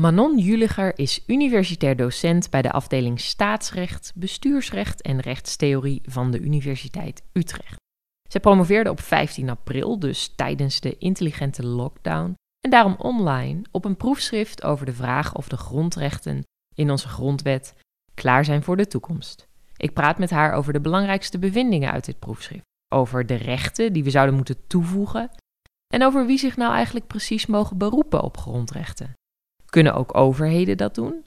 Manon 0.00 0.38
Juliger 0.38 0.98
is 0.98 1.22
universitair 1.26 1.96
docent 1.96 2.50
bij 2.50 2.62
de 2.62 2.72
afdeling 2.72 3.20
Staatsrecht, 3.20 4.12
Bestuursrecht 4.14 5.02
en 5.02 5.20
Rechtstheorie 5.20 6.00
van 6.04 6.30
de 6.30 6.40
Universiteit 6.40 7.22
Utrecht. 7.32 7.76
Zij 8.28 8.40
promoveerde 8.40 8.90
op 8.90 9.00
15 9.00 9.50
april, 9.50 9.98
dus 9.98 10.32
tijdens 10.36 10.80
de 10.80 10.98
intelligente 10.98 11.66
lockdown, 11.66 12.34
en 12.60 12.70
daarom 12.70 12.94
online 12.98 13.62
op 13.70 13.84
een 13.84 13.96
proefschrift 13.96 14.62
over 14.62 14.86
de 14.86 14.92
vraag 14.92 15.34
of 15.34 15.48
de 15.48 15.56
grondrechten 15.56 16.42
in 16.74 16.90
onze 16.90 17.08
grondwet 17.08 17.74
klaar 18.14 18.44
zijn 18.44 18.62
voor 18.62 18.76
de 18.76 18.86
toekomst. 18.86 19.46
Ik 19.76 19.92
praat 19.92 20.18
met 20.18 20.30
haar 20.30 20.52
over 20.52 20.72
de 20.72 20.80
belangrijkste 20.80 21.38
bevindingen 21.38 21.92
uit 21.92 22.04
dit 22.04 22.18
proefschrift, 22.18 22.64
over 22.94 23.26
de 23.26 23.34
rechten 23.34 23.92
die 23.92 24.04
we 24.04 24.10
zouden 24.10 24.34
moeten 24.34 24.66
toevoegen 24.66 25.30
en 25.94 26.04
over 26.04 26.26
wie 26.26 26.38
zich 26.38 26.56
nou 26.56 26.72
eigenlijk 26.72 27.06
precies 27.06 27.46
mogen 27.46 27.78
beroepen 27.78 28.22
op 28.22 28.36
grondrechten. 28.36 29.14
Kunnen 29.74 29.94
ook 29.94 30.16
overheden 30.16 30.76
dat 30.76 30.94
doen? 30.94 31.24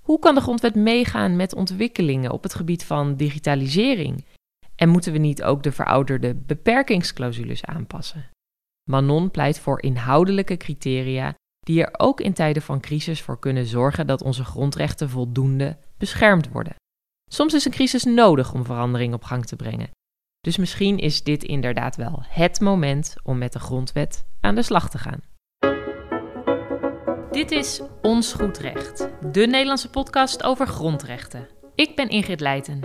Hoe 0.00 0.18
kan 0.18 0.34
de 0.34 0.40
grondwet 0.40 0.74
meegaan 0.74 1.36
met 1.36 1.54
ontwikkelingen 1.54 2.30
op 2.30 2.42
het 2.42 2.54
gebied 2.54 2.84
van 2.84 3.16
digitalisering? 3.16 4.24
En 4.76 4.88
moeten 4.88 5.12
we 5.12 5.18
niet 5.18 5.42
ook 5.42 5.62
de 5.62 5.72
verouderde 5.72 6.34
beperkingsclausules 6.34 7.64
aanpassen? 7.64 8.30
Manon 8.90 9.30
pleit 9.30 9.58
voor 9.58 9.82
inhoudelijke 9.82 10.56
criteria 10.56 11.34
die 11.58 11.84
er 11.84 11.94
ook 11.96 12.20
in 12.20 12.32
tijden 12.32 12.62
van 12.62 12.80
crisis 12.80 13.22
voor 13.22 13.38
kunnen 13.38 13.66
zorgen 13.66 14.06
dat 14.06 14.22
onze 14.22 14.44
grondrechten 14.44 15.10
voldoende 15.10 15.76
beschermd 15.98 16.48
worden. 16.48 16.74
Soms 17.30 17.54
is 17.54 17.64
een 17.64 17.72
crisis 17.72 18.04
nodig 18.04 18.54
om 18.54 18.64
verandering 18.64 19.14
op 19.14 19.24
gang 19.24 19.46
te 19.46 19.56
brengen. 19.56 19.90
Dus 20.40 20.56
misschien 20.56 20.98
is 20.98 21.22
dit 21.22 21.44
inderdaad 21.44 21.96
wel 21.96 22.22
het 22.28 22.60
moment 22.60 23.14
om 23.22 23.38
met 23.38 23.52
de 23.52 23.58
grondwet 23.58 24.26
aan 24.40 24.54
de 24.54 24.62
slag 24.62 24.90
te 24.90 24.98
gaan. 24.98 25.20
Dit 27.34 27.50
is 27.50 27.80
Ons 28.02 28.32
Goed 28.32 28.58
Recht, 28.58 29.08
de 29.32 29.46
Nederlandse 29.46 29.90
podcast 29.90 30.42
over 30.42 30.66
grondrechten. 30.66 31.48
Ik 31.74 31.96
ben 31.96 32.08
Ingrid 32.08 32.40
Leijten, 32.40 32.80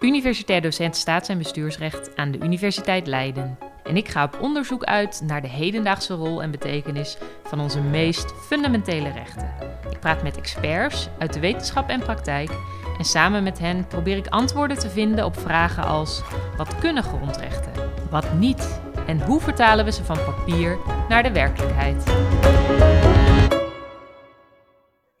universitair 0.00 0.60
docent 0.60 0.96
staats- 0.96 1.28
en 1.28 1.38
bestuursrecht 1.38 2.16
aan 2.16 2.30
de 2.30 2.38
Universiteit 2.38 3.06
Leiden. 3.06 3.58
En 3.84 3.96
ik 3.96 4.08
ga 4.08 4.24
op 4.24 4.40
onderzoek 4.40 4.84
uit 4.84 5.22
naar 5.24 5.42
de 5.42 5.48
hedendaagse 5.48 6.14
rol 6.14 6.42
en 6.42 6.50
betekenis 6.50 7.16
van 7.44 7.60
onze 7.60 7.80
meest 7.80 8.32
fundamentele 8.46 9.10
rechten. 9.10 9.52
Ik 9.90 10.00
praat 10.00 10.22
met 10.22 10.36
experts 10.36 11.08
uit 11.18 11.32
de 11.32 11.40
wetenschap 11.40 11.88
en 11.88 12.00
praktijk 12.00 12.50
en 12.98 13.04
samen 13.04 13.42
met 13.42 13.58
hen 13.58 13.86
probeer 13.86 14.16
ik 14.16 14.26
antwoorden 14.26 14.78
te 14.78 14.90
vinden 14.90 15.24
op 15.24 15.38
vragen 15.38 15.84
als: 15.84 16.22
wat 16.56 16.78
kunnen 16.78 17.02
grondrechten? 17.02 17.72
Wat 18.10 18.32
niet? 18.32 18.80
En 19.06 19.22
hoe 19.22 19.40
vertalen 19.40 19.84
we 19.84 19.92
ze 19.92 20.04
van 20.04 20.18
papier 20.24 20.78
naar 21.08 21.22
de 21.22 21.32
werkelijkheid? 21.32 22.04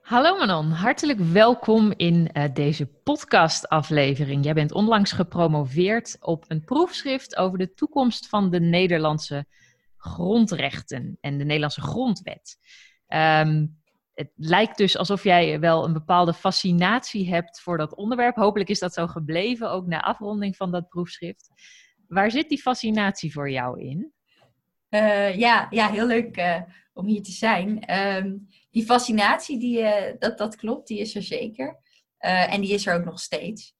Hallo 0.04 0.36
Manon, 0.38 0.70
hartelijk 0.70 1.18
welkom 1.18 1.92
in 1.96 2.30
uh, 2.32 2.44
deze 2.54 2.86
podcastaflevering. 2.86 4.44
Jij 4.44 4.54
bent 4.54 4.72
onlangs 4.72 5.12
gepromoveerd 5.12 6.16
op 6.20 6.44
een 6.48 6.64
proefschrift 6.64 7.36
over 7.36 7.58
de 7.58 7.74
toekomst 7.74 8.28
van 8.28 8.50
de 8.50 8.60
Nederlandse 8.60 9.46
grondrechten 9.96 11.18
en 11.20 11.38
de 11.38 11.44
Nederlandse 11.44 11.80
grondwet. 11.80 12.58
Um, 13.08 13.80
het 14.14 14.30
lijkt 14.34 14.76
dus 14.76 14.96
alsof 14.96 15.24
jij 15.24 15.60
wel 15.60 15.84
een 15.84 15.92
bepaalde 15.92 16.34
fascinatie 16.34 17.28
hebt 17.28 17.60
voor 17.60 17.78
dat 17.78 17.94
onderwerp. 17.94 18.36
Hopelijk 18.36 18.70
is 18.70 18.78
dat 18.78 18.94
zo 18.94 19.06
gebleven, 19.06 19.70
ook 19.70 19.86
na 19.86 20.00
afronding 20.00 20.56
van 20.56 20.70
dat 20.70 20.88
proefschrift. 20.88 21.50
Waar 22.08 22.30
zit 22.30 22.48
die 22.48 22.60
fascinatie 22.60 23.32
voor 23.32 23.50
jou 23.50 23.80
in? 23.80 24.12
Uh, 24.90 25.36
ja, 25.36 25.66
ja, 25.70 25.90
heel 25.90 26.06
leuk 26.06 26.36
uh, 26.38 26.60
om 26.92 27.06
hier 27.06 27.22
te 27.22 27.32
zijn. 27.32 27.98
Um, 28.16 28.48
die 28.74 28.84
fascinatie, 28.84 29.58
die, 29.58 29.78
uh, 29.78 30.12
dat, 30.18 30.38
dat 30.38 30.56
klopt, 30.56 30.88
die 30.88 30.98
is 30.98 31.14
er 31.14 31.22
zeker. 31.22 31.82
en 32.18 32.60
die 32.60 32.72
is 32.72 32.86
er 32.86 32.94
ook 32.94 33.04
nog 33.04 33.20
steeds. 33.20 33.74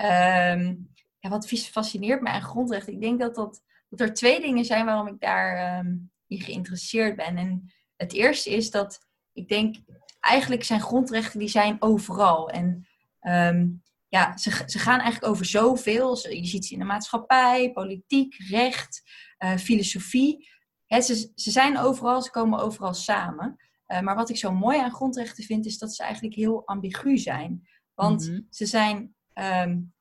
Um, 0.00 0.90
ja, 1.18 1.28
wat 1.28 1.48
fascineert 1.48 2.20
me 2.20 2.28
aan 2.28 2.42
grondrecht? 2.42 2.88
Ik 2.88 3.00
denk 3.00 3.20
dat, 3.20 3.34
dat, 3.34 3.62
dat 3.88 4.00
er 4.00 4.14
twee 4.14 4.40
dingen 4.40 4.64
zijn 4.64 4.84
waarom 4.84 5.06
ik 5.06 5.20
daar 5.20 5.78
um, 5.78 6.10
in 6.26 6.40
geïnteresseerd 6.40 7.16
ben. 7.16 7.36
En 7.36 7.72
het 7.96 8.12
eerste 8.12 8.50
is 8.50 8.70
dat 8.70 9.06
ik 9.32 9.48
denk, 9.48 9.76
eigenlijk 10.20 10.64
zijn 10.64 10.80
grondrechten 10.80 11.38
die 11.38 11.48
zijn 11.48 11.76
overal. 11.78 12.50
En 12.50 12.86
um, 13.20 13.82
ja, 14.08 14.36
ze, 14.36 14.62
ze 14.66 14.78
gaan 14.78 15.00
eigenlijk 15.00 15.32
over 15.32 15.44
zoveel. 15.44 16.16
Je 16.28 16.46
ziet 16.46 16.66
ze 16.66 16.72
in 16.72 16.78
de 16.78 16.84
maatschappij, 16.84 17.72
politiek, 17.72 18.34
recht, 18.48 19.02
uh, 19.38 19.56
filosofie. 19.56 20.48
ze, 20.88 21.30
ze 21.34 21.50
zijn 21.50 21.78
overal, 21.78 22.22
ze 22.22 22.30
komen 22.30 22.58
overal 22.58 22.94
samen. 22.94 23.56
Uh, 23.92 24.00
maar 24.00 24.14
wat 24.14 24.30
ik 24.30 24.36
zo 24.36 24.52
mooi 24.52 24.78
aan 24.78 24.92
grondrechten 24.92 25.44
vind, 25.44 25.66
is 25.66 25.78
dat 25.78 25.94
ze 25.94 26.02
eigenlijk 26.02 26.34
heel 26.34 26.66
ambigu 26.66 27.18
zijn. 27.18 27.68
Want 27.94 28.28
mm 28.28 28.34
-hmm. 28.34 28.46
ze 28.50 28.66
zijn 28.66 29.14
um, 29.34 29.92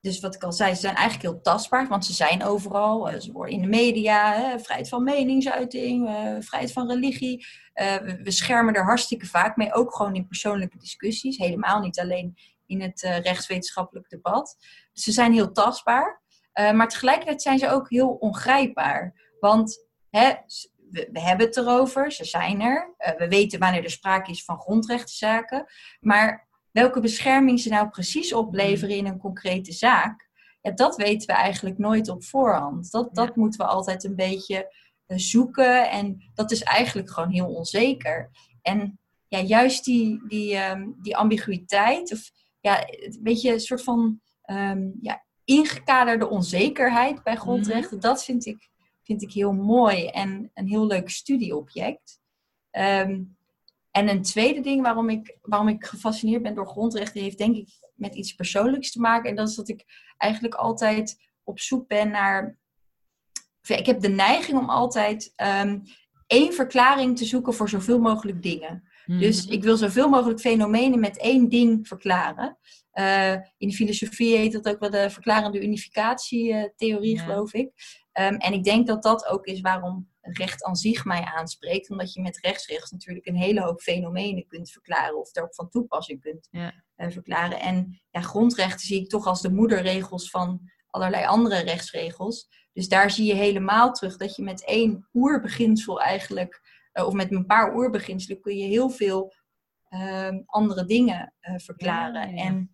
dus 0.00 0.20
wat 0.20 0.34
ik 0.34 0.42
al 0.42 0.52
zei, 0.52 0.74
ze 0.74 0.80
zijn 0.80 0.94
eigenlijk 0.94 1.28
heel 1.28 1.40
tastbaar, 1.40 1.88
want 1.88 2.04
ze 2.06 2.12
zijn 2.12 2.44
overal. 2.44 3.08
Eh, 3.08 3.20
ze 3.20 3.32
worden 3.32 3.54
in 3.54 3.60
de 3.60 3.68
media, 3.68 4.32
hè, 4.32 4.58
vrijheid 4.58 4.88
van 4.88 5.04
meningsuiting, 5.04 6.08
uh, 6.08 6.36
vrijheid 6.40 6.72
van 6.72 6.88
religie. 6.88 7.46
We, 7.74 8.20
we, 8.22 8.30
schermen 8.30 8.74
er 8.74 8.84
hartstikke 8.84 9.26
vaak 9.26 9.56
mee, 9.56 9.74
ook 9.74 9.94
gewoon 9.94 10.14
in 10.14 10.26
persoonlijke 10.26 10.78
discussies. 10.78 11.36
Helemaal 11.36 11.80
niet 11.80 12.00
alleen 12.00 12.34
in 12.66 12.80
het 12.80 13.00
rechtswetenschappelijk 13.00 14.08
debat. 14.08 14.56
Dus 14.92 15.02
ze 15.02 15.12
zijn 15.12 15.32
heel 15.32 15.52
tastbaar, 15.52 16.22
maar 16.52 16.88
tegelijkertijd 16.88 17.42
zijn 17.42 17.58
ze 17.58 17.70
ook 17.70 17.90
heel 17.90 18.08
ongrijpbaar. 18.08 19.14
Want 19.40 19.86
hè, 20.10 20.32
we, 20.92 21.08
we, 21.12 21.20
hebben 21.20 21.46
het 21.46 21.56
erover, 21.56 22.12
ze 22.12 22.24
zijn 22.24 22.60
er. 22.60 22.94
we 23.18 23.28
weten 23.28 23.58
wanneer 23.58 23.84
er 23.84 23.90
sprake 23.90 24.30
is 24.30 24.44
van 24.44 24.60
grondrechtenzaken. 24.60 25.66
Maar 26.00 26.48
welke 26.70 27.00
bescherming 27.00 27.60
ze 27.60 27.68
nou 27.68 27.88
precies 27.88 28.32
opleveren 28.32 28.96
in 28.96 29.06
een 29.06 29.18
concrete 29.18 29.72
zaak, 29.72 30.30
ja, 30.60 30.70
dat 30.70 30.96
weten 30.96 31.26
we 31.26 31.32
eigenlijk 31.32 31.78
nooit 31.78 32.08
op 32.08 32.24
voorhand. 32.24 32.90
Dat, 32.90 33.14
dat 33.14 33.36
moeten 33.36 33.60
we 33.60 33.66
altijd 33.66 34.04
een 34.04 34.16
beetje 34.16 34.74
uh, 35.06 35.18
zoeken 35.18 35.90
en 35.90 36.30
dat 36.34 36.50
is 36.50 36.62
eigenlijk 36.62 37.10
gewoon 37.10 37.30
heel 37.30 37.54
onzeker. 37.54 38.30
En 38.62 38.98
ja, 39.28 39.40
juist 39.40 39.84
die, 39.84 40.22
die, 40.28 40.56
um, 40.56 40.96
die 41.02 41.16
ambiguïteit, 41.16 42.12
of 42.12 42.30
ja, 42.60 42.88
een 42.88 43.18
beetje 43.22 43.52
een 43.52 43.60
soort 43.60 43.82
van 43.82 44.20
um, 44.46 44.98
ja, 45.00 45.24
ingekaderde 45.44 46.28
onzekerheid 46.28 47.22
bij 47.22 47.36
grondrechten, 47.36 47.96
mm 47.96 48.00
-hmm. 48.02 48.10
dat 48.10 48.24
vind 48.24 48.46
ik, 48.46 48.70
vind 49.02 49.22
ik 49.22 49.32
heel 49.32 49.52
mooi 49.52 50.06
en 50.06 50.50
een 50.54 50.66
heel 50.66 50.86
leuk 50.86 51.10
studieobject. 51.10 52.20
Um, 52.70 53.36
en 53.90 54.08
een 54.08 54.22
tweede 54.22 54.60
ding 54.60 54.82
waarom 54.82 55.08
ik, 55.08 55.38
waarom 55.42 55.68
ik 55.68 55.84
gefascineerd 55.84 56.42
ben 56.42 56.54
door 56.54 56.66
grondrechten, 56.66 57.22
heeft 57.22 57.38
denk 57.38 57.56
ik 57.56 57.68
met 57.94 58.14
iets 58.14 58.34
persoonlijks 58.34 58.92
te 58.92 59.00
maken. 59.00 59.30
En 59.30 59.36
dat 59.36 59.48
is 59.48 59.54
dat 59.54 59.68
ik 59.68 59.84
eigenlijk 60.16 60.54
altijd 60.54 61.16
op 61.44 61.60
zoek 61.60 61.88
ben 61.88 62.10
naar. 62.10 62.58
Ik 63.66 63.86
heb 63.86 64.00
de 64.00 64.08
neiging 64.08 64.58
om 64.58 64.70
altijd 64.70 65.32
um, 65.36 65.82
één 66.26 66.52
verklaring 66.52 67.16
te 67.16 67.24
zoeken 67.24 67.54
voor 67.54 67.68
zoveel 67.68 67.98
mogelijk 67.98 68.42
dingen. 68.42 68.82
Mm. 69.06 69.18
Dus 69.18 69.46
ik 69.46 69.62
wil 69.62 69.76
zoveel 69.76 70.08
mogelijk 70.08 70.40
fenomenen 70.40 71.00
met 71.00 71.18
één 71.18 71.48
ding 71.48 71.88
verklaren. 71.88 72.58
Uh, 72.94 73.32
in 73.32 73.68
de 73.68 73.74
filosofie 73.74 74.36
heet 74.36 74.52
dat 74.52 74.68
ook 74.68 74.80
wel 74.80 74.90
de 74.90 75.10
verklarende 75.10 75.62
unificatietheorie, 75.62 77.16
ja. 77.16 77.22
geloof 77.22 77.52
ik. 77.52 77.72
Um, 78.20 78.36
en 78.36 78.52
ik 78.52 78.64
denk 78.64 78.86
dat 78.86 79.02
dat 79.02 79.26
ook 79.26 79.46
is 79.46 79.60
waarom 79.60 80.10
recht 80.20 80.64
aan 80.64 80.76
zich 80.76 81.04
mij 81.04 81.22
aanspreekt. 81.22 81.90
Omdat 81.90 82.12
je 82.12 82.22
met 82.22 82.38
rechtsrecht 82.38 82.92
natuurlijk 82.92 83.26
een 83.26 83.36
hele 83.36 83.60
hoop 83.60 83.80
fenomenen 83.80 84.46
kunt 84.46 84.70
verklaren. 84.70 85.18
Of 85.18 85.36
er 85.36 85.42
ook 85.42 85.54
van 85.54 85.68
toepassing 85.68 86.20
kunt 86.20 86.48
ja. 86.50 86.72
uh, 86.96 87.10
verklaren. 87.10 87.60
En 87.60 88.00
ja, 88.10 88.20
grondrechten 88.20 88.86
zie 88.86 89.00
ik 89.00 89.08
toch 89.08 89.26
als 89.26 89.40
de 89.40 89.52
moederregels 89.52 90.30
van 90.30 90.70
allerlei 90.90 91.26
andere 91.26 91.60
rechtsregels. 91.60 92.48
Dus 92.72 92.88
daar 92.88 93.10
zie 93.10 93.26
je 93.26 93.34
helemaal 93.34 93.92
terug 93.92 94.16
dat 94.16 94.36
je 94.36 94.42
met 94.42 94.64
één 94.64 95.08
oerbeginsel 95.12 96.00
eigenlijk... 96.00 96.80
Uh, 96.92 97.06
of 97.06 97.12
met 97.12 97.32
een 97.32 97.46
paar 97.46 97.74
oerbeginselen 97.74 98.40
kun 98.40 98.56
je 98.56 98.66
heel 98.66 98.90
veel 98.90 99.34
uh, 99.90 100.28
andere 100.46 100.84
dingen 100.84 101.34
uh, 101.40 101.58
verklaren. 101.58 102.34
Ja, 102.34 102.44
ja. 102.44 102.68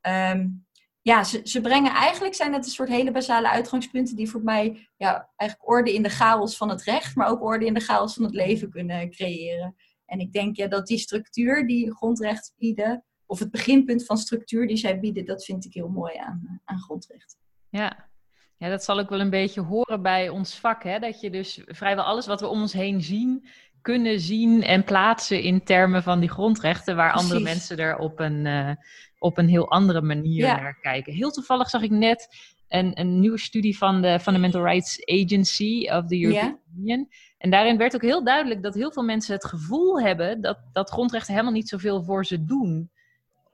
En 0.00 0.38
um, 0.38 0.66
ja, 1.02 1.24
ze, 1.24 1.40
ze 1.44 1.60
brengen 1.60 1.92
eigenlijk, 1.92 2.34
zijn 2.34 2.52
het 2.52 2.64
een 2.64 2.70
soort 2.70 2.88
hele 2.88 3.10
basale 3.10 3.48
uitgangspunten 3.48 4.16
die 4.16 4.30
voor 4.30 4.42
mij 4.42 4.88
ja, 4.96 5.30
eigenlijk 5.36 5.70
orde 5.70 5.94
in 5.94 6.02
de 6.02 6.08
chaos 6.08 6.56
van 6.56 6.68
het 6.68 6.82
recht, 6.82 7.16
maar 7.16 7.28
ook 7.28 7.42
orde 7.42 7.66
in 7.66 7.74
de 7.74 7.80
chaos 7.80 8.14
van 8.14 8.24
het 8.24 8.34
leven 8.34 8.70
kunnen 8.70 9.10
creëren. 9.10 9.76
En 10.06 10.18
ik 10.18 10.32
denk 10.32 10.56
ja, 10.56 10.66
dat 10.66 10.86
die 10.86 10.98
structuur 10.98 11.66
die 11.66 11.94
grondrecht 11.94 12.54
bieden, 12.58 13.04
of 13.26 13.38
het 13.38 13.50
beginpunt 13.50 14.04
van 14.04 14.16
structuur 14.16 14.66
die 14.66 14.76
zij 14.76 15.00
bieden, 15.00 15.24
dat 15.24 15.44
vind 15.44 15.64
ik 15.64 15.74
heel 15.74 15.88
mooi 15.88 16.16
aan, 16.16 16.60
aan 16.64 16.78
grondrecht. 16.78 17.36
Ja. 17.68 18.08
ja, 18.56 18.68
dat 18.68 18.84
zal 18.84 18.98
ook 18.98 19.08
wel 19.08 19.20
een 19.20 19.30
beetje 19.30 19.60
horen 19.60 20.02
bij 20.02 20.28
ons 20.28 20.54
vak. 20.54 20.82
Hè? 20.82 20.98
Dat 20.98 21.20
je 21.20 21.30
dus 21.30 21.62
vrijwel 21.66 22.04
alles 22.04 22.26
wat 22.26 22.40
we 22.40 22.46
om 22.46 22.60
ons 22.60 22.72
heen 22.72 23.02
zien, 23.02 23.46
kunnen 23.80 24.20
zien 24.20 24.62
en 24.62 24.84
plaatsen 24.84 25.42
in 25.42 25.64
termen 25.64 26.02
van 26.02 26.20
die 26.20 26.30
grondrechten, 26.30 26.96
waar 26.96 27.10
Precies. 27.10 27.30
andere 27.30 27.48
mensen 27.48 27.76
er 27.78 27.98
op 27.98 28.20
een, 28.20 28.44
uh, 28.44 28.70
op 29.22 29.38
een 29.38 29.48
heel 29.48 29.70
andere 29.70 30.02
manier 30.02 30.44
ja. 30.44 30.60
naar 30.60 30.78
kijken. 30.80 31.12
Heel 31.12 31.30
toevallig 31.30 31.68
zag 31.68 31.82
ik 31.82 31.90
net 31.90 32.28
een, 32.68 33.00
een 33.00 33.20
nieuwe 33.20 33.38
studie 33.38 33.78
van 33.78 34.02
de 34.02 34.20
Fundamental 34.20 34.64
Rights 34.64 35.04
Agency 35.04 35.88
of 35.90 36.06
the 36.06 36.22
European 36.22 36.58
Union. 36.78 37.08
En 37.38 37.50
daarin 37.50 37.76
werd 37.76 37.94
ook 37.94 38.02
heel 38.02 38.24
duidelijk 38.24 38.62
dat 38.62 38.74
heel 38.74 38.92
veel 38.92 39.02
mensen 39.02 39.34
het 39.34 39.44
gevoel 39.44 40.00
hebben 40.00 40.40
dat, 40.40 40.58
dat 40.72 40.90
grondrechten 40.90 41.32
helemaal 41.32 41.54
niet 41.54 41.68
zoveel 41.68 42.02
voor 42.02 42.26
ze 42.26 42.44
doen. 42.44 42.90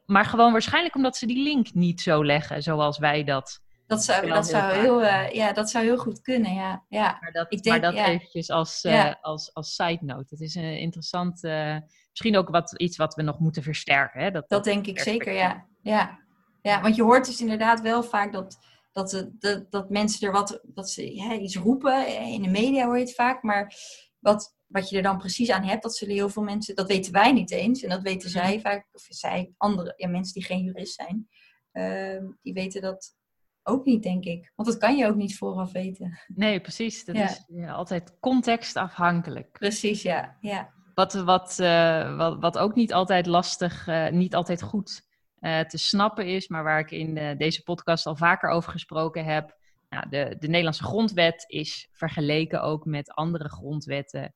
Maar 0.07 0.25
gewoon 0.25 0.53
waarschijnlijk 0.53 0.95
omdat 0.95 1.17
ze 1.17 1.27
die 1.27 1.43
link 1.43 1.75
niet 1.75 2.01
zo 2.01 2.25
leggen 2.25 2.63
zoals 2.63 2.99
wij 2.99 3.25
dat. 3.25 3.61
Dat 3.87 4.05
zou, 4.05 4.27
dat 4.29 4.47
zou, 4.47 4.73
heel, 4.73 5.03
uh, 5.03 5.31
ja, 5.31 5.53
dat 5.53 5.71
zou 5.71 5.85
heel 5.85 5.99
goed 5.99 6.21
kunnen, 6.21 6.55
ja. 6.55 6.85
ja. 6.89 7.19
Maar 7.21 7.33
dat, 7.33 7.47
ik 7.49 7.63
denk, 7.63 7.81
maar 7.81 7.93
dat 7.93 8.07
eventjes 8.07 8.51
als, 8.51 8.85
uh, 8.85 9.13
als, 9.21 9.55
als 9.55 9.75
side 9.75 9.99
note. 10.01 10.27
Het 10.29 10.41
is 10.41 10.55
een 10.55 10.79
interessant, 10.79 11.45
uh, 11.45 11.77
misschien 12.19 12.37
ook 12.37 12.49
wat, 12.49 12.81
iets 12.81 12.97
wat 12.97 13.15
we 13.15 13.23
nog 13.23 13.39
moeten 13.39 13.63
versterken. 13.63 14.21
Hè? 14.21 14.31
Dat, 14.31 14.49
dat 14.49 14.65
denk 14.65 14.87
ik 14.87 15.01
zeker, 15.01 15.33
ja. 15.33 15.67
ja. 15.83 16.27
Ja, 16.63 16.81
want 16.81 16.97
je 16.97 17.03
hoort 17.03 17.27
dus 17.27 17.41
inderdaad 17.41 17.81
wel 17.81 18.03
vaak 18.03 18.33
dat, 18.33 18.59
dat, 18.93 19.31
dat, 19.39 19.71
dat 19.71 19.91
mensen 19.91 20.27
er 20.27 20.33
wat, 20.33 20.61
dat 20.65 20.91
ze 20.91 21.11
iets 21.41 21.57
roepen. 21.57 22.07
In 22.27 22.43
de 22.43 22.49
media 22.49 22.85
hoor 22.85 22.99
je 22.99 23.05
het 23.05 23.15
vaak, 23.15 23.43
maar 23.43 23.75
wat, 24.19 24.57
wat 24.67 24.89
je 24.89 24.97
er 24.97 25.03
dan 25.03 25.19
precies 25.19 25.51
aan 25.51 25.63
hebt, 25.63 25.83
dat 25.83 25.97
zullen 25.97 26.15
heel 26.15 26.29
veel 26.29 26.43
mensen, 26.43 26.75
dat 26.75 26.87
weten 26.87 27.13
wij 27.13 27.33
niet 27.33 27.51
eens. 27.51 27.83
En 27.83 27.89
dat 27.89 28.03
weten 28.03 28.31
zij 28.31 28.53
mhm. 28.53 28.61
vaak, 28.61 28.89
of 28.93 29.07
zij, 29.09 29.53
andere 29.57 29.93
ja, 29.97 30.09
mensen 30.09 30.35
die 30.35 30.45
geen 30.45 30.65
jurist 30.65 30.95
zijn, 30.95 31.29
uh, 31.73 32.31
die 32.43 32.53
weten 32.53 32.83
dat 32.83 33.17
ook 33.63 33.85
niet, 33.85 34.03
denk 34.03 34.25
ik. 34.25 34.53
Want 34.55 34.69
dat 34.69 34.79
kan 34.79 34.97
je 34.97 35.07
ook 35.07 35.17
niet 35.17 35.37
vooraf 35.37 35.73
weten. 35.73 36.19
Nee, 36.27 36.61
precies. 36.61 37.05
Dat 37.05 37.15
is 37.15 37.45
ja, 37.47 37.73
altijd 37.73 38.17
contextafhankelijk. 38.21 39.53
Precies, 39.53 40.03
ja. 40.03 40.37
ja. 40.41 40.77
Wat, 40.99 41.13
wat, 41.13 41.59
uh, 41.61 42.17
wat, 42.17 42.41
wat 42.41 42.59
ook 42.59 42.75
niet 42.75 42.93
altijd 42.93 43.27
lastig, 43.27 43.87
uh, 43.87 44.09
niet 44.09 44.35
altijd 44.35 44.63
goed 44.63 45.03
uh, 45.41 45.61
te 45.61 45.79
snappen 45.79 46.27
is, 46.27 46.49
maar 46.49 46.65
waar 46.65 46.79
ik 46.79 46.91
in 46.91 47.37
deze 47.37 47.63
podcast 47.63 48.07
al 48.07 48.17
vaker 48.17 48.51
over 48.51 48.73
gesproken 48.73 49.25
heb. 49.25 49.57
Nou, 49.89 50.09
de, 50.09 50.37
de 50.39 50.47
Nederlandse 50.47 50.85
grondwet 50.85 51.45
is 51.47 51.89
vergeleken 51.93 52.63
ook 52.63 52.85
met 52.85 53.11
andere 53.11 53.49
grondwetten 53.49 54.35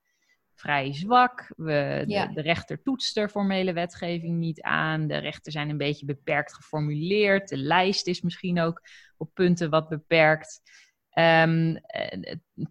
vrij 0.55 0.94
zwak. 0.94 1.53
We, 1.56 2.05
de, 2.06 2.31
de, 2.35 2.41
rechter 2.41 2.82
toetst 2.82 3.17
er 3.17 3.29
formele 3.29 3.73
wetgeving 3.73 4.38
niet 4.38 4.61
aan. 4.61 5.06
De 5.06 5.17
rechten 5.17 5.53
zijn 5.53 5.70
een 5.70 5.76
beetje 5.76 6.06
beperkt 6.06 6.55
geformuleerd. 6.55 7.49
De 7.49 7.56
lijst 7.56 8.06
is 8.06 8.20
misschien 8.20 8.61
ook 8.61 8.81
op 9.17 9.31
punten 9.35 9.70
wat 9.70 9.88
beperkt. 9.88 10.61
Um, 11.14 11.81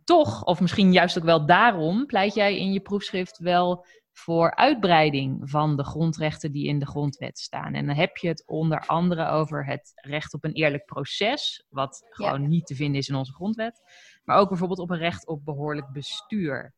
toch, 0.03 0.43
of 0.43 0.61
misschien 0.61 0.91
juist 0.91 1.17
ook 1.17 1.23
wel 1.23 1.45
daarom, 1.45 2.05
pleit 2.05 2.33
jij 2.33 2.57
in 2.57 2.73
je 2.73 2.79
proefschrift 2.79 3.37
wel 3.37 3.85
voor 4.13 4.55
uitbreiding 4.55 5.49
van 5.49 5.77
de 5.77 5.83
grondrechten 5.83 6.51
die 6.51 6.67
in 6.67 6.79
de 6.79 6.85
grondwet 6.85 7.39
staan. 7.39 7.73
En 7.73 7.85
dan 7.85 7.95
heb 7.95 8.17
je 8.17 8.27
het 8.27 8.43
onder 8.47 8.85
andere 8.85 9.27
over 9.27 9.65
het 9.65 9.91
recht 9.95 10.33
op 10.33 10.43
een 10.43 10.53
eerlijk 10.53 10.85
proces, 10.85 11.65
wat 11.69 12.07
gewoon 12.09 12.47
niet 12.47 12.65
te 12.65 12.75
vinden 12.75 12.99
is 12.99 13.09
in 13.09 13.15
onze 13.15 13.33
grondwet. 13.33 13.81
Maar 14.23 14.37
ook 14.37 14.49
bijvoorbeeld 14.49 14.79
op 14.79 14.89
een 14.89 14.97
recht 14.97 15.27
op 15.27 15.45
behoorlijk 15.45 15.91
bestuur 15.91 16.73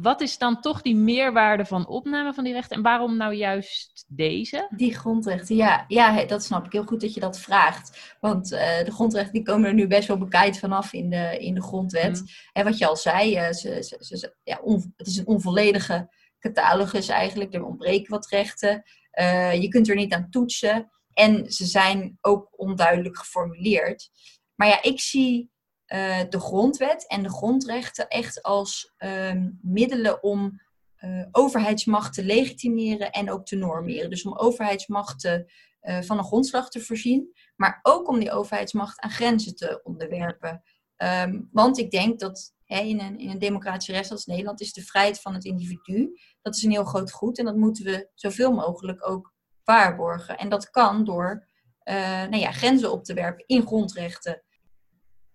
wat 0.00 0.20
is 0.20 0.38
dan 0.38 0.60
toch 0.60 0.82
die 0.82 0.96
meerwaarde 0.96 1.64
van 1.64 1.86
opname 1.86 2.34
van 2.34 2.44
die 2.44 2.52
rechten 2.52 2.76
en 2.76 2.82
waarom 2.82 3.16
nou 3.16 3.34
juist 3.34 4.04
deze? 4.08 4.68
Die 4.70 4.94
grondrechten, 4.94 5.56
ja, 5.56 5.84
ja 5.88 6.24
dat 6.24 6.44
snap 6.44 6.66
ik 6.66 6.72
heel 6.72 6.84
goed 6.84 7.00
dat 7.00 7.14
je 7.14 7.20
dat 7.20 7.40
vraagt. 7.40 8.16
Want 8.20 8.52
uh, 8.52 8.84
de 8.84 8.90
grondrechten 8.90 9.32
die 9.32 9.42
komen 9.42 9.68
er 9.68 9.74
nu 9.74 9.86
best 9.86 10.08
wel 10.08 10.18
bekijkt 10.18 10.58
vanaf 10.58 10.92
in 10.92 11.10
de, 11.10 11.38
in 11.38 11.54
de 11.54 11.62
grondwet. 11.62 12.20
Mm. 12.20 12.26
En 12.52 12.64
wat 12.64 12.78
je 12.78 12.86
al 12.86 12.96
zei, 12.96 13.36
uh, 13.36 13.52
ze, 13.52 13.82
ze, 13.82 14.16
ze, 14.16 14.34
ja, 14.42 14.60
on, 14.62 14.94
het 14.96 15.06
is 15.06 15.16
een 15.16 15.26
onvolledige 15.26 16.08
catalogus 16.38 17.08
eigenlijk. 17.08 17.54
Er 17.54 17.64
ontbreken 17.64 18.10
wat 18.10 18.28
rechten. 18.28 18.82
Uh, 19.20 19.60
je 19.60 19.68
kunt 19.68 19.88
er 19.88 19.96
niet 19.96 20.12
aan 20.12 20.30
toetsen. 20.30 20.90
En 21.12 21.52
ze 21.52 21.66
zijn 21.66 22.18
ook 22.20 22.48
onduidelijk 22.56 23.18
geformuleerd. 23.18 24.10
Maar 24.54 24.68
ja, 24.68 24.82
ik 24.82 25.00
zie 25.00 25.49
uh, 25.94 26.20
de 26.28 26.40
grondwet 26.40 27.06
en 27.06 27.22
de 27.22 27.30
grondrechten 27.30 28.08
echt 28.08 28.42
als 28.42 28.94
um, 28.98 29.58
middelen 29.62 30.22
om 30.22 30.60
uh, 31.00 31.26
overheidsmacht 31.30 32.14
te 32.14 32.24
legitimeren 32.24 33.10
en 33.10 33.30
ook 33.30 33.46
te 33.46 33.56
normeren. 33.56 34.10
Dus 34.10 34.24
om 34.24 34.36
overheidsmacht 34.36 35.20
te, 35.20 35.52
uh, 35.82 36.00
van 36.00 36.18
een 36.18 36.24
grondslag 36.24 36.70
te 36.70 36.80
voorzien, 36.80 37.36
maar 37.56 37.78
ook 37.82 38.08
om 38.08 38.18
die 38.18 38.32
overheidsmacht 38.32 39.00
aan 39.00 39.10
grenzen 39.10 39.54
te 39.54 39.80
onderwerpen. 39.82 40.62
Um, 40.96 41.48
want 41.52 41.78
ik 41.78 41.90
denk 41.90 42.20
dat 42.20 42.54
in, 42.66 43.00
een, 43.00 43.18
in 43.18 43.30
een 43.30 43.38
democratische 43.38 43.92
rechtsstaat 43.92 44.18
als 44.18 44.26
Nederland 44.26 44.60
is 44.60 44.72
de 44.72 44.84
vrijheid 44.84 45.20
van 45.20 45.34
het 45.34 45.44
individu, 45.44 46.18
dat 46.42 46.56
is 46.56 46.62
een 46.62 46.70
heel 46.70 46.84
groot 46.84 47.12
goed 47.12 47.38
en 47.38 47.44
dat 47.44 47.56
moeten 47.56 47.84
we 47.84 48.08
zoveel 48.14 48.52
mogelijk 48.52 49.08
ook 49.08 49.34
waarborgen. 49.64 50.38
En 50.38 50.48
dat 50.48 50.70
kan 50.70 51.04
door 51.04 51.48
nou 51.84 52.36
ja, 52.36 52.52
grenzen 52.52 52.92
op 52.92 53.04
te 53.04 53.14
werpen 53.14 53.44
in 53.46 53.66
grondrechten. 53.66 54.42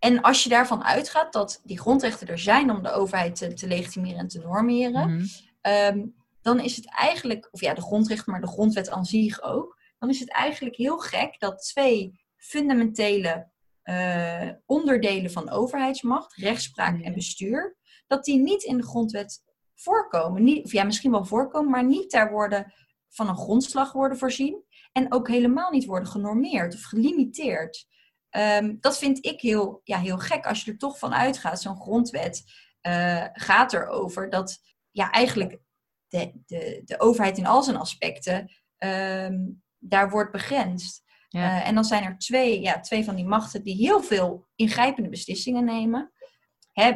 En 0.05 0.21
als 0.21 0.43
je 0.43 0.49
daarvan 0.49 0.83
uitgaat 0.83 1.33
dat 1.33 1.61
die 1.63 1.79
grondrechten 1.79 2.27
er 2.27 2.39
zijn 2.39 2.71
om 2.71 2.83
de 2.83 2.91
overheid 2.91 3.35
te, 3.35 3.53
te 3.53 3.67
legitimeren 3.67 4.19
en 4.19 4.27
te 4.27 4.39
normeren, 4.39 5.15
mhm. 5.15 5.25
ehm, 5.61 6.05
dan 6.41 6.59
is 6.59 6.75
het 6.75 6.89
eigenlijk, 6.89 7.47
of 7.51 7.61
ja, 7.61 7.73
de 7.73 7.81
grondrechten, 7.81 8.31
maar 8.31 8.41
de 8.41 8.47
grondwet 8.47 8.89
aan 8.89 9.05
zich 9.05 9.41
ook, 9.41 9.79
dan 9.99 10.09
is 10.09 10.19
het 10.19 10.31
eigenlijk 10.31 10.75
heel 10.75 10.97
gek 10.97 11.39
dat 11.39 11.61
twee 11.61 12.19
fundamentele 12.35 13.49
uh, 13.83 14.49
onderdelen 14.65 15.31
van 15.31 15.49
overheidsmacht, 15.49 16.35
rechtspraak 16.35 17.01
en 17.01 17.13
bestuur, 17.13 17.77
dat 18.07 18.23
die 18.23 18.39
niet 18.39 18.63
in 18.63 18.77
de 18.77 18.83
grondwet 18.83 19.43
voorkomen. 19.75 20.43
Niet, 20.43 20.65
of 20.65 20.71
ja, 20.71 20.83
misschien 20.83 21.11
wel 21.11 21.25
voorkomen, 21.25 21.71
maar 21.71 21.85
niet 21.85 22.11
daar 22.11 22.31
worden 22.31 22.73
van 23.09 23.29
een 23.29 23.37
grondslag 23.37 23.91
worden 23.91 24.17
voorzien 24.17 24.63
en 24.91 25.13
ook 25.13 25.27
helemaal 25.27 25.71
niet 25.71 25.85
worden 25.85 26.09
genormeerd 26.09 26.73
of 26.73 26.83
gelimiteerd. 26.83 27.87
Um, 28.37 28.77
dat 28.79 28.97
vind 28.97 29.25
ik 29.25 29.41
heel, 29.41 29.81
ja, 29.83 29.99
heel 29.99 30.17
gek 30.17 30.45
als 30.45 30.63
je 30.63 30.71
er 30.71 30.77
toch 30.77 30.99
van 30.99 31.13
uitgaat. 31.13 31.61
Zo'n 31.61 31.81
grondwet 31.81 32.43
uh, 32.87 33.25
gaat 33.33 33.73
erover 33.73 34.29
dat 34.29 34.59
ja, 34.91 35.11
eigenlijk 35.11 35.59
de, 36.07 36.31
de, 36.45 36.81
de 36.85 36.99
overheid 36.99 37.37
in 37.37 37.45
al 37.45 37.63
zijn 37.63 37.77
aspecten 37.77 38.51
um, 38.77 39.63
daar 39.77 40.09
wordt 40.09 40.31
begrensd. 40.31 41.03
Ja. 41.29 41.59
Uh, 41.59 41.67
en 41.67 41.75
dan 41.75 41.83
zijn 41.83 42.03
er 42.03 42.17
twee, 42.17 42.61
ja, 42.61 42.79
twee 42.79 43.03
van 43.03 43.15
die 43.15 43.25
machten 43.25 43.63
die 43.63 43.75
heel 43.75 44.03
veel 44.03 44.47
ingrijpende 44.55 45.09
beslissingen 45.09 45.65
nemen. 45.65 46.11
Hè, 46.75 46.93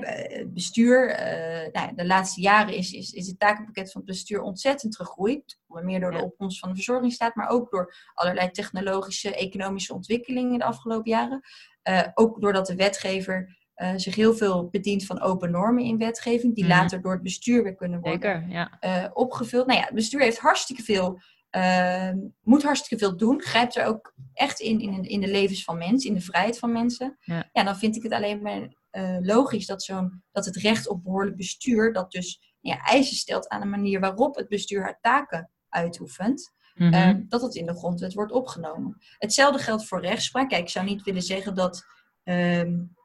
bestuur, 0.48 1.10
uh, 1.10 1.72
nou, 1.72 1.96
de 1.96 2.06
laatste 2.06 2.42
jaren 2.42 2.74
is, 2.74 2.92
is, 2.94 3.12
is 3.12 3.28
het 3.28 3.40
takenpakket 3.40 3.92
van 3.92 4.02
het 4.02 4.10
bestuur 4.10 4.42
ontzettend 4.42 4.96
gegroeid. 4.96 5.60
Onder 5.68 5.86
meer 5.86 6.00
door 6.00 6.12
de 6.12 6.24
opkomst 6.24 6.60
van 6.60 6.70
de 6.70 6.76
verzorgingsstaat, 6.76 7.36
maar 7.36 7.50
ook 7.50 7.72
door 7.72 7.96
allerlei 8.14 8.52
technologische, 8.52 9.36
economische 9.36 9.94
ontwikkelingen 9.94 10.60
de 10.60 10.66
afgelopen 10.66 11.12
jaren. 11.12 11.42
Uh, 11.90 12.02
ook 12.14 12.42
doordat 12.42 12.68
de 12.68 12.76
wetgever 12.76 13.58
uh, 13.76 13.92
zich 13.96 14.16
heel 14.16 14.34
veel 14.34 14.68
bedient 14.70 15.06
van 15.06 15.22
open 15.22 15.52
normen 15.52 15.84
in 15.84 15.98
wetgeving, 15.98 16.56
die 16.56 16.64
mm. 16.64 16.70
later 16.70 17.02
door 17.02 17.14
het 17.14 17.24
bestuur 17.24 17.64
weer 17.64 17.76
kunnen 17.76 18.00
worden 18.00 18.22
Zeker, 18.22 18.50
ja. 18.82 19.10
opgevuld. 19.14 19.68
Nou 19.68 19.80
ja, 19.80 19.86
het 19.86 19.96
bestuur 19.96 20.22
heeft 20.22 20.40
hartstikke 20.40 20.84
veel 20.84 21.20
uh, 21.56 22.12
moet 22.42 22.64
hartstikke 22.64 23.06
veel 23.06 23.18
doen. 23.18 23.42
Grijpt 23.42 23.76
er 23.76 23.86
ook 23.86 24.14
echt 24.34 24.60
in, 24.60 24.80
in, 24.80 25.04
in 25.04 25.22
de 25.22 25.28
levens 25.28 25.64
van 25.64 25.78
mensen, 25.78 26.10
in 26.10 26.16
de 26.16 26.22
vrijheid 26.22 26.60
van 26.60 26.72
mensen. 26.72 27.18
Ja, 27.22 27.50
ja 27.54 27.64
dan 27.64 27.78
vind 27.78 27.96
ik 27.96 28.04
het 28.04 28.12
alleen 28.12 28.42
maar 28.42 28.78
uh, 28.92 29.18
logisch 29.22 29.66
dat, 29.66 29.84
zo'n, 29.84 30.24
dat 30.32 30.46
het 30.46 30.56
recht 30.56 30.88
op 30.88 31.04
behoorlijk 31.04 31.38
bestuur, 31.38 31.94
dat 31.94 32.12
dus 32.12 32.56
ja, 32.60 32.82
eisen 32.82 33.16
stelt 33.16 33.48
aan 33.48 33.62
de 33.62 33.68
manier 33.68 34.00
waarop 34.00 34.36
het 34.36 34.48
bestuur 34.48 34.82
haar 34.82 35.00
taken 35.02 35.52
uitoefent, 35.70 36.54
mm 36.76 36.94
-hmm. 36.94 37.26
dat 37.28 37.42
het 37.42 37.56
in 37.56 37.66
de 37.66 37.78
grondwet 37.78 38.14
wordt 38.14 38.32
opgenomen. 38.32 38.98
Hetzelfde 39.18 39.64
geldt 39.64 39.86
voor 39.86 40.02
rechtspraak. 40.02 40.50
Kijk, 40.50 40.62
ik 40.62 40.70
zou 40.70 40.86
niet 40.86 41.04
willen 41.04 41.22
zeggen 41.22 41.56
dat. 41.56 41.84
Um, 42.24 42.98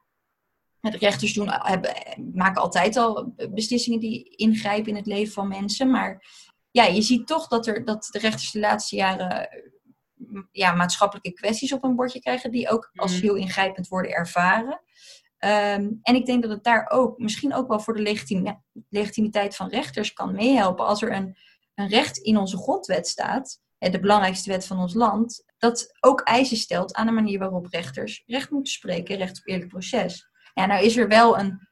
de 0.91 0.97
rechters 0.97 1.33
doen, 1.33 1.49
hebben, 1.49 1.93
maken 2.33 2.61
altijd 2.61 2.97
al 2.97 3.33
beslissingen 3.51 3.99
die 3.99 4.23
ingrijpen 4.35 4.89
in 4.89 4.95
het 4.95 5.05
leven 5.05 5.33
van 5.33 5.47
mensen. 5.47 5.91
Maar 5.91 6.25
ja, 6.71 6.83
je 6.83 7.01
ziet 7.01 7.27
toch 7.27 7.47
dat, 7.47 7.67
er, 7.67 7.85
dat 7.85 8.07
de 8.11 8.19
rechters 8.19 8.51
de 8.51 8.59
laatste 8.59 8.95
jaren 8.95 9.49
ja, 10.51 10.73
maatschappelijke 10.73 11.33
kwesties 11.33 11.73
op 11.73 11.83
een 11.83 11.95
bordje 11.95 12.19
krijgen, 12.19 12.51
die 12.51 12.69
ook 12.69 12.91
als 12.93 13.11
mhm. 13.11 13.21
heel 13.21 13.35
ingrijpend 13.35 13.87
worden 13.87 14.11
ervaren. 14.11 14.81
Um, 15.45 15.99
en 16.01 16.15
ik 16.15 16.25
denk 16.25 16.41
dat 16.41 16.51
het 16.51 16.63
daar 16.63 16.89
ook, 16.89 17.17
misschien 17.17 17.53
ook 17.53 17.67
wel 17.67 17.79
voor 17.79 17.93
de 17.93 18.35
legitimiteit 18.89 19.55
van 19.55 19.69
rechters 19.69 20.13
kan 20.13 20.35
meehelpen. 20.35 20.85
Als 20.85 21.01
er 21.01 21.11
een, 21.11 21.37
een 21.75 21.87
recht 21.87 22.17
in 22.17 22.37
onze 22.37 22.57
grondwet 22.57 23.07
staat, 23.07 23.59
de 23.77 23.99
belangrijkste 23.99 24.49
wet 24.49 24.65
van 24.65 24.79
ons 24.79 24.93
land, 24.93 25.43
dat 25.57 25.97
ook 25.99 26.21
eisen 26.21 26.57
stelt 26.57 26.93
aan 26.93 27.05
de 27.05 27.11
manier 27.11 27.39
waarop 27.39 27.67
rechters 27.69 28.23
recht 28.25 28.49
moeten 28.49 28.73
spreken, 28.73 29.17
recht 29.17 29.37
op 29.37 29.47
eerlijk 29.47 29.69
proces. 29.69 30.29
Ja, 30.53 30.65
nou 30.65 30.83
is 30.83 30.97
er 30.97 31.07
wel 31.07 31.39
een 31.39 31.67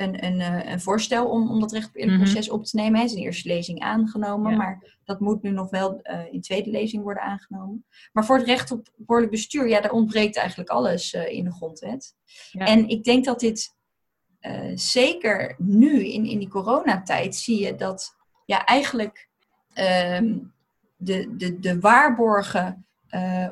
een, 0.00 0.24
een, 0.24 0.40
eh, 0.40 0.72
een 0.72 0.80
voorstel 0.80 1.28
om, 1.28 1.50
om 1.50 1.60
dat 1.60 1.72
recht 1.72 1.88
op 1.88 1.96
eerlijk 1.96 2.16
mhm. 2.16 2.24
proces 2.24 2.50
op 2.50 2.64
te 2.64 2.76
nemen. 2.76 2.94
Hij 2.94 3.04
is 3.04 3.14
in 3.14 3.22
eerste 3.22 3.48
lezing 3.48 3.80
aangenomen, 3.80 4.56
maar 4.56 4.98
dat 5.04 5.20
moet 5.20 5.42
nu 5.42 5.50
nog 5.50 5.70
wel 5.70 6.00
uh, 6.02 6.32
in 6.32 6.40
tweede 6.40 6.70
lezing 6.70 7.02
worden 7.02 7.22
aangenomen. 7.22 7.84
Maar 8.12 8.24
voor 8.24 8.36
het 8.36 8.46
recht 8.46 8.70
op 8.70 8.88
behoorlijk 8.96 9.32
bestuur, 9.32 9.68
ja, 9.68 9.80
daar 9.80 9.90
ontbreekt 9.90 10.36
eigenlijk 10.36 10.70
alles 10.70 11.14
uh, 11.14 11.28
in 11.28 11.44
de 11.44 11.52
grondwet. 11.52 12.14
Ja. 12.50 12.66
En 12.66 12.88
ik 12.88 13.04
denk 13.04 13.24
dat 13.24 13.40
dit 13.40 13.78
zeker 14.74 15.54
nu 15.58 16.04
in, 16.04 16.24
in 16.24 16.38
die 16.38 16.48
coronatijd 16.48 17.34
zie 17.36 17.60
je 17.64 17.74
dat 17.74 18.16
ja, 18.46 18.64
eigenlijk 18.64 19.28
um, 20.18 20.52
de, 20.96 21.36
de, 21.36 21.58
de 21.58 21.80
waarborgen, 21.80 22.86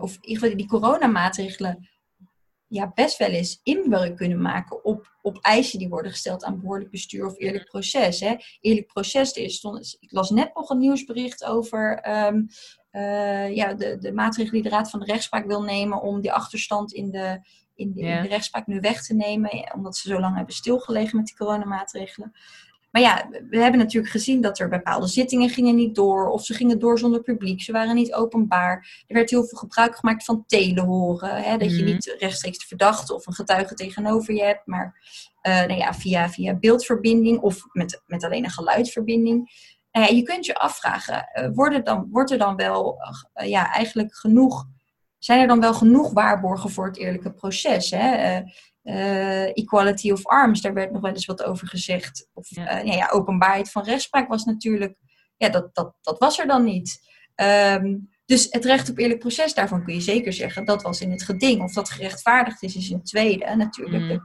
of 0.00 0.14
in 0.14 0.28
ieder 0.28 0.42
geval 0.42 0.56
die 0.56 0.66
coronamaatregelen 0.66 1.88
ja, 2.68 2.92
best 2.94 3.18
wel 3.18 3.28
eens 3.28 3.60
inbreuk 3.62 4.16
kunnen 4.16 4.40
maken 4.42 4.84
op, 4.84 5.16
op 5.22 5.38
eisen 5.40 5.78
die 5.78 5.88
worden 5.88 6.10
gesteld 6.10 6.44
aan 6.44 6.60
behoorlijk 6.60 6.90
bestuur 6.90 7.26
of 7.26 7.38
eerlijk 7.38 7.64
proces. 7.64 8.20
Hè. 8.20 8.37
Eerlijk 8.60 8.87
proces, 8.87 9.37
er 9.37 9.50
stond, 9.50 9.96
ik 10.00 10.12
las 10.12 10.30
net 10.30 10.54
nog 10.54 10.70
een 10.70 10.78
nieuwsbericht 10.78 11.44
over 11.44 11.98
ehm, 11.98 12.42
eh, 12.90 13.54
ja, 13.54 13.75
de, 13.75 13.98
de 13.98 14.12
maatregelen 14.12 14.62
die 14.62 14.70
de 14.70 14.76
Raad 14.76 14.90
van 14.90 15.00
de 15.00 15.06
Rechtspraak 15.06 15.46
wil 15.46 15.62
nemen 15.62 16.02
om 16.02 16.20
die 16.20 16.32
achterstand 16.32 16.92
in 16.92 17.10
de, 17.10 17.40
in 17.75 17.92
de, 17.92 18.00
in 18.00 18.22
de 18.22 18.28
rechtspraak 18.28 18.66
nu 18.66 18.80
weg 18.80 19.02
te 19.02 19.14
nemen, 19.14 19.75
omdat 19.75 19.96
ze 19.96 20.08
zo 20.08 20.20
lang 20.20 20.37
hebben 20.37 20.54
stilgelegen 20.54 21.16
met 21.16 21.26
die 21.26 21.37
coronamaatregelen. 21.37 22.32
Maar 22.90 23.02
ja, 23.02 23.28
we 23.50 23.59
hebben 23.59 23.80
natuurlijk 23.80 24.12
gezien 24.12 24.40
dat 24.40 24.59
er 24.59 24.68
bepaalde 24.68 25.07
zittingen 25.07 25.49
gingen 25.49 25.75
niet 25.75 25.95
door. 25.95 26.28
Of 26.28 26.45
ze 26.45 26.54
gingen 26.54 26.78
door 26.78 26.99
zonder 26.99 27.23
publiek. 27.23 27.62
Ze 27.62 27.73
waren 27.73 27.95
niet 27.95 28.14
openbaar. 28.14 29.04
Er 29.07 29.14
werd 29.14 29.30
heel 29.30 29.45
veel 29.45 29.59
gebruik 29.59 29.97
gemaakt 29.97 30.25
van 30.25 30.45
telehoren. 30.47 31.42
Hè, 31.42 31.57
dat 31.57 31.71
je 31.71 31.83
mhm. 31.83 31.92
niet 31.92 32.16
rechtstreeks 32.18 32.59
de 32.59 32.66
verdachte 32.66 33.14
of 33.14 33.26
een 33.26 33.33
getuige 33.33 33.75
tegenover 33.75 34.35
je 34.35 34.42
hebt. 34.42 34.66
Maar 34.66 34.95
uh, 35.42 35.54
nou 35.54 35.75
ja, 35.75 35.95
via, 35.95 36.30
via 36.30 36.54
beeldverbinding 36.54 37.40
of 37.40 37.64
met, 37.73 38.02
met 38.07 38.25
alleen 38.25 38.45
een 38.45 38.50
geluidverbinding. 38.50 39.50
Uh, 39.92 40.09
je 40.09 40.23
kunt 40.23 40.47
je 40.47 40.54
afvragen, 40.54 41.28
uh, 41.35 41.49
wordt, 41.54 41.87
dan, 41.87 42.09
wordt 42.11 42.30
er 42.30 42.38
dan 42.38 42.57
wel 42.57 42.99
ja, 43.45 43.73
eigenlijk 43.73 44.14
genoeg... 44.16 44.66
Zijn 45.18 45.40
er 45.40 45.47
dan 45.47 45.61
wel 45.61 45.75
genoeg 45.75 46.12
waarborgen 46.12 46.71
voor 46.71 46.87
het 46.87 46.97
eerlijke 46.97 47.33
proces? 47.33 47.90
Hè? 47.90 48.40
Uh, 48.88 49.57
equality 49.57 50.11
of 50.11 50.26
arms, 50.26 50.61
daar 50.61 50.75
werd 50.75 50.92
nog 50.92 51.02
wel 51.02 51.12
eens 51.12 51.26
wat 51.26 51.45
over 51.45 51.68
gezegd. 51.68 52.28
Of 52.33 52.47
ja. 52.49 52.85
Uh, 52.85 52.95
ja, 52.95 53.09
openbaarheid 53.09 53.71
van 53.71 53.85
rechtspraak 53.85 54.28
was 54.28 54.45
natuurlijk, 54.45 54.97
ja, 55.37 55.49
dat, 55.49 55.75
dat, 55.75 55.95
dat 56.00 56.18
was 56.18 56.38
er 56.38 56.47
dan 56.47 56.64
niet. 56.64 57.00
Um, 57.35 58.09
dus 58.25 58.47
het 58.50 58.64
recht 58.64 58.90
op 58.90 58.99
eerlijk 58.99 59.18
proces, 59.18 59.54
daarvan 59.54 59.85
kun 59.85 59.95
je 59.95 60.00
zeker 60.00 60.33
zeggen, 60.33 60.64
dat 60.64 60.83
was 60.83 61.00
in 61.00 61.11
het 61.11 61.23
geding. 61.23 61.62
Of 61.62 61.73
dat 61.73 61.90
gerechtvaardigd 61.90 62.62
is, 62.62 62.76
is 62.76 62.90
in 62.90 62.97
het 62.97 63.07
tweede 63.07 63.57
natuurlijk. 63.57 64.04
Mm. 64.04 64.21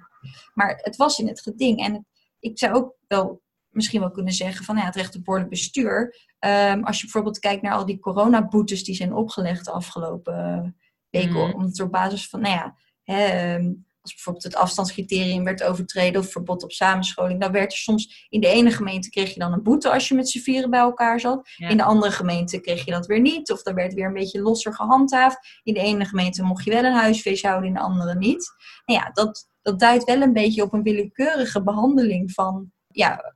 Maar 0.53 0.79
het 0.81 0.95
was 0.95 1.19
in 1.19 1.27
het 1.27 1.41
geding. 1.41 1.85
En 1.85 2.07
ik 2.39 2.59
zou 2.59 2.73
ook 2.73 2.95
wel 3.07 3.41
misschien 3.69 3.99
wel 3.99 4.11
kunnen 4.11 4.33
zeggen 4.33 4.65
van 4.65 4.77
ja, 4.77 4.85
het 4.85 4.95
recht 4.95 5.15
op 5.15 5.23
behoorlijk 5.23 5.49
bestuur. 5.49 6.15
Um, 6.39 6.83
als 6.83 6.97
je 6.97 7.03
bijvoorbeeld 7.03 7.39
kijkt 7.39 7.61
naar 7.61 7.73
al 7.73 7.85
die 7.85 7.99
coronaboetes 7.99 8.83
die 8.83 8.95
zijn 8.95 9.13
opgelegd 9.13 9.65
de 9.65 9.71
afgelopen 9.71 10.75
weken, 11.09 11.47
mm. 11.47 11.53
omdat 11.53 11.77
er 11.77 11.85
op 11.85 11.91
basis 11.91 12.29
van, 12.29 12.41
nou 12.41 12.55
ja, 12.55 12.75
hè, 13.03 13.55
um, 13.55 13.85
als 14.03 14.13
bijvoorbeeld 14.13 14.43
het 14.43 14.55
afstandscriterium 14.55 15.43
werd 15.43 15.63
overtreden 15.63 16.21
of 16.21 16.31
verbod 16.31 16.63
op 16.63 16.71
samenscholing, 16.71 17.41
dan 17.41 17.51
werd 17.51 17.71
er 17.71 17.77
soms 17.77 18.27
in 18.29 18.41
de 18.41 18.47
ene 18.47 18.71
gemeente 18.71 19.09
kreeg 19.09 19.33
je 19.33 19.39
dan 19.39 19.53
een 19.53 19.63
boete 19.63 19.91
als 19.91 20.07
je 20.07 20.15
met 20.15 20.29
z'n 20.29 20.39
vieren 20.39 20.69
bij 20.69 20.79
elkaar 20.79 21.19
zat. 21.19 21.49
In 21.57 21.77
de 21.77 21.83
andere 21.83 22.11
gemeente 22.11 22.59
kreeg 22.59 22.85
je 22.85 22.91
dat 22.91 23.05
weer 23.05 23.19
niet, 23.19 23.51
of 23.51 23.63
dan 23.63 23.73
werd 23.73 23.93
weer 23.93 24.05
een 24.05 24.13
beetje 24.13 24.41
losser 24.41 24.73
gehandhaafd. 24.73 25.59
In 25.63 25.73
de 25.73 25.79
ene 25.79 26.05
gemeente 26.05 26.43
mocht 26.43 26.63
je 26.63 26.71
wel 26.71 26.83
een 26.83 26.93
huisfeest 26.93 27.43
houden, 27.43 27.67
in 27.67 27.73
de 27.73 27.79
andere 27.79 28.15
niet. 28.15 28.51
En 28.85 28.93
ja, 28.93 29.09
dat, 29.13 29.49
dat 29.61 29.79
duidt 29.79 30.03
wel 30.03 30.21
een 30.21 30.33
beetje 30.33 30.63
op 30.63 30.73
een 30.73 30.83
willekeurige 30.83 31.63
behandeling 31.63 32.31
van, 32.31 32.71
ja, 32.87 33.33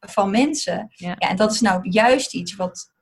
van 0.00 0.30
mensen. 0.30 0.86
Ja. 0.94 1.16
en 1.16 1.36
dat 1.36 1.52
is 1.52 1.60
nou 1.60 1.88
juist 1.90 2.34
iets 2.34 2.56
wat 2.56 2.94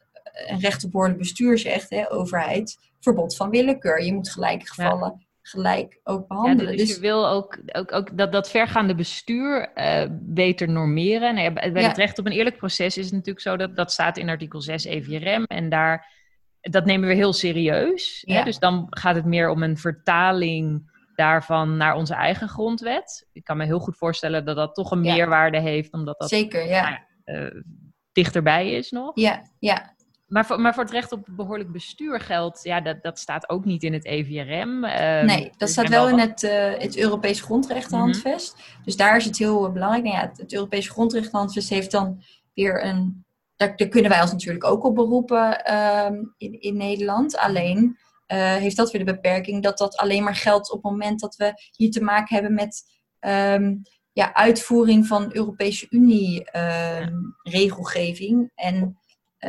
een 0.49 0.61
recht 0.61 0.85
op 0.85 0.91
behoorlijk 0.91 1.19
bestuur 1.19 1.59
zegt, 1.59 1.91
hè, 1.91 2.13
overheid, 2.13 2.79
verbod 3.01 3.37
van 3.37 3.51
willekeur. 3.51 4.05
Je 4.05 4.15
moet 4.15 4.31
gelijke 4.31 4.67
gevallen 4.67 5.27
gelijk 5.47 6.01
ook 6.05 6.29
behandelen. 6.29 6.73
Ja, 6.73 6.79
dus, 6.79 6.87
dus, 6.87 6.97
je 6.97 7.03
wil 7.03 7.29
ook, 7.29 7.59
ook, 7.73 7.93
ook 7.93 8.17
dat, 8.17 8.33
dat 8.33 8.51
vergaande 8.51 8.95
bestuur 8.95 9.73
uh, 9.75 10.05
beter 10.11 10.69
normeren. 10.69 11.35
Nou 11.35 11.45
ja, 11.45 11.71
bij 11.73 11.83
het 11.83 11.97
recht 11.97 12.19
op 12.19 12.27
een 12.27 12.33
eerlijk 12.33 12.57
proces 12.57 12.99
is 12.99 13.05
het 13.05 13.15
natuurlijk 13.15 13.41
zo 13.41 13.57
dat 13.57 13.77
dat 13.77 13.93
staat 13.93 14.17
in 14.17 14.29
artikel 14.29 14.61
6 14.61 14.85
EVRM 14.85 15.45
en 15.45 15.69
daar 15.69 16.13
dat 16.61 16.85
nemen 16.85 17.09
we 17.09 17.15
heel 17.15 17.33
serieus. 17.33 18.23
Hè? 18.27 18.45
Dus 18.45 18.59
dan 18.59 18.87
gaat 18.91 19.15
het 19.15 19.25
meer 19.25 19.49
om 19.49 19.63
een 19.63 19.79
vertaling 19.79 20.93
daarvan 21.15 21.77
naar 21.77 21.95
onze 21.95 22.15
eigen 22.15 22.49
grondwet. 22.49 23.29
Ik 23.33 23.45
kan 23.45 23.57
me 23.57 23.65
heel 23.65 23.79
goed 23.79 23.97
voorstellen 23.97 24.45
dat 24.45 24.57
dat 24.57 24.75
toch 24.75 24.91
een 24.91 25.01
meerwaarde 25.01 25.61
heeft, 25.61 25.93
omdat 25.93 26.19
dat 26.19 26.29
Zeker, 26.29 26.67
ja. 26.67 27.05
Nou, 27.25 27.55
uh, 27.55 27.63
dichterbij 28.13 28.71
is 28.71 28.91
nog. 28.91 29.11
Ja, 29.15 29.43
ja. 29.59 29.94
Maar 30.35 30.47
voor, 30.47 30.61
maar 30.61 30.75
voor 30.75 30.83
het 30.83 30.93
recht 30.93 31.13
op 31.13 31.27
behoorlijk 31.31 31.73
bestuur 31.73 32.21
geldt, 32.21 32.63
ja, 32.63 32.81
dat, 32.81 33.03
dat 33.03 33.19
staat 33.19 33.49
ook 33.49 33.65
niet 33.65 33.83
in 33.83 33.93
het 33.93 34.05
EVRM. 34.05 34.85
Ehm, 34.85 35.27
nee, 35.27 35.51
dat 35.57 35.69
staat 35.69 35.89
wel 35.89 36.09
in 36.09 36.19
het, 36.19 36.43
uh, 36.43 36.79
het 36.79 36.97
Europees 36.97 37.41
Grondrechtenhandvest. 37.41 38.57
Mhm. 38.57 38.85
Dus 38.85 38.97
daar 38.97 39.17
is 39.17 39.25
het 39.25 39.39
heel 39.39 39.73
belangrijk. 39.73 40.05
Nou 40.05 40.17
ja, 40.17 40.23
het, 40.23 40.39
het 40.39 40.53
Europees 40.53 40.89
Grondrechtenhandvest 40.89 41.69
heeft 41.69 41.91
dan 41.91 42.23
weer 42.55 42.85
een. 42.85 43.25
Daar, 43.57 43.77
daar, 43.77 43.89
kunnen 43.89 44.11
wij 44.11 44.21
ons 44.21 44.31
natuurlijk 44.31 44.65
ook 44.65 44.85
op 44.85 44.95
beroepen 44.95 45.65
ehm, 45.65 46.15
in, 46.37 46.61
in 46.61 46.77
Nederland. 46.77 47.37
Alleen 47.37 47.99
uh, 48.33 48.55
heeft 48.55 48.77
dat 48.77 48.91
weer 48.91 49.05
de 49.05 49.13
beperking 49.13 49.63
dat 49.63 49.79
dat 49.79 49.97
alleen 49.97 50.23
maar 50.23 50.37
geldt 50.37 50.71
op 50.71 50.83
het 50.83 50.93
moment 50.93 51.21
dat 51.21 51.37
we 51.37 51.53
hier 51.77 51.91
te 51.91 52.03
maken 52.03 52.35
hebben 52.35 52.55
met. 52.55 52.83
Um, 53.21 53.83
ja, 54.13 54.35
uitvoering 54.35 55.07
van 55.07 55.31
Europese 55.33 55.87
Unie 55.91 56.51
regelgeving. 57.43 58.51
En 58.55 58.99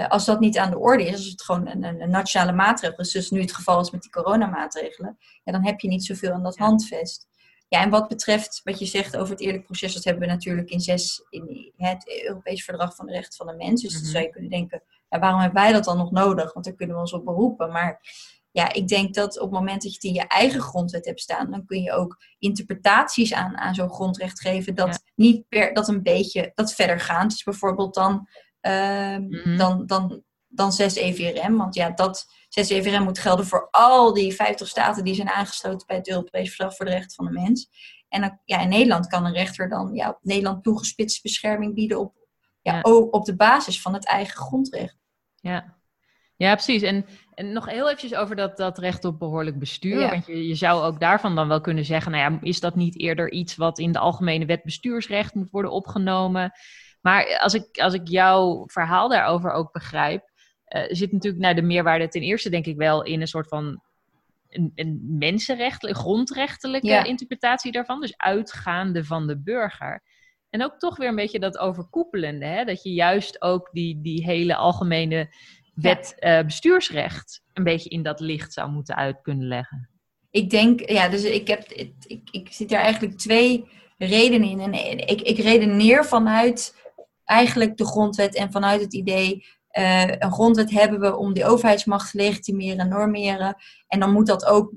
als 0.08 0.26
dat 0.26 0.40
niet 0.40 0.58
aan 0.58 0.70
de 0.70 0.80
orde 0.80 1.06
is, 1.06 1.14
als 1.14 1.26
het 1.26 1.44
gewoon 1.44 1.68
een, 1.68 1.84
een, 1.84 2.10
nationale 2.10 2.52
maatregel 2.52 2.98
is, 2.98 3.12
dus 3.12 3.30
nu 3.30 3.42
het 3.42 3.56
geval 3.56 3.80
is 3.80 3.92
met 3.92 4.02
die 4.02 4.12
coronamaatregelen, 4.12 5.18
ja, 5.44 5.52
dan 5.52 5.66
heb 5.66 5.80
je 5.80 5.88
niet 5.88 6.06
zoveel 6.06 6.32
aan 6.32 6.44
dat 6.44 6.58
handvest. 6.58 7.28
Ja, 7.68 7.82
en 7.82 7.90
wat 7.90 8.08
betreft 8.08 8.62
wat 8.64 8.80
je 8.80 8.86
zegt 8.86 9.18
over 9.18 9.32
het 9.32 9.42
eerlijk 9.42 9.66
proces, 9.66 9.94
dat 9.94 10.04
hebben 10.04 10.28
we 10.28 10.34
natuurlijk 10.34 10.70
in 10.70 10.80
zes 10.80 11.26
in 11.30 11.74
het 11.78 12.24
Europees 12.24 12.64
Verdrag 12.64 12.96
van 12.96 13.06
de 13.06 13.12
Rechten 13.12 13.38
van 13.38 13.48
de 13.48 13.66
Mens. 13.66 13.82
Dus 13.82 13.94
dan 13.94 14.02
mhm. 14.02 14.12
zou 14.12 14.24
je 14.24 14.30
kunnen 14.30 14.50
denken, 14.50 14.84
ja, 15.10 15.20
waarom 15.20 15.40
hebben 15.40 15.62
wij 15.62 15.72
dat 15.72 15.84
dan 15.84 15.98
nog 15.98 16.12
nodig? 16.12 16.54
Want 16.54 16.66
daar 16.66 16.76
kunnen 16.76 16.96
we 16.96 17.02
ons 17.02 17.14
op 17.14 17.26
beroepen. 17.26 17.72
Maar 17.72 18.02
ja, 18.52 18.74
ik 18.74 18.88
denk 18.88 19.14
dat 19.14 19.40
op 19.40 19.52
het 19.52 19.60
moment 19.60 19.82
dat 19.82 19.92
je 19.92 19.98
het 19.98 20.04
in 20.04 20.14
je 20.14 20.28
eigen 20.28 20.62
grondwet 20.62 21.06
hebt 21.06 21.22
staan, 21.22 21.52
dan 21.52 21.66
kun 21.66 21.82
je 21.82 21.92
ook 21.92 22.18
interpretaties 22.40 23.34
aan, 23.34 23.58
aan 23.58 23.76
zo'n 23.76 23.94
grondrecht 23.94 24.42
geven 24.42 24.76
dat 24.76 25.04
niet 25.16 25.48
per, 25.48 25.74
dat 25.74 25.88
een 25.88 26.04
beetje, 26.04 26.52
dat 26.54 26.74
verder 26.74 27.00
gaat. 27.00 27.30
Dus 27.30 27.44
bijvoorbeeld 27.44 27.94
dan 27.94 28.28
Ehm, 28.66 29.28
mhm. 29.28 29.58
dan, 29.58 29.86
dan, 29.86 30.24
dan 30.48 30.72
6 30.72 30.96
EVRM. 30.96 31.58
Want 31.58 31.76
ja, 31.76 31.90
dat 31.90 32.26
6 32.50 32.70
EVRM 32.70 33.04
moet 33.04 33.20
gelden 33.20 33.46
voor 33.46 33.68
al 33.72 34.14
die 34.14 34.34
50 34.34 34.68
staten 34.68 35.04
die 35.04 35.16
zijn 35.16 35.30
aangesloten 35.30 35.88
bij 35.88 35.96
het 35.96 36.10
Europees 36.10 36.50
Verdrag 36.50 36.76
voor 36.76 36.86
de 36.86 36.92
Rechten 36.92 37.16
van 37.16 37.26
de 37.26 37.32
Mens. 37.32 37.70
En 38.10 38.42
ja, 38.46 38.60
in 38.60 38.70
Nederland 38.70 39.08
kan 39.08 39.26
een 39.26 39.34
rechter 39.34 39.70
dan 39.70 39.94
ja, 39.94 40.10
op 40.10 40.18
Nederland 40.22 40.64
toegespitste 40.64 41.20
bescherming 41.22 41.74
bieden 41.74 42.00
op, 42.00 42.14
ja, 42.62 42.82
op 42.82 43.26
de 43.26 43.36
basis 43.36 43.82
van 43.82 43.94
het 43.94 44.06
eigen 44.06 44.38
grondrecht. 44.38 44.98
Ja, 45.36 45.76
ja 46.36 46.54
precies. 46.54 46.82
En, 46.82 47.06
en 47.34 47.54
nog 47.54 47.70
heel 47.70 47.86
eventjes 47.86 48.16
over 48.16 48.36
dat, 48.36 48.58
dat 48.58 48.78
recht 48.78 49.06
op 49.06 49.20
behoorlijk 49.20 49.60
bestuur. 49.60 50.10
Want 50.10 50.26
je, 50.26 50.48
je 50.48 50.56
zou 50.56 50.84
ook 50.84 51.00
daarvan 51.00 51.36
dan 51.36 51.48
wel 51.48 51.62
kunnen 51.62 51.86
zeggen, 51.86 52.12
nou 52.12 52.34
ja, 52.34 52.40
is 52.42 52.60
dat 52.60 52.76
niet 52.76 53.00
eerder 53.00 53.32
iets 53.32 53.56
wat 53.56 53.80
in 53.80 53.92
de 53.92 54.00
algemene 54.00 54.46
wet 54.46 54.64
bestuursrecht 54.64 55.34
moet 55.34 55.50
worden 55.50 55.72
opgenomen? 55.72 56.52
Maar 57.06 57.40
als 57.40 57.54
ik, 57.54 57.78
als 57.78 57.94
ik 57.94 58.08
jouw 58.08 58.64
verhaal 58.68 59.10
daarover 59.10 59.52
ook 59.52 59.72
begrijp, 59.72 60.30
uh, 60.70 60.84
zit 60.88 61.12
natuurlijk 61.12 61.44
naar 61.44 61.56
de 61.56 61.62
meerwaarde 61.62 62.08
ten 62.08 62.22
eerste 62.22 62.50
denk 62.50 62.66
ik 62.66 62.78
wel 62.78 63.04
in 63.04 63.22
een 63.22 63.28
soort 63.28 63.48
van 63.48 63.82
een, 64.50 64.72
een 64.76 65.06
mensenrechtelijke, 65.18 66.00
grondrechtelijke 66.00 67.04
interpretatie 67.04 67.72
daarvan. 67.72 68.02
Dus 68.02 68.18
uitgaande 68.18 69.04
van 69.04 69.28
de 69.28 69.38
burger. 69.38 70.04
En 70.50 70.64
ook 70.64 70.80
toch 70.80 70.98
weer 70.98 71.08
een 71.08 71.16
beetje 71.16 71.40
dat 71.40 71.58
overkoepelende. 71.58 72.46
Hè? 72.46 72.64
Dat 72.64 72.84
je 72.84 72.94
juist 72.94 73.42
ook 73.42 73.70
die, 73.72 74.02
die 74.02 74.24
hele 74.24 74.56
algemene 74.56 75.34
wet 75.74 76.16
uh, 76.20 76.42
bestuursrecht 76.42 77.44
een 77.54 77.64
beetje 77.64 77.90
in 77.90 78.04
dat 78.04 78.20
licht 78.20 78.54
zou 78.54 78.72
moeten 78.72 78.96
uit 78.96 79.22
kunnen 79.22 79.48
leggen. 79.48 79.90
Ik 80.32 80.50
denk, 80.50 80.90
ja, 80.90 81.10
dus 81.10 81.24
ik 81.24 81.48
heb, 81.48 81.64
ik, 81.64 81.94
ik, 82.08 82.30
ik 82.32 82.48
zit 82.52 82.72
er 82.72 82.80
eigenlijk 82.80 83.18
twee 83.18 83.68
redenen 83.98 84.50
in. 84.50 84.74
En 84.74 85.08
ik, 85.08 85.22
ik 85.22 85.38
redeneer 85.38 86.06
vanuit 86.06 86.84
eigenlijk 87.26 87.78
de 87.78 87.86
grondwet 87.86 88.36
en 88.36 88.52
vanuit 88.52 88.82
het 88.82 88.94
idee, 88.94 89.46
uh, 89.72 90.08
een 90.08 90.32
grondwet 90.32 90.72
hebben 90.72 91.00
we 91.00 91.16
om 91.16 91.34
die 91.34 91.46
overheidsmacht 91.46 92.12
te 92.12 92.18
legitimeren 92.18 92.80
en 92.80 92.90
normeren. 92.90 93.56
En 93.88 94.00
dan 94.00 94.12
moet 94.12 94.28
dat 94.28 94.46
ook 94.46 94.72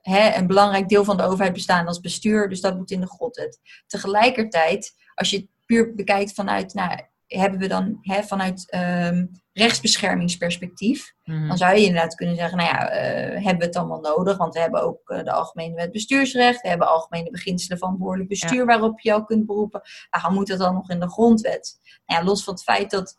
hè, 0.00 0.36
een 0.36 0.46
belangrijk 0.46 0.88
deel 0.88 1.04
van 1.04 1.16
de 1.16 1.22
overheid 1.22 1.52
bestaan 1.52 1.86
als 1.86 2.00
bestuur, 2.00 2.48
dus 2.48 2.60
dat 2.60 2.76
moet 2.76 2.90
in 2.90 3.00
de 3.00 3.08
grondwet. 3.08 3.60
Tegelijkertijd, 3.86 4.94
als 5.14 5.30
je 5.30 5.36
het 5.36 5.46
puur 5.66 5.94
bekijkt 5.94 6.32
vanuit, 6.32 6.74
nou, 6.74 7.00
hebben 7.26 7.58
we 7.60 7.68
dan 7.68 7.98
hè, 8.00 8.22
vanuit 8.22 8.74
um, 8.74 9.30
rechtsbeschermingsperspectief, 9.58 11.14
mhm. 11.24 11.48
dan 11.48 11.56
zou 11.56 11.76
je 11.76 11.84
inderdaad 11.84 12.14
kunnen 12.14 12.36
zeggen, 12.36 12.58
nou 12.58 12.70
ja, 12.70 12.90
uh, 12.90 13.44
hebben 13.44 13.58
we 13.58 13.64
het 13.64 13.76
allemaal 13.76 14.00
nodig? 14.00 14.36
Want 14.36 14.54
we 14.54 14.60
hebben 14.60 14.82
ook 14.82 15.10
uh, 15.10 15.24
de 15.24 15.32
Algemene 15.32 15.74
Wet 15.74 15.92
Bestuursrecht, 15.92 16.60
we 16.60 16.68
hebben 16.68 16.88
algemene 16.88 17.30
beginselen 17.30 17.78
van 17.78 17.98
behoorlijk 17.98 18.28
bestuur 18.28 18.66
waarop 18.66 19.00
je 19.00 19.08
jou 19.08 19.24
kunt 19.24 19.46
beroepen. 19.46 19.80
Waarom 20.10 20.34
moet 20.34 20.46
dat 20.46 20.58
dan 20.58 20.74
nog 20.74 20.90
in 20.90 21.00
de 21.00 21.10
grondwet? 21.10 21.78
Nou 22.06 22.20
ja, 22.20 22.26
los 22.26 22.44
van 22.44 22.54
het 22.54 22.62
feit 22.62 22.90
dat, 22.90 23.16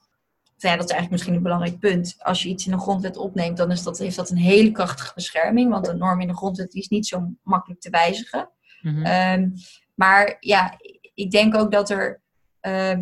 ja, 0.57 0.75
dat 0.75 0.89
is 0.89 0.91
eigenlijk 0.91 1.11
misschien 1.11 1.33
een 1.33 1.43
belangrijk 1.43 1.79
punt. 1.79 2.15
Als 2.19 2.43
je 2.43 2.49
iets 2.49 2.65
in 2.65 2.71
de 2.71 2.79
grondwet 2.79 3.17
opneemt, 3.17 3.57
dan 3.57 3.71
is 3.71 3.83
dat, 3.83 3.97
heeft 3.97 4.15
dat 4.15 4.29
een 4.29 4.37
hele 4.37 4.71
krachtige 4.71 5.13
bescherming, 5.13 5.71
want 5.71 5.87
een 5.87 5.97
norm 5.97 6.21
in 6.21 6.27
de 6.27 6.35
grondwet 6.35 6.73
is 6.73 6.87
niet 6.87 7.07
zo 7.07 7.33
makkelijk 7.43 7.81
te 7.81 7.89
wijzigen. 7.89 8.49
Mm 8.81 9.05
um, 9.05 9.53
maar 9.95 10.37
ja, 10.39 10.77
ik 11.13 11.31
denk 11.31 11.55
ook 11.55 11.71
dat 11.71 11.89
er 11.89 12.21
uh, 12.61 12.97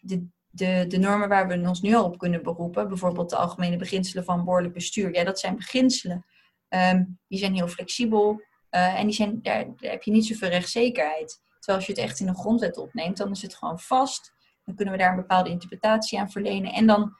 de, 0.00 0.26
de, 0.56 0.84
de 0.88 0.98
normen 0.98 1.28
waar 1.28 1.48
we 1.48 1.68
ons 1.68 1.80
nu 1.80 1.94
al 1.94 2.04
op 2.04 2.18
kunnen 2.18 2.42
beroepen, 2.42 2.88
bijvoorbeeld 2.88 3.30
de 3.30 3.36
algemene 3.36 3.76
beginselen 3.76 4.24
van 4.24 4.44
behoorlijk 4.44 4.74
bestuur, 4.74 5.14
ja, 5.14 5.24
dat 5.24 5.40
zijn 5.40 5.56
beginselen. 5.56 6.24
Um, 6.68 7.18
die 7.28 7.38
zijn 7.38 7.54
heel 7.54 7.68
flexibel. 7.68 8.42
en 8.70 9.06
die 9.06 9.14
zijn, 9.14 9.42
daar, 9.42 9.64
daar 9.64 9.90
heb 9.90 10.02
je 10.02 10.10
niet 10.10 10.26
zoveel 10.26 10.48
rechtszekerheid. 10.48 11.40
Terwijl 11.58 11.78
als 11.78 11.86
je 11.86 11.92
het 11.92 12.10
echt 12.10 12.20
in 12.20 12.28
een 12.28 12.36
grondwet 12.36 12.76
opneemt, 12.76 13.16
dan 13.16 13.30
is 13.30 13.42
het 13.42 13.54
gewoon 13.54 13.78
vast. 13.78 14.32
Dan 14.64 14.74
kunnen 14.74 14.94
we 14.94 15.00
daar 15.00 15.10
een 15.10 15.16
bepaalde 15.16 15.50
interpretatie 15.50 16.18
aan 16.18 16.30
verlenen. 16.30 16.72
En 16.72 16.86
dan 16.86 17.16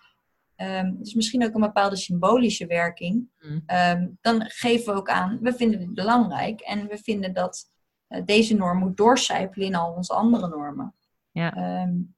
um, 0.57 0.99
is 1.03 1.15
misschien 1.15 1.45
ook 1.45 1.55
een 1.55 1.61
bepaalde 1.61 1.97
symbolische 1.97 2.67
werking. 2.67 3.29
Mm. 3.41 3.63
Ehm, 3.67 4.09
dan 4.21 4.45
geven 4.47 4.93
we 4.93 4.99
ook 4.99 5.09
aan, 5.09 5.39
we 5.41 5.53
vinden 5.53 5.81
het 5.81 5.95
belangrijk 5.95 6.61
en 6.61 6.87
we 6.87 6.99
vinden 6.99 7.33
dat 7.33 7.71
uh, 8.09 8.25
deze 8.25 8.55
norm 8.55 8.79
moet 8.79 8.97
doorcijpelen 8.97 9.67
in 9.67 9.75
al 9.75 9.93
onze 9.93 10.15
andere 10.15 10.49
normen. 10.49 10.95
Ja. 11.31 11.83
Um, 11.83 12.16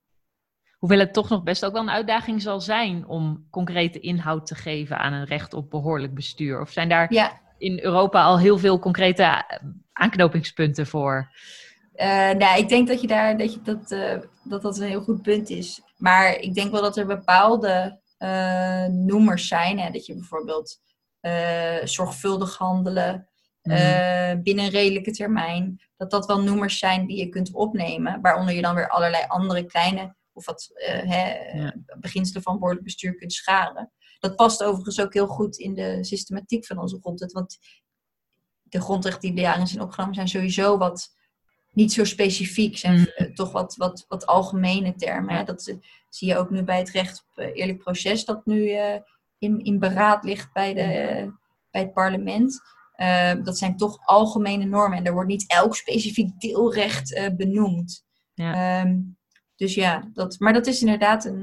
Hoewel 0.79 0.99
het 0.99 1.13
toch 1.13 1.29
nog 1.29 1.43
best 1.43 1.65
ook 1.65 1.73
wel 1.73 1.83
een 1.83 1.91
uitdaging 1.91 2.43
zal 2.43 2.61
zijn 2.61 3.07
om 3.07 3.47
concrete 3.51 4.01
inhoud 4.01 4.47
te 4.47 4.55
geven 4.55 4.99
aan 4.99 5.13
een 5.13 5.25
recht 5.25 5.55
op 5.55 5.71
behoorlijk 5.71 6.15
bestuur. 6.15 6.61
Of 6.61 6.71
zijn 6.71 6.89
daar 6.89 7.13
ja. 7.13 7.41
in 7.59 7.79
Europa 7.83 8.23
al 8.23 8.39
heel 8.39 8.59
veel 8.59 8.79
concrete 8.79 9.23
eh, 9.23 9.59
aanknopingspunten 9.93 10.87
voor? 10.87 11.31
Uh, 11.95 12.31
nou, 12.31 12.59
ik 12.59 12.69
denk 12.69 12.89
dat, 12.89 13.01
je 13.01 13.07
daar, 13.07 13.37
dat, 13.37 13.55
je 13.55 13.63
dat, 13.63 13.91
uh, 13.91 14.15
dat 14.45 14.63
dat 14.63 14.79
een 14.79 14.89
heel 14.89 15.03
goed 15.03 15.23
punt 15.23 15.51
is. 15.51 15.81
Maar 15.97 16.35
ik 16.35 16.55
denk 16.55 16.73
wel 16.73 16.83
dat 16.83 16.97
er 16.97 17.07
bepaalde 17.07 18.01
uh, 18.19 18.87
noemers 18.87 19.49
zijn. 19.49 19.79
Hè? 19.79 19.91
Dat 19.91 20.07
je 20.07 20.15
bijvoorbeeld 20.15 20.87
zorgvuldig 21.85 22.57
handelen 22.57 23.29
mm. 23.63 24.43
binnen 24.43 24.65
een 24.65 24.71
redelijke 24.71 25.11
termijn. 25.11 25.81
Dat 25.97 26.11
dat 26.11 26.27
wel 26.27 26.43
noemers 26.43 26.79
zijn 26.79 27.07
die 27.07 27.17
je 27.17 27.29
kunt 27.29 27.55
opnemen. 27.55 28.21
Waaronder 28.21 28.55
je 28.55 28.63
dan 28.63 28.75
weer 28.75 28.89
allerlei 28.89 29.25
andere 29.29 29.65
kleine 29.65 30.17
of 30.39 30.47
wat 30.47 30.71
hè, 30.75 31.35
ja. 31.59 31.75
beginselen 32.01 32.43
van 32.43 32.59
behoorlijk 32.59 32.85
bestuur 32.85 33.15
kunt 33.15 33.33
scharen. 33.33 33.93
Dat 34.19 34.37
past 34.37 34.63
overigens 34.63 35.01
ook 35.01 35.15
heel 35.15 35.27
goed 35.27 35.57
in 35.57 35.75
de 35.75 36.05
systematiek 36.05 36.67
van 36.67 36.79
onze 36.79 36.99
grondwet. 37.01 37.33
Want 37.33 37.59
de 38.63 38.81
grondrechten 38.81 39.35
die 39.35 39.45
daarin 39.45 39.67
zijn 39.67 39.83
opgenomen 39.83 40.15
zijn 40.15 40.29
sowieso 40.29 40.79
wat 40.79 41.17
niet 41.73 41.93
zo 41.93 42.05
specifiek, 42.05 42.79
zijn 42.79 42.99
mm. 42.99 43.07
eh, 43.07 43.27
toch 43.27 43.53
wat, 43.53 43.77
wat, 43.77 44.05
wat 44.09 44.27
algemene 44.27 44.95
termen. 44.95 45.35
Hè? 45.35 45.45
Dat 45.45 45.77
zie 46.09 46.29
je 46.29 46.37
ook 46.37 46.51
nu 46.51 46.63
bij 46.63 46.79
het 46.79 46.91
recht 46.91 47.25
op 47.31 47.39
eh, 47.39 47.57
eerlijk 47.57 47.79
proces, 47.79 48.25
dat 48.25 48.47
nu 48.47 48.71
uh, 48.71 48.95
in, 49.39 49.65
in 49.65 49.79
beraad 49.79 50.25
ligt 50.25 50.53
bij, 50.53 50.75
de, 50.75 51.33
bij 51.71 51.81
het 51.83 51.93
parlement. 51.93 52.61
dat 53.43 53.59
zijn 53.59 53.77
toch 53.77 53.99
algemene 54.05 54.65
normen 54.65 54.99
en 54.99 55.05
er 55.05 55.13
wordt 55.13 55.29
niet 55.29 55.51
elk 55.51 55.77
specifiek 55.77 56.41
deelrecht 56.41 57.37
benoemd. 57.37 58.07
Ja. 58.35 58.81
Um, 58.81 59.18
dus 59.59 59.75
ja, 59.75 60.03
dat, 60.13 60.37
maar 60.39 60.53
dat 60.53 60.67
is 60.67 60.81
inderdaad 60.81 61.25
een, 61.25 61.41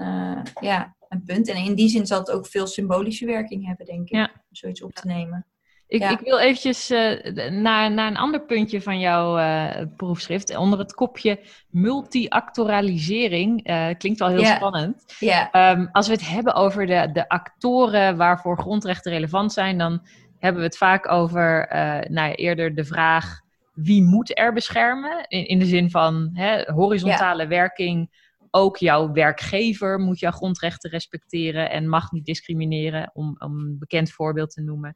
ja, 0.60 0.95
een 1.10 1.24
punt. 1.24 1.50
En 1.50 1.55
in 1.55 1.75
die 1.75 1.89
zin 1.89 2.05
zal 2.05 2.19
het 2.19 2.31
ook 2.31 2.48
veel 2.48 2.67
symbolische 2.67 3.25
werking 3.25 3.65
hebben, 3.65 3.86
denk 3.86 4.10
ik, 4.10 4.19
om 4.19 4.41
zoiets 4.51 4.81
op 4.81 4.93
te 4.93 5.07
nemen. 5.07 5.45
Ik, 5.88 6.03
ik, 6.03 6.19
wil 6.19 6.39
eventjes 6.39 6.91
uh, 6.91 7.24
naar, 7.50 7.91
naar 7.91 8.07
een 8.07 8.17
ander 8.17 8.41
puntje 8.41 8.81
van 8.81 9.00
jouw 9.00 9.38
uh, 9.38 9.86
proefschrift. 9.95 10.57
Onder 10.57 10.79
het 10.79 10.93
kopje 10.93 11.39
multi-actoralisering. 11.69 13.69
Uh, 13.69 13.88
klinkt 13.98 14.19
wel 14.19 14.29
heel 14.29 14.45
spannend. 14.45 15.15
Um, 15.51 15.89
als 15.91 16.07
we 16.07 16.13
het 16.13 16.27
hebben 16.27 16.53
over 16.53 16.86
de, 16.86 17.10
de 17.13 17.29
actoren 17.29 18.17
waarvoor 18.17 18.60
grondrechten 18.60 19.12
relevant 19.12 19.53
zijn, 19.53 19.77
dan 19.77 20.07
hebben 20.39 20.62
we 20.62 20.67
het 20.67 20.77
vaak 20.77 21.12
over 21.12 21.67
nou, 22.10 22.34
eerder 22.34 22.75
de 22.75 22.86
vraag 22.86 23.41
wie 23.75 24.03
moet 24.03 24.38
er 24.38 24.53
beschermen? 24.53 25.25
In, 25.27 25.48
in 25.48 25.60
de 25.60 25.65
zin 25.65 25.91
van 25.91 26.29
hè, 26.34 26.72
horizontale 26.72 27.48
werking. 27.48 28.24
Ook 28.51 28.77
jouw 28.77 29.12
werkgever 29.12 30.00
moet 30.00 30.20
jouw 30.20 30.32
grondrechten 30.32 30.89
respecteren 30.89 31.70
en 31.70 31.88
mag 31.89 32.12
niet 32.12 32.25
discrimineren, 32.25 33.12
om, 33.13 33.36
om 33.38 33.60
een 33.60 33.79
bekend 33.79 34.12
voorbeeld 34.12 34.51
te 34.51 34.62
noemen. 34.62 34.96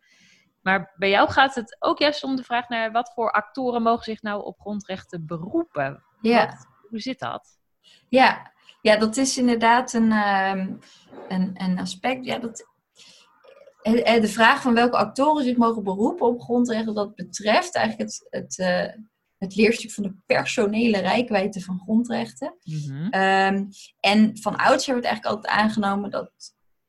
Maar 0.61 0.93
bij 0.97 1.09
jou 1.09 1.29
gaat 1.29 1.55
het 1.55 1.75
ook 1.79 1.99
juist 1.99 2.23
om 2.23 2.35
de 2.35 2.43
vraag 2.43 2.69
naar 2.69 2.91
wat 2.91 3.11
voor 3.13 3.31
actoren 3.31 3.81
mogen 3.81 4.03
zich 4.03 4.21
nou 4.21 4.43
op 4.43 4.59
grondrechten 4.59 5.25
beroepen? 5.25 6.03
Ja. 6.21 6.57
hoe 6.89 6.99
zit 6.99 7.19
dat? 7.19 7.59
Ja. 8.07 8.51
ja, 8.81 8.97
dat 8.97 9.17
is 9.17 9.37
inderdaad 9.37 9.93
een, 9.93 10.11
ehm, 10.11 10.73
een, 11.27 11.51
een 11.53 11.79
aspect. 11.79 12.25
Ja, 12.25 12.37
dat, 12.37 12.68
de 13.81 14.27
vraag 14.27 14.61
van 14.61 14.73
welke 14.73 14.97
actoren 14.97 15.43
zich 15.43 15.57
mogen 15.57 15.83
beroepen 15.83 16.27
op 16.27 16.41
grondrechten, 16.41 16.93
dat 16.93 17.15
betreft 17.15 17.75
eigenlijk 17.75 18.09
het, 18.09 18.27
het, 18.29 18.57
uh, 18.57 19.03
het 19.37 19.55
leerstuk 19.55 19.91
van 19.91 20.03
de 20.03 20.15
personele 20.25 20.97
rijkwijde 20.97 21.61
van 21.61 21.79
grondrechten. 21.79 22.55
Mm 22.63 23.67
en 23.99 24.37
van 24.37 24.55
oudsher 24.55 24.93
wordt 24.93 25.07
eigenlijk 25.07 25.35
altijd 25.35 25.53
aangenomen 25.53 26.09
dat, 26.09 26.31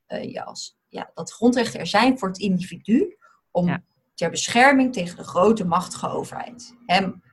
uh, 0.09 0.33
ja, 0.33 0.43
als, 0.43 0.79
ja, 0.89 1.11
dat 1.15 1.33
grondrechten 1.33 1.81
er 1.81 1.87
zijn 1.87 2.19
voor 2.19 2.29
het 2.29 2.39
individu, 2.39 3.17
om 3.51 3.83
ter 4.15 4.31
bescherming 4.31 4.93
tegen 4.93 5.17
de 5.17 5.25
grote 5.25 5.65
machtige 5.65 6.09
overheid. 6.09 6.75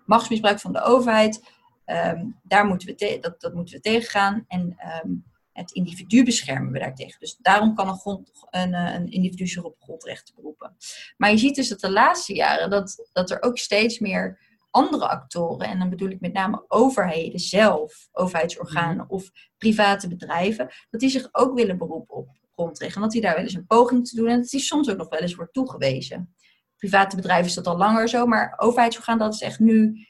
Machtsmisbruik 0.05 0.59
van 0.59 0.71
de 0.71 0.81
overheid, 0.81 1.43
ehm, 1.85 2.25
daar 2.43 2.65
moeten 2.65 2.87
we 2.87 3.17
dat, 3.21 3.41
dat 3.41 3.53
moeten 3.53 3.75
we 3.75 3.81
tegengaan. 3.81 4.45
En 4.47 4.73
ehm, 4.77 5.09
het 5.57 5.71
individu 5.71 6.23
beschermen 6.23 6.71
we 6.71 6.79
daartegen. 6.79 7.19
Dus 7.19 7.37
daarom 7.41 7.75
kan 7.75 7.87
een, 7.87 7.97
grond, 7.97 8.31
een, 8.49 8.73
eh, 8.73 8.93
een 8.93 9.11
individu 9.11 9.47
zich 9.47 9.63
op 9.63 9.75
grondrechten 9.79 10.35
beroepen. 10.35 10.75
Maar 11.17 11.31
je 11.31 11.37
ziet 11.37 11.55
dus 11.55 11.67
dat 11.67 11.79
de 11.79 11.91
laatste 11.91 12.33
jaren 12.33 12.69
dat, 12.69 13.09
dat 13.13 13.29
er 13.29 13.41
ook 13.41 13.57
steeds 13.57 13.99
meer 13.99 14.39
andere 14.69 15.07
actoren, 15.07 15.67
en 15.67 15.79
dan 15.79 15.89
bedoel 15.89 16.09
ik 16.09 16.19
met 16.19 16.33
name 16.33 16.65
overheden 16.67 17.39
zelf, 17.39 18.09
overheidsorganen 18.11 19.05
mhm. 19.05 19.13
of 19.13 19.31
private 19.57 20.07
bedrijven, 20.07 20.69
dat 20.89 21.01
die 21.01 21.09
zich 21.09 21.29
ook 21.31 21.55
willen 21.55 21.77
beroepen 21.77 22.15
op 22.15 22.29
grondrecht. 22.55 22.95
En 22.95 23.01
dat 23.01 23.13
hij 23.13 23.21
daar 23.21 23.35
wel 23.35 23.43
eens 23.43 23.53
een 23.53 23.67
poging 23.67 24.07
te 24.07 24.15
doen 24.15 24.27
en 24.27 24.41
dat 24.41 24.51
hij 24.51 24.59
soms 24.59 24.89
ook 24.89 24.97
nog 24.97 25.09
wel 25.09 25.19
eens 25.19 25.35
wordt 25.35 25.53
toegewezen. 25.53 26.35
Private 26.77 27.15
bedrijven 27.15 27.45
is 27.45 27.53
dat 27.53 27.67
al 27.67 27.77
langer 27.77 28.09
zo, 28.09 28.25
maar 28.25 28.53
overheidsorgaan, 28.57 29.17
dat 29.17 29.33
is 29.33 29.41
echt 29.41 29.59
nu, 29.59 30.07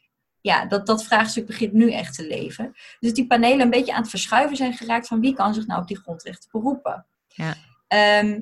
ja, 0.48 0.66
dat, 0.66 0.86
dat 0.86 1.04
vraagstuk 1.04 1.46
begint 1.46 1.74
nu 1.74 1.92
echt 1.92 2.16
te 2.16 2.28
leven. 2.28 2.76
Dus 3.00 3.14
die 3.14 3.28
panelen 3.28 3.62
een 3.62 3.70
beetje 3.70 3.94
aan 3.94 4.02
het 4.02 4.10
verschuiven 4.10 4.58
zijn 4.58 4.74
geraakt 4.74 5.08
van 5.08 5.20
wie 5.20 5.34
kan 5.34 5.54
zich 5.54 5.68
nou 5.68 5.82
op 5.82 5.88
die 5.88 5.98
grondrechten 5.98 6.50
beroepen. 6.52 7.06
Ja. 7.28 7.56
Ehm, 7.88 8.42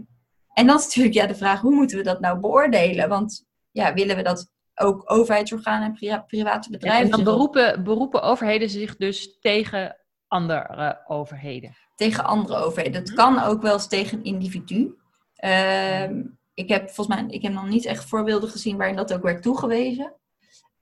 en 0.54 0.68
dan 0.68 0.78
is 0.78 0.86
natuurlijk 0.86 1.16
ja, 1.16 1.26
de 1.28 1.36
vraag, 1.36 1.62
hoe 1.62 1.76
moeten 1.76 1.98
we 1.98 2.04
dat 2.04 2.20
nou 2.20 2.40
beoordelen? 2.40 3.10
Want 3.10 3.46
ja, 3.72 3.94
willen 3.94 4.16
we 4.16 4.22
dat 4.22 4.54
ook 4.76 5.12
overheidsorganen 5.12 5.98
en 6.00 6.26
private 6.26 6.70
bedrijven... 6.70 7.04
en 7.04 7.10
dan 7.10 7.24
beroepen, 7.24 7.84
beroepen 7.84 8.22
overheden 8.22 8.70
zich 8.70 8.96
dus 8.96 9.38
tegen 9.40 9.98
andere 10.28 11.04
overheden 11.08 11.76
tegen 11.96 12.24
andere 12.24 12.58
overheden. 12.58 13.06
Dat 13.06 13.14
kan 13.14 13.44
ook 13.44 13.62
wel 13.62 13.74
eens 13.74 13.88
tegen 13.88 14.18
een 14.18 14.24
individu. 14.24 14.96
Ehm, 15.36 16.24
ik 16.54 16.70
heb 16.70 16.90
volgens 16.90 17.18
mij 17.18 17.26
ik 17.28 17.42
heb 17.42 17.54
nog 17.54 17.68
niet 17.68 17.86
echt 17.86 18.06
voorbeelden 18.06 18.50
gezien 18.50 18.78
waarin 18.78 18.96
dat 18.96 19.14
ook 19.14 19.24
werd 19.24 19.42
toegewezen. 19.42 20.14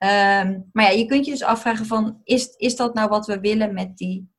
Ehm, 0.03 0.59
maar 0.71 0.83
ja, 0.83 0.89
je 0.89 1.05
kunt 1.05 1.25
je 1.25 1.31
dus 1.31 1.43
afvragen 1.43 1.85
van, 1.85 2.21
is, 2.23 2.53
is 2.57 2.75
dat 2.75 2.93
nou 2.93 3.09
wat 3.09 3.25
we 3.25 3.39
willen 3.39 3.73
met, 3.73 3.97
die, 3.97 4.29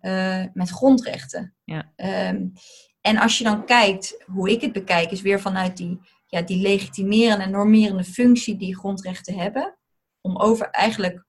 uh, 0.00 0.44
met 0.52 0.70
grondrechten? 0.70 1.54
Ja. 1.64 1.92
Um, 2.30 2.52
en 3.00 3.18
als 3.18 3.38
je 3.38 3.44
dan 3.44 3.64
kijkt, 3.64 4.24
hoe 4.26 4.50
ik 4.50 4.60
het 4.60 4.72
bekijk, 4.72 5.10
is 5.10 5.20
weer 5.20 5.40
vanuit 5.40 5.76
die, 5.76 6.00
ja, 6.26 6.42
die 6.42 6.60
legitimerende 6.60 7.44
en 7.44 7.50
normerende 7.50 8.04
functie 8.04 8.56
die 8.56 8.76
grondrechten 8.76 9.34
hebben. 9.34 9.78
Om 10.20 10.36
over 10.36 10.70
eigenlijk 10.70 11.24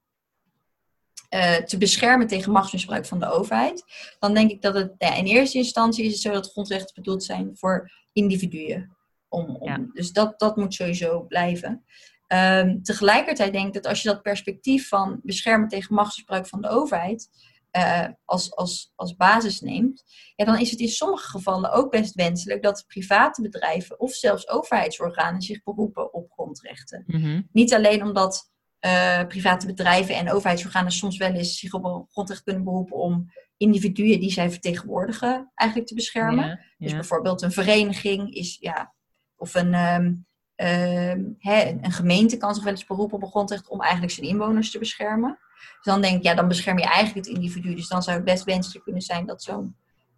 uh, 1.30 1.56
te 1.56 1.78
beschermen 1.78 2.28
tegen 2.28 2.52
machtsmisbruik 2.52 3.06
van 3.06 3.20
de 3.20 3.32
overheid, 3.32 3.84
dan 4.20 4.34
denk 4.34 4.52
ik 4.52 4.62
dat 4.62 4.74
het 4.74 4.94
ja, 4.98 5.16
in 5.16 5.26
eerste 5.26 5.58
instantie 5.58 6.06
is 6.06 6.12
het 6.12 6.22
zo 6.22 6.32
dat 6.32 6.52
grondrechten 6.52 6.96
bedoeld 6.96 7.24
zijn 7.24 7.58
voor 7.58 7.92
individuen. 8.14 8.96
Om, 9.28 9.56
om, 9.56 9.92
Dus 9.94 10.12
dat, 10.12 10.40
dat 10.40 10.56
moet 10.56 10.74
sowieso 10.74 11.22
blijven. 11.22 11.86
Um, 12.28 12.84
tegelijkertijd 12.84 13.54
denk 13.54 13.68
ik 13.68 13.74
dat 13.74 13.86
als 13.86 14.02
je 14.02 14.10
dat 14.10 14.22
perspectief 14.22 14.88
van 14.88 15.20
beschermen 15.24 15.68
tegen 15.68 15.96
machtsmisbruik 15.96 16.48
van 16.48 16.62
de 16.62 16.70
overheid 16.70 17.30
uh, 17.78 18.08
als, 18.26 18.56
als, 18.56 18.92
als 18.96 19.16
basis 19.16 19.62
neemt, 19.62 20.04
ja, 20.36 20.46
dan 20.46 20.60
is 20.60 20.72
het 20.72 20.80
in 20.80 20.88
sommige 20.88 21.30
gevallen 21.30 21.72
ook 21.72 21.92
best 21.92 22.16
wenselijk 22.16 22.64
dat 22.64 22.84
private 22.88 23.42
bedrijven 23.42 24.00
of 24.00 24.14
zelfs 24.14 24.48
overheidsorganen 24.50 25.42
zich 25.42 25.64
beroepen 25.64 26.14
op 26.14 26.32
grondrechten. 26.32 27.04
Mm 27.08 27.48
Niet 27.52 27.74
alleen 27.74 28.04
omdat 28.04 28.52
uh, 28.86 29.26
private 29.28 29.66
bedrijven 29.66 30.16
en 30.16 30.32
overheidsorganen 30.32 30.92
soms 30.92 31.18
wel 31.18 31.34
eens 31.34 31.60
zich 31.60 31.74
op 31.74 31.84
een 31.84 32.06
grondrecht 32.10 32.44
kunnen 32.44 32.64
beroepen 32.64 32.98
om 32.98 33.32
individuen 33.58 34.20
die 34.20 34.32
zij 34.32 34.52
vertegenwoordigen 34.52 35.52
eigenlijk 35.56 35.90
te 35.90 35.96
beschermen. 35.96 36.66
Dus 36.78 36.92
bijvoorbeeld 36.92 37.42
een 37.42 37.52
vereniging 37.52 38.34
is, 38.34 38.58
ja, 38.60 38.94
of 39.36 39.54
een, 39.54 39.74
um, 39.74 40.26
een 40.56 41.92
gemeente 41.92 42.38
kan 42.38 42.56
zich 42.56 42.64
wel 42.64 42.74
eens 42.74 42.86
beroepen 42.86 43.18
op 43.18 43.24
een 43.24 43.30
grondrecht 43.30 43.68
om 43.68 43.82
eigenlijk 43.82 44.14
zijn 44.14 44.28
inwoners 44.28 44.72
te 44.72 44.80
beschermen. 44.80 45.40
Dus 45.56 45.94
dan 45.94 46.02
denk 46.02 46.18
ik, 46.18 46.24
ja, 46.24 46.34
dan 46.34 46.48
bescherm 46.48 46.78
je 46.78 46.86
eigenlijk 46.86 47.28
het 47.28 47.36
individu. 47.36 47.76
Dus 47.76 47.88
dan 47.88 48.04
zou 48.04 48.16
het 48.16 48.26
best 48.26 48.44
wenselijk 48.44 48.84
kunnen 48.84 49.02
zijn 49.02 49.26
dat 49.26 49.44
zo'n 49.44 49.76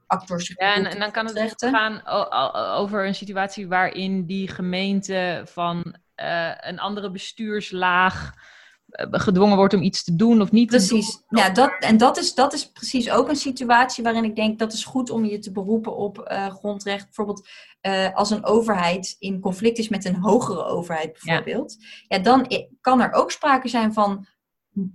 actor 0.08 0.42
zich 0.42 0.60
Ja, 0.60 0.76
en, 0.76 0.86
en, 0.86 1.00
dan 1.00 1.12
kan 1.12 1.26
het 1.26 1.56
gaan 1.58 2.08
over 2.76 3.06
een 3.06 3.16
situatie 3.16 3.68
waarin 3.68 4.26
die 4.26 4.48
gemeente 4.48 5.42
van 5.46 5.96
uh, 6.16 6.52
een 6.58 6.80
andere 6.80 7.12
bestuurslaag 7.12 8.34
gedwongen 8.98 9.58
wordt 9.58 9.74
om 9.74 9.82
iets 9.82 10.04
te 10.04 10.16
doen 10.16 10.42
of 10.42 10.52
niet 10.52 10.68
precies. 10.68 11.12
te 11.12 11.24
doen. 11.28 11.40
Ja, 11.40 11.50
dat, 11.50 11.76
en 11.80 11.98
dat 11.98 12.18
is, 12.18 12.34
dat 12.34 12.54
is 12.54 12.72
precies 12.72 13.10
ook 13.10 13.30
een 13.30 13.36
situatie 13.36 14.04
waarin 14.04 14.24
ik 14.24 14.36
denk 14.36 14.60
dat 14.60 14.74
is 14.74 14.86
goed 14.86 15.10
om 15.10 15.26
je 15.26 15.40
te 15.40 15.52
beroepen 15.52 15.96
op 15.96 16.28
uh, 16.32 16.48
grondrecht. 16.48 17.06
Bijvoorbeeld 17.06 17.48
uh, 17.82 18.16
als 18.16 18.30
een 18.30 18.46
overheid 18.46 19.16
in 19.20 19.40
conflict 19.40 19.78
is 19.78 19.90
met 19.90 20.06
een 20.06 20.16
hogere 20.16 20.64
overheid 20.64 21.20
bijvoorbeeld. 21.22 21.76
Ja. 21.80 22.18
ja, 22.18 22.24
dan 22.24 22.48
kan 22.82 23.02
er 23.02 23.14
ook 23.14 23.32
sprake 23.32 23.68
zijn 23.68 23.94
van 23.94 24.28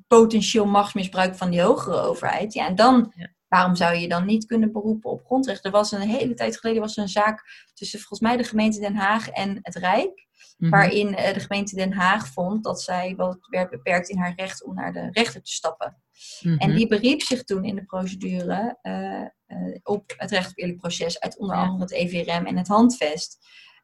potentieel 0.07 0.67
machtsmisbruik 0.67 1.35
van 1.35 1.51
die 1.51 1.63
hogere 1.63 2.01
overheid. 2.01 2.53
Ja, 2.53 2.67
en 2.67 2.75
dan, 2.75 3.13
ja. 3.17 3.29
waarom 3.49 3.77
zou 3.77 3.95
je 3.97 4.09
dan 4.09 4.27
niet 4.27 4.47
kunnen 4.47 4.73
beroepen 4.73 5.11
op 5.11 5.25
grondrecht? 5.25 5.65
Er 5.65 5.71
was 5.71 5.93
een 5.93 6.01
hele 6.01 6.35
tijd 6.35 6.59
geleden 6.59 6.81
was 6.81 6.97
er 6.97 7.03
een 7.03 7.09
zaak 7.09 7.69
tussen 7.75 7.99
volgens 7.99 8.21
mij 8.21 8.37
de 8.37 8.45
gemeente 8.45 8.81
Den 8.81 8.97
Haag 8.97 9.29
en 9.29 9.59
het 9.63 9.75
Rijk. 9.75 10.31
Mhm. 10.63 10.71
Waarin 10.71 11.09
uh, 11.09 11.33
de 11.33 11.41
gemeente 11.41 11.75
Den 11.75 11.93
Haag 11.93 12.29
vond 12.29 12.65
dat 12.65 12.83
zij 12.83 13.15
wel 13.17 13.37
werd 13.41 13.71
beperkt 13.71 14.09
in 14.09 14.19
haar 14.19 14.33
recht 14.37 14.65
om 14.65 14.75
naar 14.75 14.93
de 14.93 15.09
rechter 15.11 15.43
te 15.43 15.53
stappen. 15.53 15.97
En 16.43 16.69
Mhm. 16.69 16.75
die 16.75 16.87
beriep 16.87 17.23
zich 17.23 17.45
toen 17.45 17.65
in 17.65 17.75
de 17.75 17.85
procedure 17.85 18.79
uh, 18.83 19.59
uh, 19.59 19.77
op 19.83 20.15
het 20.17 20.31
recht 20.31 20.51
op 20.51 20.59
eerlijk 20.59 20.79
proces 20.79 21.21
uit 21.21 21.39
onder 21.39 21.57
andere 21.57 21.83
het 21.83 21.93
EVRM 21.93 22.47
en 22.47 22.57
het 22.57 22.69
handvest. 22.69 23.39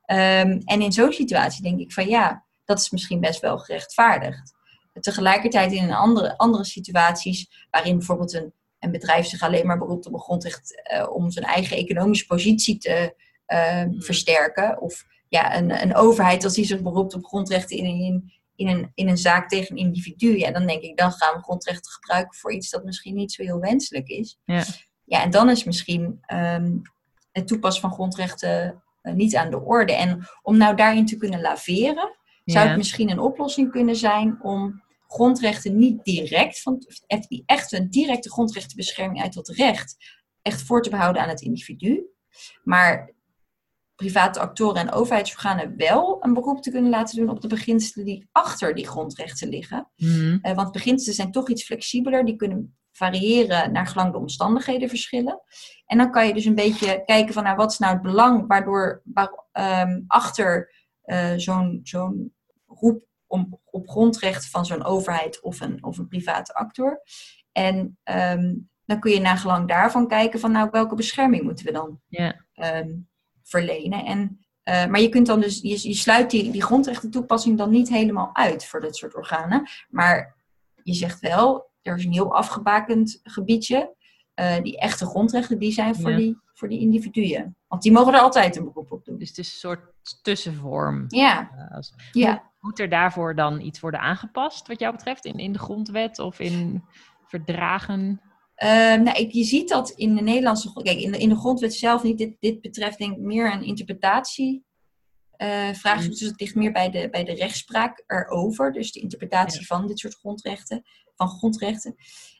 Um, 0.06 0.60
en 0.64 0.80
in 0.80 0.92
zo'n 0.92 1.12
situatie 1.12 1.62
denk 1.62 1.80
ik 1.80 1.92
van 1.92 2.08
ja, 2.08 2.44
dat 2.64 2.78
is 2.78 2.90
misschien 2.90 3.20
best 3.20 3.40
wel 3.40 3.58
gerechtvaardigd. 3.58 4.54
Tegelijkertijd 5.00 5.72
in 5.72 5.82
een 5.82 5.94
andere, 5.94 6.38
andere 6.38 6.64
situaties, 6.64 7.66
waarin 7.70 7.96
bijvoorbeeld 7.96 8.32
een, 8.32 8.52
een 8.78 8.90
bedrijf 8.90 9.26
zich 9.26 9.42
alleen 9.42 9.66
maar 9.66 9.78
beroept 9.78 10.06
op 10.06 10.12
een 10.12 10.20
grondrecht 10.20 10.90
uh, 10.92 11.10
om 11.10 11.30
zijn 11.30 11.44
eigen 11.44 11.76
economische 11.76 12.26
positie 12.26 12.78
te 12.78 13.14
mm. 13.46 14.02
versterken. 14.02 14.80
Of 14.80 15.04
ja, 15.28 15.56
een, 15.56 15.82
een 15.82 15.94
overheid 15.94 16.44
als 16.44 16.54
die 16.54 16.64
zich 16.64 16.82
beroept 16.82 17.14
op 17.14 17.24
grondrechten 17.24 17.76
in, 17.76 17.84
in, 17.84 18.32
in, 18.56 18.68
een, 18.68 18.90
in 18.94 19.08
een 19.08 19.18
zaak 19.18 19.48
tegen 19.48 19.70
een 19.70 19.84
individu. 19.84 20.38
Ja, 20.38 20.50
dan 20.50 20.66
denk 20.66 20.82
ik, 20.82 20.96
dan 20.96 21.12
gaan 21.12 21.36
we 21.36 21.42
grondrechten 21.42 21.92
gebruiken 21.92 22.38
voor 22.38 22.52
iets 22.52 22.70
dat 22.70 22.84
misschien 22.84 23.14
niet 23.14 23.32
zo 23.32 23.42
heel 23.42 23.60
wenselijk 23.60 24.08
is. 24.08 24.38
Ja, 24.44 24.64
ja 25.04 25.22
en 25.22 25.30
dan 25.30 25.50
is 25.50 25.64
misschien 25.64 26.20
um, 26.32 26.82
het 27.32 27.46
toepassen 27.46 27.82
van 27.82 27.92
grondrechten 27.92 28.82
uh, 29.02 29.14
niet 29.14 29.36
aan 29.36 29.50
de 29.50 29.60
orde. 29.60 29.92
En 29.92 30.28
om 30.42 30.56
nou 30.56 30.76
daarin 30.76 31.06
te 31.06 31.16
kunnen 31.16 31.40
laveren, 31.40 32.16
zou 32.44 32.68
het 32.68 32.76
misschien 32.76 33.10
een 33.10 33.18
oplossing 33.18 33.70
kunnen 33.70 33.96
zijn 33.96 34.38
om 34.42 34.82
grondrechten 35.06 35.78
niet 35.78 36.04
direct, 36.04 36.62
van, 36.62 36.82
echt 37.46 37.72
een 37.72 37.90
directe 37.90 38.30
grondrechtenbescherming 38.30 39.22
uit 39.22 39.34
dat 39.34 39.48
recht, 39.48 39.96
echt 40.42 40.62
voor 40.62 40.82
te 40.82 40.90
behouden 40.90 41.22
aan 41.22 41.28
het 41.28 41.40
individu. 41.40 42.06
Maar 42.64 43.12
private 43.98 44.40
actoren 44.40 44.80
en 44.80 44.92
overheidsorganen 44.92 45.76
wel 45.76 46.18
een 46.20 46.34
beroep 46.34 46.62
te 46.62 46.70
kunnen 46.70 46.90
laten 46.90 47.16
doen 47.16 47.28
op 47.28 47.40
de 47.40 47.48
beginselen 47.48 48.06
die 48.06 48.28
achter 48.32 48.74
die 48.74 48.87
grondrechten 48.87 49.48
liggen. 49.48 49.90
Mhm. 49.96 50.38
Uh, 50.42 50.54
want 50.54 50.72
beginselen 50.72 51.14
zijn 51.14 51.32
toch 51.32 51.48
iets 51.48 51.64
flexibeler, 51.64 52.24
die 52.24 52.37
kunnen 52.37 52.76
variëren 52.92 53.72
naar 53.72 53.87
gelang 53.87 54.12
de 54.12 54.18
omstandigheden 54.18 54.88
verschillen. 54.88 55.40
En 55.87 55.98
dan 55.98 56.11
kan 56.11 56.26
je 56.26 56.34
dus 56.34 56.44
een 56.44 56.54
beetje 56.54 57.02
kijken 57.04 57.34
van 57.34 57.42
nou, 57.42 57.56
wat 57.56 57.70
is 57.70 57.78
nou 57.78 57.92
het 57.92 58.02
belang 58.02 58.46
waardoor 58.46 59.02
waar, 59.04 59.46
um, 59.52 60.04
achter 60.06 60.74
uh, 61.04 61.32
zo'n 61.37 61.80
zo'n 61.82 62.34
roep 62.66 63.06
om, 63.26 63.61
op 63.64 63.88
grondrecht 63.88 64.50
van 64.50 64.66
zo'n 64.66 64.84
overheid 64.84 65.40
of 65.40 65.61
een, 65.61 65.84
of 65.84 65.98
een 65.98 66.08
private 66.08 66.54
actor. 66.54 67.02
En 67.52 67.98
um, 68.04 68.70
dan 68.84 69.00
kun 69.00 69.12
je 69.12 69.20
naar 69.20 69.38
gelang 69.38 69.68
daarvan 69.68 70.08
kijken 70.08 70.40
van 70.40 70.52
nou, 70.52 70.68
welke 70.70 70.94
bescherming 70.94 71.42
moeten 71.42 71.64
we 71.64 71.72
dan 71.72 72.00
um, 72.54 73.08
verlenen. 73.48 74.04
En, 74.04 74.18
uh, 74.64 74.87
maar 74.87 75.00
je 75.00 75.08
kunt 75.08 75.26
dan 75.26 75.40
dus, 75.40 75.61
je, 75.61 75.88
je 75.88 75.94
sluit 75.94 76.30
die, 76.30 76.50
die 76.50 76.62
grondrechtentoepassing 76.62 77.58
dan 77.58 77.70
niet 77.70 77.88
helemaal 77.88 78.30
uit 78.32 78.64
voor 78.64 78.80
dit 78.80 78.96
soort 78.96 79.14
organen. 79.16 79.68
Maar 79.88 80.37
je 80.82 80.94
zegt 80.94 81.20
wel, 81.20 81.70
er 81.82 81.96
is 81.96 82.04
een 82.04 82.12
heel 82.12 82.34
afgebakend 82.34 83.20
gebiedje. 83.22 83.96
Uh, 84.40 84.56
die 84.62 84.78
echte 84.78 85.06
grondrechten, 85.06 85.58
die 85.58 85.72
zijn 85.72 85.94
voor, 85.94 86.11
Ja. 86.11 86.16
die, 86.16 86.38
voor 86.54 86.68
die 86.68 86.80
individuen. 86.80 87.56
Want 87.68 87.82
die 87.82 87.92
mogen 87.92 88.14
er 88.14 88.20
altijd 88.20 88.56
een 88.56 88.64
beroep 88.64 88.92
op 88.92 89.04
doen. 89.04 89.18
Dus 89.18 89.28
het 89.28 89.38
is 89.38 89.52
een 89.52 89.58
soort 89.58 89.80
tussenvorm. 90.22 91.04
Ja, 91.08 91.50
Uh, 91.54 91.76
als- 91.76 91.94
ja. 92.12 92.46
Moet 92.61 92.78
er 92.78 92.88
daarvoor 92.88 93.34
dan 93.34 93.61
iets 93.61 93.80
worden 93.80 94.00
aangepast, 94.00 94.68
wat 94.68 94.78
jou 94.80 94.92
betreft, 94.92 95.24
in, 95.24 95.38
in 95.38 95.52
de 95.52 95.58
grondwet 95.58 96.18
of 96.18 96.40
in 96.40 96.84
verdragen? 97.26 98.20
Uh, 98.62 98.68
nou, 98.94 99.18
ik, 99.18 99.33
je 99.33 99.44
ziet 99.44 99.68
dat 99.68 99.90
in 99.90 100.14
de 100.14 100.23
Nederlandse... 100.23 100.73
Kijk, 100.73 100.99
in 100.99 101.12
de, 101.12 101.18
in 101.18 101.29
de 101.29 101.37
grondwet 101.37 101.75
zelf 101.75 102.03
niet. 102.03 102.18
Dit, 102.18 102.37
dit 102.40 102.61
betreft 102.61 102.99
denk 102.99 103.16
ik 103.16 103.23
meer 103.23 103.53
een 103.53 103.64
interpretatie... 103.64 104.66
Uh, 105.42 105.73
vraagstuk, 105.73 106.11
dus 106.11 106.21
het 106.21 106.40
ligt 106.40 106.55
meer 106.55 106.73
bij 106.73 106.90
de, 106.90 107.09
bij 107.11 107.25
de 107.25 107.35
rechtspraak 107.35 108.05
erover. 108.07 108.73
Dus 108.73 108.92
de 108.92 109.01
interpretatie 109.01 109.61
Ja. 109.61 109.66
van 109.66 109.87
dit 109.87 109.99
soort 109.99 110.14
grondrechten. 110.14 110.83
Van 111.14 111.29
grondrechten. 111.29 111.94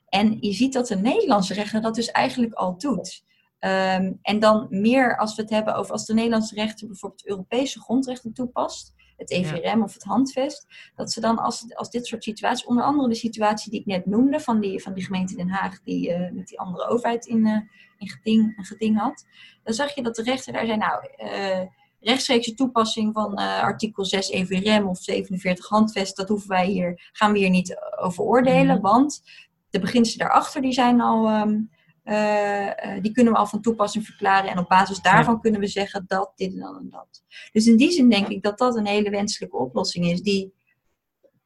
En 0.09 0.37
je 0.41 0.53
ziet 0.53 0.73
dat 0.73 0.87
de 0.87 0.97
Nederlandse 0.97 1.55
rechter 1.55 1.81
dat 1.81 1.95
dus 1.95 2.11
eigenlijk 2.11 2.53
al 2.53 2.79
doet. 2.79 3.23
Um, 3.61 4.19
en 4.23 4.39
dan 4.39 4.67
meer 4.71 5.17
als 5.17 5.35
we 5.35 5.43
het 5.43 5.51
hebben 5.51 5.75
over 5.75 5.93
als 5.93 6.07
de 6.07 6.15
Nederlandse 6.15 6.55
rechter 6.55 6.87
bijvoorbeeld 6.87 7.27
Europese 7.27 7.81
grondrechten 7.81 8.33
toepast, 8.33 8.93
het 9.19 9.31
EVRM 9.31 9.83
of 9.83 9.95
het 9.95 10.03
handvest, 10.03 10.67
dat 10.95 11.13
ze 11.13 11.21
dan 11.21 11.39
als, 11.39 11.75
als 11.75 11.91
dit 11.91 12.07
soort 12.07 12.23
situaties, 12.25 12.67
onder 12.67 12.85
andere 12.85 13.09
de 13.09 13.15
situatie 13.15 13.71
die 13.71 13.81
ik 13.81 13.87
net 13.87 14.07
noemde 14.07 14.41
van 14.41 14.61
die, 14.61 14.83
van 14.83 14.95
die 14.95 15.05
gemeente 15.05 15.37
Den 15.37 15.49
Haag 15.49 15.83
die 15.83 16.11
uh, 16.11 16.31
met 16.31 16.49
die 16.49 16.61
andere 16.61 16.89
overheid 16.89 17.27
in, 17.27 17.47
uh, 17.47 17.61
in 17.99 18.09
geding, 18.09 18.59
een 18.59 18.65
geding 18.65 18.99
had, 18.99 19.27
dan 19.63 19.75
zag 19.75 19.95
je 19.95 20.03
dat 20.03 20.15
de 20.15 20.23
rechter 20.23 20.53
daar 20.53 20.67
zei, 20.67 20.77
nou, 20.77 21.09
uh, 21.19 21.67
rechtstreekse 22.01 22.55
toepassing 22.55 23.15
van 23.15 23.35
artikel 23.35 24.05
6 24.05 24.31
EVRM 24.31 24.89
of 24.89 24.99
47 24.99 25.69
handvest, 25.69 26.17
dat 26.17 26.29
hoeven 26.29 26.49
wij 26.49 26.67
hier, 26.67 27.11
gaan 27.13 27.33
we 27.33 27.39
hier 27.39 27.51
niet 27.51 27.77
over 28.01 28.25
oordelen, 28.25 28.67
Mhm. 28.67 28.77
mm. 28.77 28.83
want 28.83 29.23
de 29.71 29.79
beginselen 29.79 30.27
daarachter 30.27 30.63
die 30.63 30.73
zijn 30.73 31.01
al, 31.01 31.41
um, 31.41 31.71
uh, 32.09 32.67
uh, 32.67 33.03
die 33.03 33.13
kunnen 33.13 33.33
we 33.33 33.39
al 33.39 33.47
van 33.47 33.61
toepassing 33.61 34.05
verklaren 34.05 34.51
en 34.51 34.59
op 34.59 34.69
basis 34.69 35.01
daarvan 35.01 35.35
ja. 35.35 35.41
kunnen 35.41 35.61
we 35.61 35.67
zeggen 35.67 36.05
dat, 36.07 36.33
dit 36.35 36.53
en 36.53 36.61
dat 36.61 36.77
en 36.77 36.89
dat. 36.91 37.23
Dus 37.53 37.67
in 37.67 37.77
die 37.77 37.91
zin 37.91 38.11
denk 38.11 38.29
ik 38.29 38.43
dat 38.43 38.59
dat 38.59 38.77
een 38.77 38.87
hele 38.87 39.11
wenselijke 39.11 39.57
oplossing 39.57 40.07
is, 40.07 40.23
die, 40.23 40.55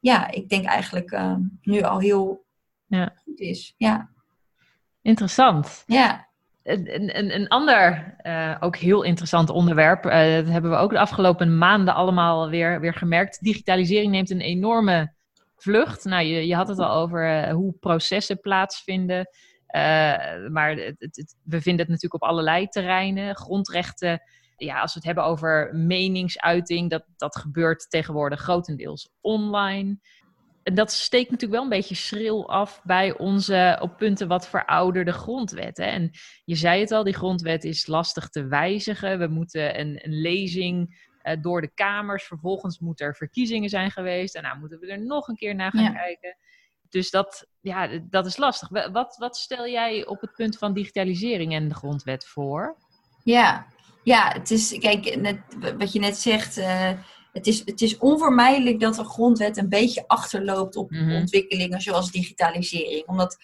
ja, 0.01 0.31
ik 0.31 0.48
denk 0.48 0.64
eigenlijk 0.64 1.11
uh, 1.11 1.37
nu 1.62 1.83
al 1.83 1.98
heel 1.98 2.44
Ja. 2.87 3.12
goed 3.25 3.40
is. 3.40 3.75
Ja, 3.77 4.11
Interessant. 5.03 5.83
ja. 5.87 6.31
Een, 6.62 7.18
een, 7.18 7.35
een 7.35 7.48
ander, 7.48 8.14
uh, 8.22 8.57
ook 8.61 8.77
heel 8.77 9.03
interessant 9.03 9.51
onderwerp, 9.51 10.03
dat 10.03 10.12
hebben 10.48 10.70
we 10.70 10.77
ook 10.77 10.90
de 10.90 10.98
afgelopen 10.98 11.59
maanden 11.59 11.94
allemaal 11.94 12.48
weer, 12.48 12.81
weer 12.81 12.94
gemerkt. 12.94 13.42
Digitalisering 13.42 14.12
neemt 14.12 14.31
een 14.31 14.40
enorme 14.40 15.12
vlucht. 15.57 16.05
Nou, 16.05 16.25
je, 16.25 16.46
je 16.46 16.55
had 16.55 16.68
het 16.68 16.79
al 16.79 16.94
over 16.94 17.51
hoe 17.51 17.72
processen 17.81 18.40
plaatsvinden. 18.40 19.29
Uh, 19.77 20.49
maar 20.49 20.71
het, 20.71 20.95
het, 20.99 21.17
het, 21.17 21.37
we 21.45 21.61
vinden 21.61 21.81
het 21.81 21.89
natuurlijk 21.89 22.23
op 22.23 22.29
allerlei 22.29 22.69
terreinen. 22.69 23.37
Grondrechten, 23.37 24.23
ja, 24.57 24.81
als 24.81 24.93
we 24.93 24.99
het 24.99 25.07
hebben 25.07 25.25
over 25.25 25.71
meningsuiting, 25.75 26.91
dat, 26.91 27.05
dat 27.17 27.37
gebeurt 27.37 27.91
tegenwoordig 27.91 28.41
grotendeels 28.41 29.11
online. 29.21 29.99
En 30.63 30.75
dat 30.75 30.93
steekt 30.93 31.31
natuurlijk 31.31 31.61
wel 31.61 31.71
een 31.71 31.79
beetje 31.79 31.95
schril 31.95 32.49
af 32.49 32.81
bij 32.85 33.19
onze 33.19 33.79
op 33.81 33.97
punten 33.97 34.29
wat 34.29 34.49
verouderde 34.49 35.13
grondwetten. 35.13 35.87
En 35.87 36.11
je 36.45 36.55
zei 36.55 36.81
het 36.81 36.91
al, 36.91 37.05
die 37.05 37.15
grondwet 37.15 37.65
is 37.65 37.87
lastig 37.87 38.29
te 38.29 38.47
wijzigen. 38.47 39.19
We 39.19 39.27
moeten 39.27 39.81
een, 39.81 40.01
een 40.05 40.21
lezing 40.21 41.09
uh, 41.23 41.37
door 41.43 41.61
de 41.61 41.71
kamers. 41.75 42.25
Vervolgens 42.25 42.79
moeten 42.79 43.07
er 43.07 43.17
verkiezingen 43.17 43.69
zijn 43.69 43.91
geweest. 43.91 44.35
En 44.35 44.43
nou 44.43 44.59
moeten 44.59 44.79
we 44.79 44.87
er 44.87 45.05
nog 45.05 45.29
een 45.29 45.37
keer 45.37 45.55
naar 45.55 45.71
gaan 45.71 45.83
Ja. 45.83 45.93
kijken. 45.93 46.37
Dus 46.92 47.11
dat, 47.11 47.46
ja, 47.61 47.88
dat 48.11 48.26
is 48.26 48.37
lastig. 48.37 48.68
Wat, 48.92 49.16
wat 49.18 49.37
stel 49.37 49.66
jij 49.68 50.07
op 50.07 50.20
het 50.20 50.35
punt 50.35 50.59
van 50.59 50.72
digitalisering 50.72 51.52
en 51.55 51.68
de 51.68 51.74
grondwet 51.74 52.26
voor? 52.26 52.76
Ja, 53.24 53.66
ja 54.02 54.33
het 54.33 54.50
is, 54.50 54.78
kijk, 54.78 55.16
net, 55.20 55.38
wat 55.78 55.92
je 55.92 55.98
net 55.98 56.16
zegt, 56.16 56.59
uh, 56.59 56.90
het, 57.33 57.46
is, 57.46 57.62
het 57.64 57.81
is 57.81 57.98
onvermijdelijk 57.98 58.81
dat 58.81 58.94
de 58.94 59.05
grondwet 59.05 59.57
een 59.57 59.68
beetje 59.68 60.05
achterloopt 60.07 60.76
op 60.76 60.90
Mhm. 60.90 61.12
ontwikkelingen 61.14 61.81
zoals 61.81 62.11
digitalisering. 62.11 63.07
Omdat 63.07 63.37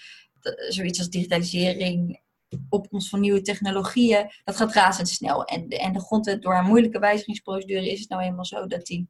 uh, 0.42 0.70
zoiets 0.70 0.98
als 0.98 1.08
digitalisering, 1.10 2.20
opkomst 2.68 3.08
van 3.08 3.20
nieuwe 3.20 3.42
technologieën, 3.42 4.30
dat 4.44 4.56
gaat 4.56 4.72
razendsnel. 4.74 5.44
En, 5.44 5.68
de- 5.68 5.78
en 5.78 5.92
de 5.92 6.00
grondwet, 6.00 6.42
door 6.42 6.52
haar 6.54 6.64
moeilijke 6.64 6.98
wijzigingsprocedure, 6.98 7.90
is 7.90 8.00
het 8.00 8.08
nou 8.08 8.22
eenmaal 8.22 8.44
zo 8.44 8.66
dat 8.66 8.86
die 8.86 9.08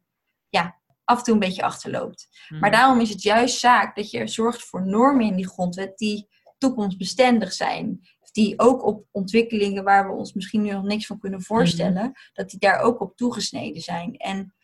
ja, 0.48 0.77
af 1.08 1.18
en 1.18 1.24
toe 1.24 1.34
een 1.34 1.40
beetje 1.40 1.62
achterloopt. 1.62 2.28
Maar 2.60 2.70
daarom 2.70 3.00
is 3.00 3.08
het 3.08 3.22
juist 3.22 3.58
zaak 3.58 3.96
dat 3.96 4.10
je 4.10 4.26
zorgt 4.26 4.62
voor 4.62 4.86
normen 4.86 5.26
in 5.26 5.36
die 5.36 5.48
grondwet 5.48 5.98
die 5.98 6.28
toekomstbestendig 6.58 7.52
zijn. 7.52 8.00
Die 8.32 8.58
ook 8.58 8.84
op 8.84 9.06
ontwikkelingen 9.10 9.84
waar 9.84 10.08
we 10.08 10.14
ons 10.14 10.32
misschien 10.32 10.62
nu 10.62 10.70
nog 10.70 10.84
niks 10.84 11.06
van 11.06 11.18
kunnen 11.18 11.42
voorstellen, 11.42 12.12
dat 12.32 12.50
die 12.50 12.58
daar 12.58 12.80
ook 12.80 13.00
op 13.00 13.16
toegesneden 13.16 13.82
zijn. 13.82 14.16
En 14.16 14.54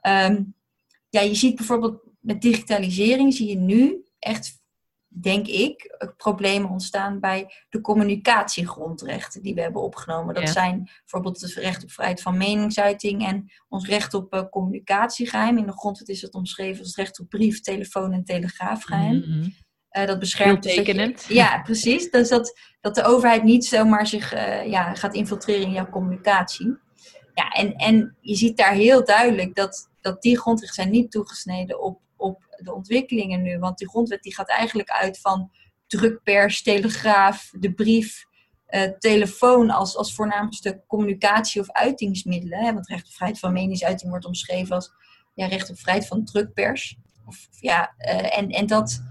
ehm, 0.00 0.42
ja, 1.08 1.20
je 1.20 1.34
ziet 1.34 1.56
bijvoorbeeld 1.56 2.02
met 2.20 2.42
digitalisering 2.42 3.34
zie 3.34 3.48
je 3.48 3.56
nu 3.56 4.04
echt 4.18 4.61
denk 5.20 5.46
ik, 5.46 5.96
problemen 6.16 6.70
ontstaan 6.70 7.20
bij 7.20 7.52
de 7.68 7.80
communicatiegrondrechten 7.80 9.42
die 9.42 9.54
we 9.54 9.60
hebben 9.60 9.82
opgenomen. 9.82 10.34
Dat 10.34 10.48
zijn 10.48 10.90
bijvoorbeeld 11.00 11.40
het 11.40 11.52
recht 11.52 11.82
op 11.82 11.90
vrijheid 11.90 12.22
van 12.22 12.36
meningsuiting 12.36 13.26
en 13.26 13.52
ons 13.68 13.86
recht 13.88 14.14
op 14.14 14.34
uh, 14.34 14.42
communicatiegeheim. 14.50 15.58
In 15.58 15.66
de 15.66 15.72
grondwet 15.72 16.08
is 16.08 16.22
het 16.22 16.34
omschreven 16.34 16.82
als 16.82 16.96
recht 16.96 17.20
op 17.20 17.28
brief, 17.28 17.60
telefoon 17.60 18.12
en 18.12 18.24
telegraafgeheim. 18.24 19.24
Mm 19.26 19.54
dat 19.92 20.18
beschermt 20.18 20.62
dus 20.62 20.74
tekenend. 20.74 21.24
ja, 21.28 21.62
precies. 21.62 22.10
Dus 22.10 22.28
dat, 22.28 22.58
dat 22.80 22.94
de 22.94 23.04
overheid 23.04 23.42
niet 23.42 23.64
zomaar 23.64 24.06
zich 24.06 24.34
uh, 24.34 24.66
ja, 24.66 24.94
gaat 24.94 25.14
infiltreren 25.14 25.62
in 25.62 25.72
jouw 25.72 25.88
communicatie. 25.88 26.76
Ja, 27.34 27.48
en, 27.48 27.74
en 27.74 28.16
je 28.20 28.34
ziet 28.34 28.56
daar 28.56 28.72
heel 28.72 29.04
duidelijk 29.04 29.54
dat, 29.54 29.90
dat 30.00 30.22
die 30.22 30.38
grondrechten 30.38 30.82
zijn 30.82 30.94
niet 30.94 31.10
toegesneden 31.10 31.82
op 31.82 32.00
de 32.62 32.74
ontwikkelingen 32.74 33.42
nu. 33.42 33.58
Want 33.58 33.78
die 33.78 33.88
grondwet 33.88 34.22
die 34.22 34.34
gaat 34.34 34.48
eigenlijk 34.48 34.90
uit 34.90 35.20
van 35.20 35.50
drukpers, 35.86 36.62
telegraaf, 36.62 37.50
de 37.58 37.72
brief, 37.72 38.24
uh, 38.68 38.82
telefoon 38.82 39.70
als, 39.70 39.96
als 39.96 40.14
voornaamste 40.14 40.82
communicatie- 40.86 41.60
of 41.60 41.70
uitingsmiddelen. 41.70 42.58
Hè? 42.58 42.72
Want 42.72 42.88
recht 42.88 43.06
op 43.06 43.12
vrijheid 43.12 43.40
van 43.40 43.52
meningsuiting 43.52 44.10
wordt 44.10 44.26
omschreven 44.26 44.74
als 44.74 44.92
ja, 45.34 45.46
recht 45.46 45.70
op 45.70 45.78
vrijheid 45.78 46.06
van 46.06 46.24
drukpers. 46.24 46.96
Of, 47.26 47.48
ja, 47.60 47.94
uh, 47.98 48.38
en, 48.38 48.48
en 48.48 48.66
dat, 48.66 49.02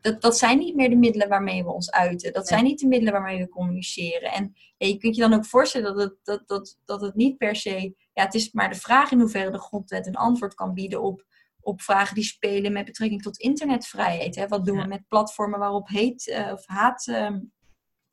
dat, 0.00 0.22
dat 0.22 0.38
zijn 0.38 0.58
niet 0.58 0.74
meer 0.74 0.90
de 0.90 0.96
middelen 0.96 1.28
waarmee 1.28 1.64
we 1.64 1.72
ons 1.72 1.90
uiten. 1.90 2.32
Dat 2.32 2.48
zijn 2.48 2.64
niet 2.64 2.78
de 2.78 2.86
middelen 2.86 3.12
waarmee 3.12 3.38
we 3.38 3.48
communiceren. 3.48 4.32
En 4.32 4.52
ja, 4.76 4.86
je 4.86 4.96
kunt 4.96 5.14
je 5.14 5.20
dan 5.20 5.34
ook 5.34 5.46
voorstellen 5.46 5.96
dat 5.96 6.04
het, 6.04 6.16
dat, 6.22 6.48
dat, 6.48 6.78
dat 6.84 7.00
het 7.00 7.14
niet 7.14 7.36
per 7.36 7.56
se. 7.56 7.94
Ja, 8.12 8.24
het 8.24 8.34
is 8.34 8.52
maar 8.52 8.70
de 8.70 8.80
vraag 8.80 9.10
in 9.10 9.20
hoeverre 9.20 9.50
de 9.50 9.60
grondwet 9.60 10.06
een 10.06 10.16
antwoord 10.16 10.54
kan 10.54 10.74
bieden 10.74 11.02
op 11.02 11.24
op 11.62 11.82
vragen 11.82 12.14
die 12.14 12.24
spelen 12.24 12.72
met 12.72 12.84
betrekking 12.84 13.22
tot 13.22 13.38
internetvrijheid. 13.38 14.34
Hè? 14.34 14.48
Wat 14.48 14.64
doen 14.64 14.80
we 14.80 14.86
met 14.86 15.08
platformen 15.08 15.58
waarop 15.58 15.88
hate, 15.88 16.44
uh, 16.46 16.52
of 16.52 16.66
haat, 16.66 17.06
uh, 17.06 17.30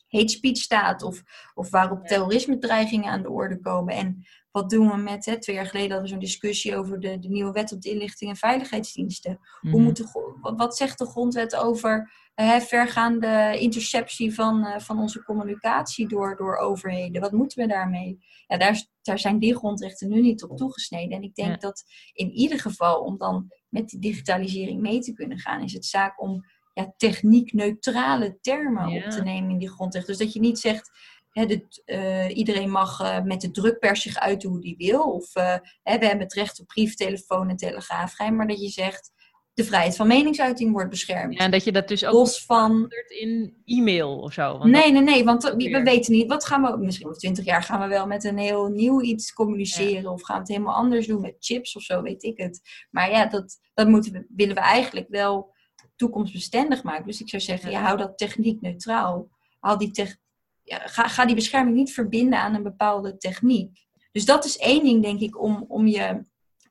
hate 0.07 0.27
speech 0.27 0.57
staat 0.57 1.03
of, 1.03 1.21
of 1.53 1.69
waarop 1.69 2.07
terrorisme-dreigingen 2.07 3.12
aan 3.12 3.21
de 3.21 3.29
orde 3.29 3.59
komen? 3.59 3.95
En 3.95 4.25
wat 4.51 4.69
doen 4.69 4.89
we 4.89 4.97
met, 4.97 5.25
hè, 5.25 5.39
twee 5.39 5.55
jaar 5.55 5.65
geleden 5.65 5.91
hadden 5.91 6.07
we 6.07 6.13
zo'n 6.13 6.25
discussie 6.25 6.75
over 6.75 6.99
de, 6.99 7.19
de 7.19 7.29
nieuwe 7.29 7.51
wet 7.51 7.71
op 7.71 7.81
de 7.81 7.89
inlichting 7.89 8.29
en 8.29 8.35
veiligheidsdiensten. 8.35 9.39
Hoe 9.62 9.71
mhm. 9.71 9.81
moet 9.81 9.97
de, 9.97 10.38
wat 10.41 10.77
zegt 10.77 10.97
de 10.97 11.05
grondwet 11.05 11.55
over 11.55 12.12
uh, 12.35 12.59
vergaande 12.59 13.57
interceptie 13.59 14.33
van, 14.33 14.65
uh, 14.65 14.79
van 14.79 14.99
onze 14.99 15.23
communicatie 15.23 16.07
door, 16.07 16.35
door 16.35 16.57
overheden? 16.57 17.21
Wat 17.21 17.31
moeten 17.31 17.62
we 17.62 17.67
daarmee? 17.67 18.19
Ja, 18.47 18.57
daar, 18.57 18.85
daar 19.01 19.19
zijn 19.19 19.39
die 19.39 19.55
grondrechten 19.55 20.09
nu 20.09 20.21
niet 20.21 20.43
op 20.43 20.57
toegesneden. 20.57 21.17
En 21.17 21.23
ik 21.23 21.35
denk 21.35 21.62
dat 21.62 21.83
in 22.13 22.31
ieder 22.31 22.59
geval, 22.59 23.01
om 23.01 23.17
dan 23.17 23.47
met 23.69 23.89
die 23.89 23.99
digitalisering 23.99 24.81
mee 24.81 24.99
te 24.99 25.13
kunnen 25.13 25.39
gaan, 25.39 25.63
is 25.63 25.73
het 25.73 25.85
zaak 25.85 26.21
om 26.21 26.45
ja, 26.73 26.93
techniek-neutrale 26.97 28.38
termen 28.41 29.03
op 29.03 29.09
te 29.09 29.21
nemen 29.21 29.49
in 29.49 29.57
die 29.57 29.69
grondrechten. 29.69 30.13
Dus 30.13 30.23
dat 30.23 30.33
je 30.33 30.39
niet 30.39 30.59
zegt 30.59 30.91
uh, 31.34 32.38
iedereen 32.38 32.70
mag 32.70 33.02
uh, 33.02 33.22
met 33.22 33.42
de 33.42 33.52
drukpers 33.52 34.02
zich 34.02 34.18
uiten 34.18 34.50
hoe 34.50 34.62
die 34.62 34.76
wil. 34.78 35.02
Of 35.02 35.36
uh, 35.36 35.56
we 35.84 36.06
hebben 36.06 36.20
het 36.20 36.34
recht 36.34 36.60
op 36.60 36.68
brief, 36.68 36.96
telefoon 36.96 37.50
en 37.50 37.56
telegraafgeheim. 37.56 38.36
Maar 38.36 38.48
dat 38.48 38.62
je 38.62 38.70
zegt, 38.70 39.12
de 39.54 39.65
vrijheid 39.65 39.96
van 39.96 40.08
meningsuiting 40.08 40.72
wordt 40.72 40.89
beschermd. 40.89 41.34
Ja, 41.34 41.39
en 41.39 41.52
dat 41.52 41.63
je 41.63 41.72
dat 41.72 41.88
dus 41.88 42.06
ook 42.06 42.13
Los 42.13 42.46
van... 42.46 42.88
in 43.08 43.62
e-mail 43.65 44.20
of 44.20 44.34
zo. 44.34 44.58
Want 44.58 44.72
nee, 44.72 44.92
nee, 44.92 45.02
nee, 45.02 45.24
want 45.24 45.44
we 45.44 45.82
weten 45.84 46.13
niet. 46.13 46.28
Wat 46.28 46.46
gaan 46.46 46.62
we, 46.62 46.78
misschien 46.78 47.08
over 47.08 47.20
twintig 47.20 47.46
jaar 47.46 47.63
gaan 47.63 47.82
we 47.82 47.88
wel 47.88 48.08
met 48.08 48.24
een 48.24 48.38
heel 48.38 48.68
nieuw 48.68 49.02
iets 49.02 49.34
communiceren. 49.34 50.12
Of 50.12 50.22
gaan 50.22 50.36
we 50.36 50.42
het 50.42 50.52
helemaal 50.52 50.76
anders 50.76 51.08
doen 51.08 51.22
met 51.22 51.36
chips 51.39 51.76
of 51.76 51.82
zo, 51.82 52.02
weet 52.02 52.24
ik 52.24 52.38
het. 52.38 52.62
Maar 52.89 53.12
ja, 53.12 53.26
dat, 53.26 53.60
dat 53.74 53.88
moeten 53.88 54.12
we, 54.12 54.26
willen 54.36 54.56
we 54.56 54.62
eigenlijk 54.62 55.08
wel 55.10 55.54
toekomstbestendig 55.96 56.84
maken. 56.84 57.06
Dus 57.06 57.22
ik 57.22 57.30
zou 57.30 57.42
zeggen, 57.42 57.72
ja, 57.72 57.82
hou 57.82 57.98
dat 57.98 58.18
techniek 58.18 58.62
neutraal. 58.62 59.30
Haal 59.60 59.78
die 59.78 59.92
ga, 60.69 61.08
ga 61.08 61.25
die 61.25 61.36
bescherming 61.36 61.75
niet 61.75 61.93
verbinden 61.93 62.39
aan 62.39 62.55
een 62.55 62.63
bepaalde 62.63 63.17
techniek. 63.17 63.88
Dus 64.12 64.25
dat 64.25 64.45
is 64.45 64.58
één 64.58 64.84
ding, 64.84 65.03
denk 65.03 65.19
ik, 65.19 65.41
om, 65.41 65.65
om, 65.67 65.88
je, 65.88 66.25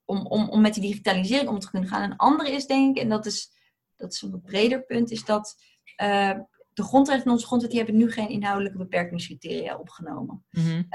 om, 0.04 0.26
om, 0.26 0.48
om 0.48 0.60
met 0.60 0.74
die 0.74 0.82
digitalisering 0.82 1.48
om 1.48 1.58
te 1.58 1.70
kunnen 1.70 1.88
gaan. 1.88 2.02
Een 2.02 2.16
andere 2.16 2.50
is, 2.50 2.66
denk 2.66 2.96
ik, 2.96 3.02
en 3.02 3.08
dat 3.08 3.26
is, 3.26 3.50
dat 3.96 4.12
is 4.12 4.22
een 4.22 4.30
wat 4.30 4.42
breder 4.42 4.84
punt, 4.84 5.10
is 5.10 5.24
dat 5.24 5.54
uh, 6.02 6.38
de 6.72 6.84
grondrechten 6.84 7.26
in 7.26 7.32
onze 7.32 7.46
grondwet 7.46 7.70
die 7.70 7.80
hebben 7.80 7.98
nu 7.98 8.10
geen 8.10 8.28
inhoudelijke 8.28 8.78
beperkingscriteria 8.78 9.76
opgenomen. 9.76 10.44
Mm 10.50 10.86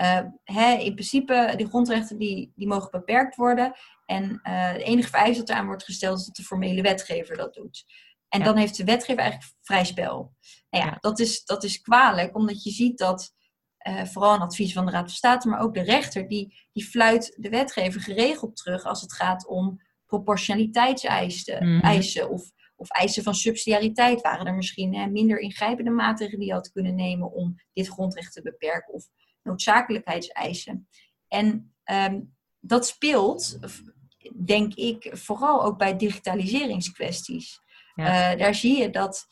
hè, 0.43 0.73
in 0.73 0.93
principe, 0.93 1.53
die 1.57 1.67
grondrechten 1.67 2.17
die, 2.17 2.51
die 2.55 2.67
mogen 2.67 2.91
beperkt 2.91 3.35
worden. 3.35 3.73
En 4.05 4.23
uh, 4.43 4.73
de 4.73 4.83
enige 4.83 5.09
vereiste 5.09 5.39
dat 5.39 5.49
eraan 5.49 5.65
wordt 5.65 5.83
gesteld 5.83 6.19
is 6.19 6.25
dat 6.25 6.35
de 6.35 6.43
formele 6.43 6.81
wetgever 6.81 7.37
dat 7.37 7.53
doet. 7.53 7.85
En 8.29 8.43
dan 8.43 8.57
heeft 8.57 8.77
de 8.77 8.83
wetgever 8.83 9.21
eigenlijk 9.21 9.53
vrij 9.61 9.85
spel. 9.85 10.33
Nou 10.73 10.85
ja, 10.85 10.97
Dat, 10.99 11.19
is, 11.19 11.45
dat 11.45 11.63
is 11.63 11.81
kwalijk, 11.81 12.35
omdat 12.35 12.63
je 12.63 12.71
ziet 12.71 12.97
dat 12.97 13.33
uh, 13.87 14.05
vooral 14.05 14.33
een 14.33 14.41
advies 14.41 14.73
van 14.73 14.85
de 14.85 14.91
Raad 14.91 15.01
van 15.01 15.09
State, 15.09 15.49
maar 15.49 15.59
ook 15.59 15.73
de 15.73 15.81
rechter, 15.81 16.27
die, 16.27 16.55
die 16.71 16.85
fluit 16.85 17.35
de 17.37 17.49
wetgever 17.49 18.01
geregeld 18.01 18.55
terug 18.55 18.83
als 18.83 19.01
het 19.01 19.13
gaat 19.13 19.47
om 19.47 19.81
proportionaliteitseisen 20.05 21.67
mm 21.67 21.81
eisen, 21.81 22.29
of, 22.29 22.51
of 22.75 22.89
eisen 22.89 23.23
van 23.23 23.35
subsidiariteit. 23.35 24.21
Waren 24.21 24.45
er 24.45 24.53
misschien 24.53 24.95
hè, 24.95 25.07
minder 25.07 25.39
ingrijpende 25.39 25.91
maatregelen 25.91 26.39
die 26.39 26.47
je 26.47 26.53
had 26.53 26.71
kunnen 26.71 26.95
nemen 26.95 27.31
om 27.31 27.55
dit 27.73 27.87
grondrecht 27.87 28.33
te 28.33 28.41
beperken, 28.41 28.93
of 28.93 29.05
noodzakelijkheidseisen. 29.41 30.87
En 31.27 31.73
um, 31.91 32.35
dat 32.59 32.87
speelt, 32.87 33.59
denk 34.45 34.73
ik, 34.73 35.09
vooral 35.11 35.63
ook 35.63 35.77
bij 35.77 35.97
digitaliseringskwesties. 35.97 37.59
Ja. 37.95 38.31
Uh, 38.33 38.39
daar 38.39 38.55
zie 38.55 38.77
je 38.77 38.89
dat 38.89 39.27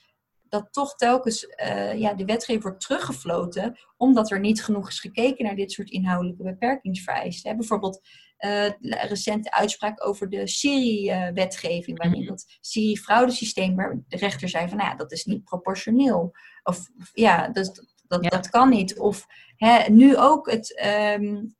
dat 0.51 0.73
toch 0.73 0.95
telkens 0.95 1.43
uh, 1.43 1.99
ja, 1.99 2.13
de 2.13 2.25
wetgever 2.25 2.61
wordt 2.61 2.85
teruggefloten, 2.85 3.79
omdat 3.97 4.31
er 4.31 4.39
niet 4.39 4.63
genoeg 4.63 4.87
is 4.87 4.99
gekeken 4.99 5.45
naar 5.45 5.55
dit 5.55 5.71
soort 5.71 5.89
inhoudelijke 5.89 6.43
beperkingsvereisten. 6.43 7.57
Bijvoorbeeld 7.57 8.01
uh, 8.39 8.69
recente 8.81 9.51
uitspraak 9.51 10.07
over 10.07 10.29
de 10.29 10.47
Siri-wetgeving, 10.47 11.97
waarin 11.97 12.19
mm 12.19 12.27
-hmm. 12.27 12.35
dat 12.35 12.57
Siri-fraudesysteem, 12.61 13.75
waar 13.75 14.01
de 14.07 14.17
rechter 14.17 14.49
zei 14.49 14.67
van, 14.67 14.77
nou 14.77 14.89
ja, 14.89 14.95
dat 14.95 15.11
is 15.11 15.25
niet 15.25 15.43
proportioneel. 15.43 16.31
Of, 16.63 16.89
of 16.97 17.09
ja, 17.13 17.47
dat, 17.49 17.93
dat, 18.07 18.23
dat 18.23 18.49
kan 18.49 18.69
niet. 18.69 18.99
Of 18.99 19.25
hè, 19.55 19.89
nu 19.89 20.17
ook 20.17 20.51
het 20.51 20.83
um, 21.19 21.55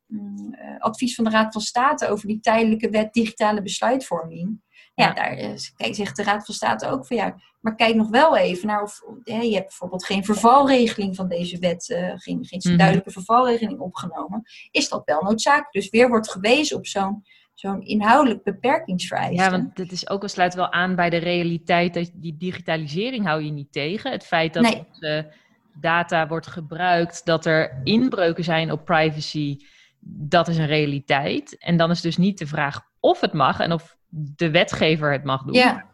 advies 0.80 1.15
van 1.15 1.23
de 1.23 1.32
Raad 1.32 1.54
van 1.54 1.62
State 1.62 2.08
over 2.08 2.27
die 2.27 2.39
tijdelijke 2.39 2.89
wet 2.89 3.13
digitale 3.13 3.62
besluitvorming. 3.62 4.62
Ja, 5.02 5.14
daar 5.14 5.36
kijk, 5.76 5.96
zegt 5.96 6.16
de 6.16 6.24
Raad 6.24 6.46
van 6.46 6.56
State 6.56 6.88
ook 6.88 7.06
van 7.06 7.18
ja, 7.18 7.36
maar 7.60 7.76
kijk 7.76 7.96
nog 7.96 8.10
wel 8.10 8.38
even 8.38 8.68
naar 8.68 8.84
of 8.84 9.02
je 9.24 9.34
hebt 9.34 9.68
bijvoorbeeld 9.68 10.06
geen 10.06 10.26
vervalregeling 10.26 11.16
van 11.16 11.28
deze 11.28 11.60
wet, 11.60 11.90
uh, 11.90 12.12
geen, 12.16 12.46
geen 12.46 12.62
mhm. 12.64 12.78
duidelijke 12.78 13.12
vervalregeling 13.12 13.80
opgenomen. 13.80 14.44
Is 14.72 14.90
dat 14.90 15.02
wel 15.06 15.22
noodzakelijk? 15.22 15.72
Dus 15.72 15.90
weer 15.90 16.10
wordt 16.10 16.32
gewezen 16.32 16.78
op 16.78 16.88
zo'n 16.88 17.24
zo'n 17.54 17.82
inhoudelijk 17.82 18.44
beperkingsvereiste. 18.44 19.44
Ja, 19.44 19.50
want 19.50 19.76
dit 19.76 19.92
is 19.92 20.10
ook 20.10 20.30
sluit 20.30 20.54
wel 20.54 20.72
aan 20.72 20.96
bij 20.96 21.10
de 21.10 21.18
realiteit 21.18 21.94
dat 21.94 22.12
die 22.14 22.38
digitalisering 22.38 23.26
hou 23.26 23.44
je 23.44 23.52
niet 23.52 23.72
tegen. 23.72 24.12
Het 24.12 24.26
feit 24.26 24.54
dat 24.54 24.64
nee. 24.64 24.86
onze 24.90 25.34
data 25.80 26.28
wordt 26.28 26.48
gebruikt, 26.48 27.26
dat 27.26 27.46
er 27.46 27.82
inbreuken 27.84 28.44
zijn 28.44 28.72
op 28.72 28.86
privacy, 28.86 29.58
dat 30.00 30.48
is 30.48 30.58
een 30.58 30.68
realiteit. 30.68 31.58
En 31.58 31.78
dan 31.78 31.92
is 31.92 32.02
dus 32.02 32.18
niet 32.18 32.38
de 32.38 32.48
vraag 32.48 32.82
of 33.00 33.22
het 33.22 33.34
mag 33.34 33.60
en 33.60 33.72
of 33.72 33.98
de 34.12 34.52
wetgever 34.52 35.12
het 35.12 35.24
mag 35.24 35.43
doen. 35.43 35.54
Ja. 35.54 35.86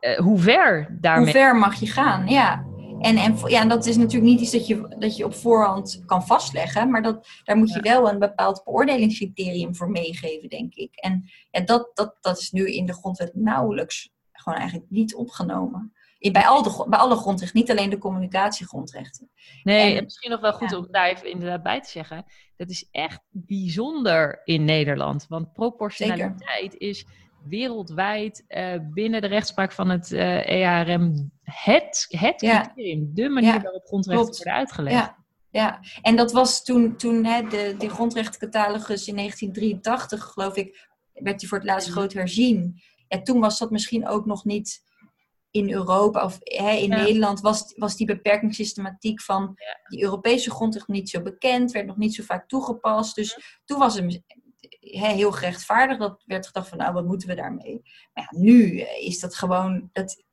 Uh, 0.00 0.18
hoe 0.18 0.38
ver 0.38 0.96
daarmee? 1.00 1.24
Hoe 1.24 1.32
ver 1.32 1.56
mag 1.56 1.74
je 1.74 1.86
gaan, 1.86 2.28
ja. 2.28 2.66
En, 3.00 3.16
en, 3.16 3.36
ja, 3.46 3.64
dat 3.64 3.86
is 3.86 3.96
natuurlijk 3.96 4.30
niet 4.30 4.40
iets 4.40 4.50
dat 4.50 4.66
je, 4.66 4.96
dat 4.98 5.16
je 5.16 5.24
op 5.24 5.34
voorhand 5.34 6.02
kan 6.06 6.26
vastleggen, 6.26 6.90
maar 6.90 7.02
dat, 7.02 7.28
daar 7.44 7.56
moet 7.56 7.72
je 7.72 7.80
wel 7.80 8.10
een 8.10 8.18
bepaald 8.18 8.64
beoordelingscriterium 8.64 9.74
voor 9.74 9.90
meegeven, 9.90 10.48
denk 10.48 10.74
ik. 10.74 10.94
En 10.94 11.30
ja, 11.50 11.60
dat, 11.60 11.90
dat, 11.94 12.16
dat 12.20 12.38
is 12.38 12.50
nu 12.50 12.72
in 12.72 12.86
de 12.86 12.92
grondwet 12.92 13.34
nauwelijks 13.34 14.10
gewoon 14.32 14.58
eigenlijk 14.58 14.90
niet 14.90 15.14
opgenomen. 15.14 15.92
Bij, 16.18 16.46
al 16.46 16.62
de, 16.62 16.86
bij 16.88 16.98
alle 16.98 17.16
grondrechten, 17.16 17.58
niet 17.58 17.70
alleen 17.70 17.90
de 17.90 17.98
communicatiegrondrechten. 17.98 19.30
Nee, 19.62 19.96
en, 19.96 20.04
misschien 20.04 20.30
nog 20.30 20.40
wel 20.40 20.52
goed 20.52 20.72
om 20.72 20.86
daar 20.90 21.08
even 21.08 21.30
inderdaad 21.30 21.62
bij 21.62 21.80
te 21.80 21.90
zeggen. 21.90 22.24
Dat 22.56 22.70
is 22.70 22.88
echt 22.90 23.20
bijzonder 23.30 24.40
in 24.44 24.64
Nederland. 24.64 25.26
Want 25.28 25.52
proportionaliteit 25.52 26.74
is 26.74 27.06
wereldwijd 27.48 28.44
uh, 28.48 28.74
binnen 28.92 29.20
de 29.20 29.26
rechtspraak 29.26 29.72
van 29.72 29.88
het 29.88 30.10
uh, 30.10 30.38
eh, 30.38 30.62
EARM 30.62 31.30
het, 31.42 32.06
het 32.08 32.36
criterium, 32.36 33.10
de 33.14 33.28
manier 33.28 33.54
ja. 33.54 33.60
waarop 33.60 33.84
grondrechten 33.86 34.24
Klopt. 34.24 34.36
worden 34.36 34.58
uitgelegd. 34.58 34.96
Ja. 34.96 35.16
Ja, 35.50 35.80
en 36.02 36.16
dat 36.16 36.32
was 36.32 36.64
toen, 36.64 36.96
toen 36.96 37.24
hè, 37.24 37.42
de, 37.42 37.74
de 37.78 37.88
grondrechtencatalogus 37.88 39.08
in 39.08 39.16
1983, 39.16 40.24
geloof 40.24 40.56
ik, 40.56 40.88
werd 41.12 41.40
die 41.40 41.48
voor 41.48 41.58
het 41.58 41.66
laatst 41.66 41.90
groot 41.90 42.12
herzien. 42.12 42.80
Ja, 43.08 43.22
toen 43.22 43.40
was 43.40 43.58
dat 43.58 43.70
misschien 43.70 44.08
ook 44.08 44.26
nog 44.26 44.44
niet 44.44 44.82
in 45.50 45.72
Europa 45.72 46.24
of 46.24 46.38
hè, 46.40 46.70
in 46.70 46.88
Nederland 46.88 47.40
was, 47.40 47.74
was 47.76 47.96
die 47.96 48.06
beperkingssystematiek 48.06 49.22
van 49.22 49.54
die 49.88 50.02
Europese 50.02 50.50
grondrecht 50.50 50.88
niet 50.88 51.10
zo 51.10 51.22
bekend, 51.22 51.72
werd 51.72 51.86
nog 51.86 51.96
niet 51.96 52.14
zo 52.14 52.22
vaak 52.22 52.48
toegepast. 52.48 53.14
Dus 53.14 53.60
toen 53.64 53.78
was 53.78 53.94
het 53.94 54.22
heel 54.90 55.32
gerechtvaardigd. 55.32 56.00
Dat 56.00 56.22
werd 56.26 56.46
gedacht 56.46 56.68
van, 56.68 56.78
nou, 56.78 56.92
wat 56.92 57.04
moeten 57.04 57.28
we 57.28 57.34
daarmee? 57.34 57.80
Maar 58.14 58.28
ja, 58.30 58.38
nu 58.38 58.80
is 58.80 59.20
dat 59.20 59.34
gewoon, 59.34 59.90
dat, 59.92 60.24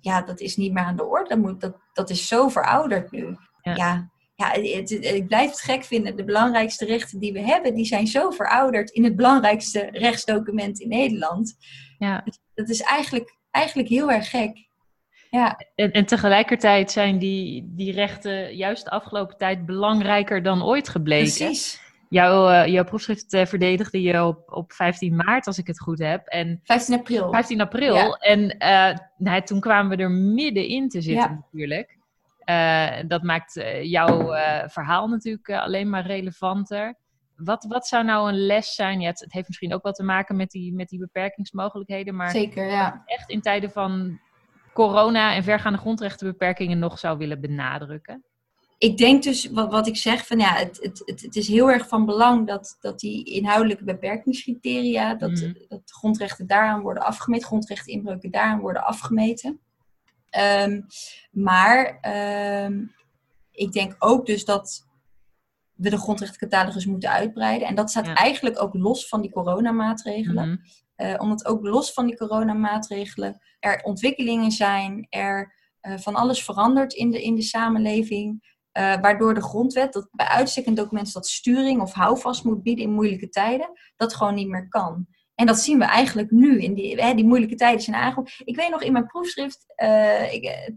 ja, 0.00 0.22
dat 0.22 0.40
is 0.40 0.56
niet 0.56 0.72
meer 0.72 0.82
aan 0.82 0.96
de 0.96 1.04
orde. 1.04 1.28
Dat, 1.28 1.38
moet, 1.38 1.60
dat, 1.60 1.76
dat 1.92 2.10
is 2.10 2.26
zo 2.26 2.48
verouderd 2.48 3.10
nu. 3.10 3.36
Ja, 3.62 3.74
ja, 3.74 4.10
ja 4.34 4.50
het, 4.50 4.90
ik 4.90 5.26
blijf 5.26 5.50
het 5.50 5.60
gek 5.60 5.84
vinden. 5.84 6.16
De 6.16 6.24
belangrijkste 6.24 6.84
rechten 6.84 7.18
die 7.18 7.32
we 7.32 7.40
hebben, 7.40 7.74
die 7.74 7.86
zijn 7.86 8.06
zo 8.06 8.30
verouderd 8.30 8.90
in 8.90 9.04
het 9.04 9.16
belangrijkste 9.16 9.88
rechtsdocument 9.92 10.80
in 10.80 10.88
Nederland. 10.88 11.56
Ja. 11.98 12.24
Dat 12.54 12.68
is 12.68 12.80
eigenlijk, 12.80 13.36
eigenlijk 13.50 13.88
heel 13.88 14.10
erg 14.10 14.30
gek. 14.30 14.66
Ja. 15.30 15.60
En, 15.74 15.92
en 15.92 16.06
tegelijkertijd 16.06 16.90
zijn 16.90 17.18
die, 17.18 17.72
die 17.74 17.92
rechten 17.92 18.56
juist 18.56 18.84
de 18.84 18.90
afgelopen 18.90 19.36
tijd 19.36 19.66
belangrijker 19.66 20.42
dan 20.42 20.64
ooit 20.64 20.88
gebleken. 20.88 21.34
Precies. 21.36 21.86
Jouw, 22.08 22.50
uh, 22.50 22.66
jouw 22.66 22.84
proefschrift 22.84 23.34
uh, 23.34 23.44
verdedigde 23.44 24.02
je 24.02 24.24
op, 24.24 24.52
op 24.52 24.72
15 24.72 25.16
maart, 25.16 25.46
als 25.46 25.58
ik 25.58 25.66
het 25.66 25.80
goed 25.80 25.98
heb. 25.98 26.26
En 26.26 26.60
15 26.62 26.94
april. 26.94 27.30
15 27.30 27.60
april. 27.60 28.16
En 28.16 28.40
uh, 28.58 28.96
nou, 29.16 29.42
toen 29.42 29.60
kwamen 29.60 29.96
we 29.96 30.02
er 30.02 30.10
middenin 30.10 30.88
te 30.88 31.00
zitten 31.00 31.22
ja. 31.22 31.42
natuurlijk. 31.42 31.96
dat 33.08 33.22
maakt 33.22 33.60
jouw 33.82 34.26
verhaal 34.68 35.08
natuurlijk 35.08 35.50
alleen 35.50 35.90
maar 35.90 36.06
relevanter. 36.06 36.94
Wat, 37.36 37.64
wat 37.64 37.86
zou 37.86 38.04
nou 38.04 38.28
een 38.28 38.46
les 38.46 38.74
zijn? 38.74 39.00
Ja, 39.00 39.08
het, 39.08 39.20
het, 39.20 39.32
heeft 39.32 39.48
misschien 39.48 39.74
ook 39.74 39.82
wel 39.82 39.92
te 39.92 40.02
maken 40.02 40.36
met 40.36 40.50
die, 40.50 40.74
met 40.74 40.88
die 40.88 40.98
beperkingsmogelijkheden. 40.98 42.16
Maar 42.16 42.30
Zeker, 42.30 42.66
ja. 42.66 43.02
echt 43.06 43.30
in 43.30 43.40
tijden 43.40 43.70
van 43.70 44.20
corona 44.72 45.34
en 45.34 45.42
vergaande 45.42 45.78
grondrechtenbeperkingen 45.78 46.78
nog 46.78 46.98
zou 46.98 47.18
willen 47.18 47.40
benadrukken? 47.40 48.24
Ik 48.78 48.96
denk 48.96 49.22
dus, 49.22 49.50
wat, 49.50 49.70
wat 49.70 49.86
ik 49.86 49.96
zeg, 49.96 50.26
van 50.26 50.38
ja, 50.38 50.54
het, 50.54 50.78
het, 50.80 51.20
het, 51.22 51.36
is 51.36 51.48
heel 51.48 51.70
erg 51.70 51.88
van 51.88 52.06
belang 52.06 52.46
dat, 52.46 52.76
dat 52.80 53.00
die 53.00 53.24
inhoudelijke 53.24 53.84
beperkingscriteria, 53.84 55.14
dat, 55.14 55.30
mm. 55.30 55.54
dat 55.68 55.82
grondrechten 55.84 56.46
daaraan 56.46 56.80
worden 56.80 57.02
afgemeten, 57.02 57.46
grondrechteninbreuken 57.46 58.30
daaraan 58.30 58.60
worden 58.60 58.84
afgemeten. 58.84 59.60
Um, 60.62 60.86
maar 61.30 62.00
um, 62.64 62.94
ik 63.52 63.72
denk 63.72 63.96
ook 63.98 64.26
dus 64.26 64.44
dat 64.44 64.86
we 65.74 65.90
de 65.90 65.98
grondrechtencatalogus 65.98 66.86
moeten 66.86 67.10
uitbreiden. 67.10 67.68
En 67.68 67.74
dat 67.74 67.90
staat 67.90 68.06
eigenlijk 68.06 68.62
ook 68.62 68.74
los 68.74 69.08
van 69.08 69.20
die 69.20 69.30
coronamaatregelen. 69.30 70.48
Mm 70.48 70.60
uh, 70.98 71.14
omdat 71.18 71.46
ook 71.46 71.62
los 71.62 71.92
van 71.92 72.06
die 72.06 72.16
coronamaatregelen 72.16 73.40
er 73.60 73.82
ontwikkelingen 73.82 74.50
zijn, 74.50 75.06
er 75.10 75.54
uh, 75.82 75.98
van 75.98 76.14
alles 76.14 76.44
verandert 76.44 76.92
in 76.92 77.10
de, 77.10 77.22
in 77.22 77.34
de 77.34 77.42
samenleving. 77.42 78.56
Uh, 78.78 79.00
waardoor 79.00 79.34
de 79.34 79.42
grondwet, 79.42 79.92
dat 79.92 80.08
bij 80.12 80.26
uitstek 80.26 80.66
een 80.66 80.74
document 80.74 81.12
dat 81.12 81.26
sturing 81.26 81.80
of 81.80 81.92
houvast 81.92 82.44
moet 82.44 82.62
bieden 82.62 82.84
in 82.84 82.92
moeilijke 82.92 83.28
tijden, 83.28 83.70
dat 83.96 84.14
gewoon 84.14 84.34
niet 84.34 84.48
meer 84.48 84.68
kan. 84.68 85.06
En 85.34 85.46
dat 85.46 85.58
zien 85.60 85.78
we 85.78 85.84
eigenlijk 85.84 86.30
nu. 86.30 86.60
In 86.60 86.74
die, 86.74 87.00
hè, 87.02 87.14
die 87.14 87.24
moeilijke 87.24 87.54
tijden 87.54 87.80
zijn 87.80 87.96
eigenlijk. 87.96 88.42
Ik 88.44 88.56
weet 88.56 88.70
nog 88.70 88.82
in 88.82 88.92
mijn 88.92 89.06
proefschrift, 89.06 89.64
ik, 90.30 90.72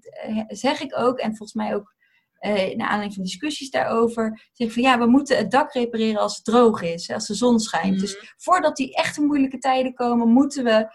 zeg 0.48 0.82
ik 0.82 0.98
ook, 0.98 1.18
en 1.18 1.30
volgens 1.30 1.54
mij 1.54 1.76
ook 1.76 1.96
uh, 2.42 2.52
naar 2.52 2.88
aanleiding 2.88 3.14
van 3.14 3.24
discussies 3.24 3.70
daarover, 3.70 4.50
zeg 4.52 4.68
ik 4.68 4.74
van 4.74 4.84
ja, 4.84 5.00
we 5.00 5.06
moeten 5.06 5.38
het 5.38 5.52
dak 5.52 5.74
repareren 5.74 6.22
als 6.22 6.36
het 6.36 6.46
droog 6.46 6.82
is, 6.82 7.12
als 7.12 7.28
de 7.28 7.34
zon 7.34 7.60
schijnt. 7.60 8.00
Dus 8.00 8.16
mhm. 8.16 8.26
voordat 8.38 8.76
die 8.76 8.96
echte 8.96 9.22
moeilijke 9.22 9.58
tijden 9.58 9.94
komen, 9.94 10.28
moeten 10.28 10.64
we 10.64 10.88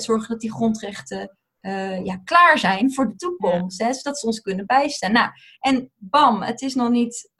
zorgen 0.00 0.28
dat 0.28 0.40
die 0.40 0.52
grondrechten 0.52 1.38
uh, 1.66 2.04
ja, 2.04 2.16
klaar 2.24 2.58
zijn 2.58 2.92
voor 2.92 3.08
de 3.08 3.16
toekomst, 3.16 3.82
hè, 3.82 3.92
zodat 3.92 4.18
ze 4.18 4.26
ons 4.26 4.40
kunnen 4.40 4.66
bijstaan. 4.66 5.12
Nou, 5.12 5.30
en 5.60 5.90
bam, 5.96 6.42
het 6.42 6.60
is 6.60 6.74
nog 6.74 6.90
niet, 6.90 7.32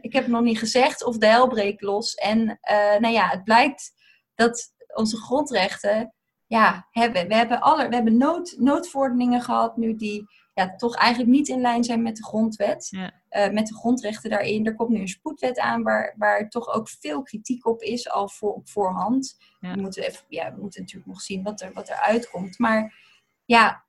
ik 0.00 0.12
heb 0.12 0.22
het 0.22 0.32
nog 0.32 0.42
niet 0.42 0.58
gezegd, 0.58 1.04
of 1.04 1.18
de 1.18 1.26
hel 1.26 1.48
breekt 1.48 1.82
los. 1.82 2.14
En 2.14 2.58
nou 2.98 3.08
ja, 3.08 3.28
het 3.28 3.44
blijkt 3.44 3.92
dat 4.34 4.72
onze 4.94 5.16
grondrechten, 5.16 6.14
ja, 6.46 6.88
hebben, 6.90 7.28
we 7.28 7.34
hebben, 7.34 7.60
alle, 7.60 7.88
we 7.88 7.94
hebben 7.94 8.16
nood, 8.16 8.54
noodverordeningen 8.58 9.42
gehad 9.42 9.76
nu 9.76 9.96
die 9.96 10.26
ja, 10.54 10.76
toch 10.76 10.96
eigenlijk 10.96 11.30
niet 11.30 11.48
in 11.48 11.60
lijn 11.60 11.84
zijn 11.84 12.02
met 12.02 12.16
de 12.16 12.24
grondwet. 12.24 12.88
Ja. 12.90 13.12
Met 13.50 13.66
de 13.66 13.74
grondrechten 13.74 14.30
daarin. 14.30 14.66
Er 14.66 14.74
komt 14.74 14.90
nu 14.90 15.00
een 15.00 15.08
spoedwet 15.08 15.58
aan 15.58 15.82
waar, 15.82 16.14
waar 16.16 16.48
toch 16.48 16.74
ook 16.74 16.88
veel 16.88 17.22
kritiek 17.22 17.66
op 17.66 17.82
is, 17.82 18.10
al 18.10 18.28
voor, 18.28 18.54
op 18.54 18.68
voorhand. 18.68 19.36
We, 19.60 19.76
moeten 19.76 20.02
even, 20.02 20.24
ja, 20.28 20.54
we 20.54 20.60
moeten 20.60 20.80
natuurlijk 20.80 21.08
nog 21.08 21.20
zien 21.20 21.42
wat 21.42 21.60
er, 21.60 21.72
wat 21.72 21.88
er 21.88 22.00
uitkomt. 22.00 22.58
Maar 22.58 22.94
ja, 23.44 23.84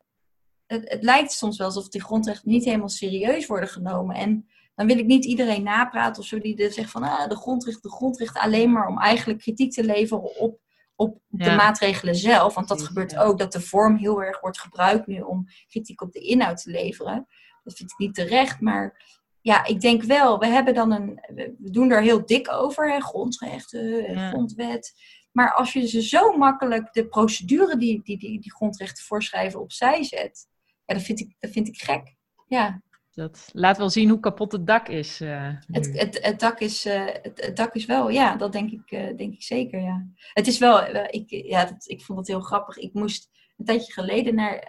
het, 0.65 0.89
het 0.89 1.03
lijkt 1.03 1.31
soms 1.31 1.57
wel 1.57 1.67
alsof 1.67 1.89
die 1.89 2.03
grondrechten 2.03 2.49
niet 2.49 2.65
helemaal 2.65 2.89
serieus 2.89 3.45
worden 3.45 3.69
genomen. 3.69 4.15
En 4.15 4.49
dan 4.75 4.87
wil 4.87 4.97
ik 4.97 5.05
niet 5.05 5.25
iedereen 5.25 5.63
napraten 5.63 6.21
of 6.21 6.27
zo 6.27 6.39
die 6.39 6.71
zegt 6.71 6.91
van 6.91 7.03
ah, 7.03 7.29
de 7.29 7.35
grondrechten, 7.35 7.89
de 7.89 7.95
grondrechten 7.95 8.41
alleen 8.41 8.71
maar 8.71 8.87
om 8.87 8.99
eigenlijk 8.99 9.39
kritiek 9.39 9.71
te 9.71 9.83
leveren 9.83 10.39
op 10.39 10.63
op 10.95 11.21
de 11.27 11.51
maatregelen 11.51 12.15
zelf. 12.15 12.53
Want 12.53 12.67
dat 12.67 12.83
gebeurt 12.83 13.17
ook, 13.17 13.37
dat 13.39 13.51
de 13.51 13.61
vorm 13.61 13.95
heel 13.95 14.23
erg 14.23 14.41
wordt 14.41 14.59
gebruikt 14.59 15.07
nu 15.07 15.21
om 15.21 15.47
kritiek 15.67 16.01
op 16.01 16.11
de 16.11 16.19
inhoud 16.19 16.61
te 16.61 16.71
leveren. 16.71 17.27
Dat 17.63 17.73
vind 17.73 17.91
ik 17.91 17.97
niet 17.97 18.15
terecht, 18.15 18.59
maar 18.59 19.03
ja, 19.41 19.65
ik 19.65 19.81
denk 19.81 20.03
wel, 20.03 20.39
we 20.39 20.45
hebben 20.45 20.73
dan 20.73 20.91
een, 20.91 21.19
we 21.57 21.69
doen 21.71 21.91
er 21.91 22.01
heel 22.01 22.25
dik 22.25 22.51
over, 22.51 22.91
hè, 22.91 22.99
grondrechten, 22.99 24.17
grondwet. 24.29 24.93
Maar 25.35 25.53
als 25.53 25.73
je 25.73 25.87
ze 25.87 26.01
zo 26.01 26.37
makkelijk 26.37 26.93
de 26.93 27.07
procedure 27.07 27.77
die 27.77 28.01
die, 28.03 28.17
die, 28.17 28.41
die 28.41 28.53
grondrechten 28.53 29.03
voorschrijven 29.03 29.59
opzij 29.59 30.03
zet, 30.03 30.47
ja, 30.85 30.93
dat 30.93 31.03
vind 31.03 31.19
ik, 31.19 31.35
dat 31.39 31.51
vind 31.51 31.67
ik 31.67 31.77
gek. 31.81 32.15
Ja. 32.47 32.81
Dat 33.11 33.49
laat 33.51 33.77
wel 33.77 33.89
zien 33.89 34.09
hoe 34.09 34.19
kapot 34.19 34.51
het 34.51 34.67
dak 34.67 34.87
is. 34.87 35.21
Uh, 35.21 35.49
het, 35.67 35.99
het, 35.99 36.19
het, 36.21 36.39
dak 36.39 36.59
is 36.59 36.85
uh, 36.85 37.05
het, 37.05 37.41
het, 37.45 37.55
dak 37.55 37.73
is 37.73 37.85
wel, 37.85 38.09
ja, 38.09 38.35
dat 38.35 38.51
denk 38.51 38.71
ik, 38.71 38.91
uh, 38.91 39.17
denk 39.17 39.33
ik 39.33 39.43
zeker, 39.43 39.79
ja. 39.79 40.07
Het 40.33 40.47
is 40.47 40.57
wel, 40.57 40.95
ik, 41.09 41.29
ja, 41.29 41.65
dat, 41.65 41.89
ik 41.89 42.01
vond 42.01 42.19
het 42.19 42.27
heel 42.27 42.41
grappig. 42.41 42.77
Ik 42.77 42.93
moest 42.93 43.29
een 43.57 43.65
tijdje 43.65 43.93
geleden 43.93 44.35
naar, 44.35 44.63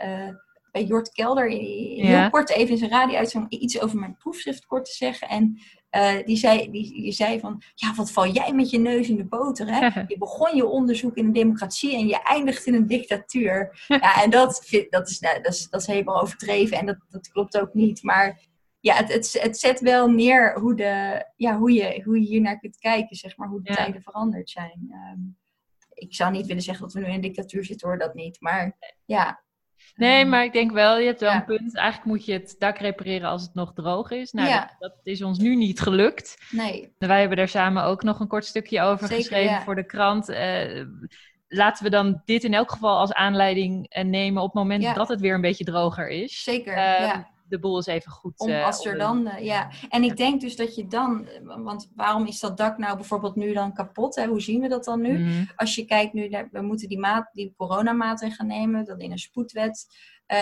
bij 0.72 0.84
Jort 0.84 1.12
Kelder, 1.12 1.50
heel 1.50 2.30
kort 2.30 2.50
even 2.50 2.70
in 2.70 2.78
zijn 2.78 2.90
radio 2.90 3.16
uit 3.16 3.36
iets 3.48 3.80
over 3.80 3.98
mijn 3.98 4.16
proefschrift 4.16 4.66
kort 4.66 4.84
te 4.84 4.92
zeggen. 4.92 5.28
En 5.28 5.60
die, 6.24 6.36
zei, 6.36 6.70
die, 6.70 6.92
die 6.92 7.12
zei 7.12 7.40
van, 7.40 7.62
ja, 7.74 7.94
wat 7.94 8.12
val 8.12 8.28
jij 8.28 8.52
met 8.52 8.70
je 8.70 8.78
neus 8.78 9.08
in 9.08 9.16
de 9.16 9.24
boter, 9.24 9.66
hè? 9.74 10.00
Je 10.08 10.18
begon 10.18 10.56
je 10.56 10.66
onderzoek 10.66 11.16
in 11.16 11.24
een 11.24 11.32
democratie 11.32 11.94
en 11.94 12.06
je 12.06 12.22
eindigt 12.22 12.66
in 12.66 12.74
een 12.74 12.86
dictatuur. 12.86 13.84
ja, 13.88 14.22
en 14.22 14.30
dat, 14.30 14.66
dat, 14.90 15.08
is, 15.08 15.20
nou, 15.20 15.42
dat, 15.42 15.52
is, 15.52 15.68
dat 15.70 15.80
is 15.80 15.86
helemaal 15.86 16.20
overdreven 16.20 16.78
en 16.78 16.86
dat, 16.86 16.96
dat 17.10 17.28
klopt 17.28 17.60
ook 17.60 17.74
niet. 17.74 18.02
Maar 18.02 18.40
ja, 18.80 18.94
het, 18.94 19.12
het, 19.12 19.38
het 19.40 19.58
zet 19.58 19.80
wel 19.80 20.10
neer 20.10 20.60
hoe, 20.60 20.74
de, 20.74 21.24
ja, 21.36 21.58
hoe, 21.58 21.72
je, 21.72 22.02
hoe 22.04 22.20
je 22.20 22.26
hier 22.26 22.40
naar 22.40 22.58
kunt 22.58 22.78
kijken, 22.78 23.16
zeg 23.16 23.36
maar, 23.36 23.48
hoe 23.48 23.62
de 23.62 23.74
tijden 23.74 24.02
veranderd 24.02 24.50
zijn. 24.50 24.88
Ehm, 24.90 25.20
ik 25.92 26.14
zou 26.14 26.32
niet 26.32 26.46
willen 26.46 26.62
zeggen 26.62 26.84
dat 26.84 26.92
we 26.92 27.00
nu 27.00 27.06
in 27.06 27.14
een 27.14 27.20
dictatuur 27.20 27.64
zitten, 27.64 27.88
hoor, 27.88 27.98
dat 27.98 28.14
niet. 28.14 28.40
Maar 28.40 28.76
ja, 29.04 29.44
Nee, 29.94 30.20
ehm, 30.20 30.28
maar 30.28 30.44
ik 30.44 30.52
denk 30.52 30.72
wel, 30.72 30.98
je 30.98 31.06
hebt 31.06 31.20
wel 31.20 31.32
een 31.32 31.44
punt. 31.44 31.76
Eigenlijk 31.76 32.06
moet 32.08 32.24
je 32.24 32.32
het 32.32 32.56
dak 32.58 32.78
repareren 32.78 33.28
als 33.28 33.42
het 33.42 33.54
nog 33.54 33.72
droog 33.74 34.10
is. 34.10 34.32
Nou, 34.32 34.48
dat, 34.48 34.76
dat, 34.78 34.92
is 35.02 35.22
ons 35.22 35.38
nu 35.38 35.56
niet 35.56 35.80
gelukt. 35.80 36.38
Nee. 36.50 36.94
Wij 36.98 37.20
hebben 37.20 37.36
daar 37.36 37.48
samen 37.48 37.84
ook 37.84 38.02
nog 38.02 38.20
een 38.20 38.28
kort 38.28 38.44
stukje 38.44 38.80
over 38.80 39.08
geschreven 39.08 39.62
voor 39.62 39.74
de 39.74 39.86
krant. 39.86 40.30
Uh, 40.30 40.84
laten 41.48 41.84
we 41.84 41.90
dan 41.90 42.22
dit 42.24 42.44
in 42.44 42.54
elk 42.54 42.70
geval 42.70 42.98
als 42.98 43.12
aanleiding 43.12 43.96
uh, 43.96 44.04
nemen 44.04 44.42
op 44.42 44.48
het 44.48 44.62
moment 44.62 44.94
dat 44.94 45.08
het 45.08 45.20
weer 45.20 45.34
een 45.34 45.40
beetje 45.40 45.64
droger 45.64 46.08
is. 46.08 46.42
Zeker, 46.42 46.72
uh, 46.72 47.00
ja 47.00 47.34
de 47.48 47.58
boel 47.58 47.78
is 47.78 47.86
even 47.86 48.12
goed. 48.12 48.38
Om, 48.38 48.52
als 48.52 48.84
er 48.84 48.98
dan, 48.98 49.30
ja. 49.40 49.70
En 49.88 50.02
ik 50.02 50.16
denk 50.16 50.40
dus 50.40 50.56
dat 50.56 50.74
je 50.74 50.86
dan, 50.86 51.28
want 51.42 51.90
waarom 51.94 52.26
is 52.26 52.40
dat 52.40 52.56
dak 52.56 52.78
nou 52.78 52.96
bijvoorbeeld 52.96 53.36
nu 53.36 53.52
dan 53.52 53.74
kapot? 53.74 54.14
Hè? 54.14 54.26
Hoe 54.26 54.40
zien 54.40 54.60
we 54.60 54.68
dat 54.68 54.84
dan 54.84 55.00
nu? 55.00 55.18
Mhm. 55.18 55.44
Als 55.56 55.74
je 55.74 55.84
kijkt 55.84 56.12
nu, 56.12 56.28
naar, 56.28 56.48
we 56.52 56.62
moeten 56.62 56.88
die, 56.88 56.98
maat, 56.98 57.28
die 57.32 57.54
coronamaatregelen 57.56 58.46
nemen, 58.46 58.84
dan 58.84 59.00
in 59.00 59.10
een 59.10 59.18
spoedwet. 59.18 59.86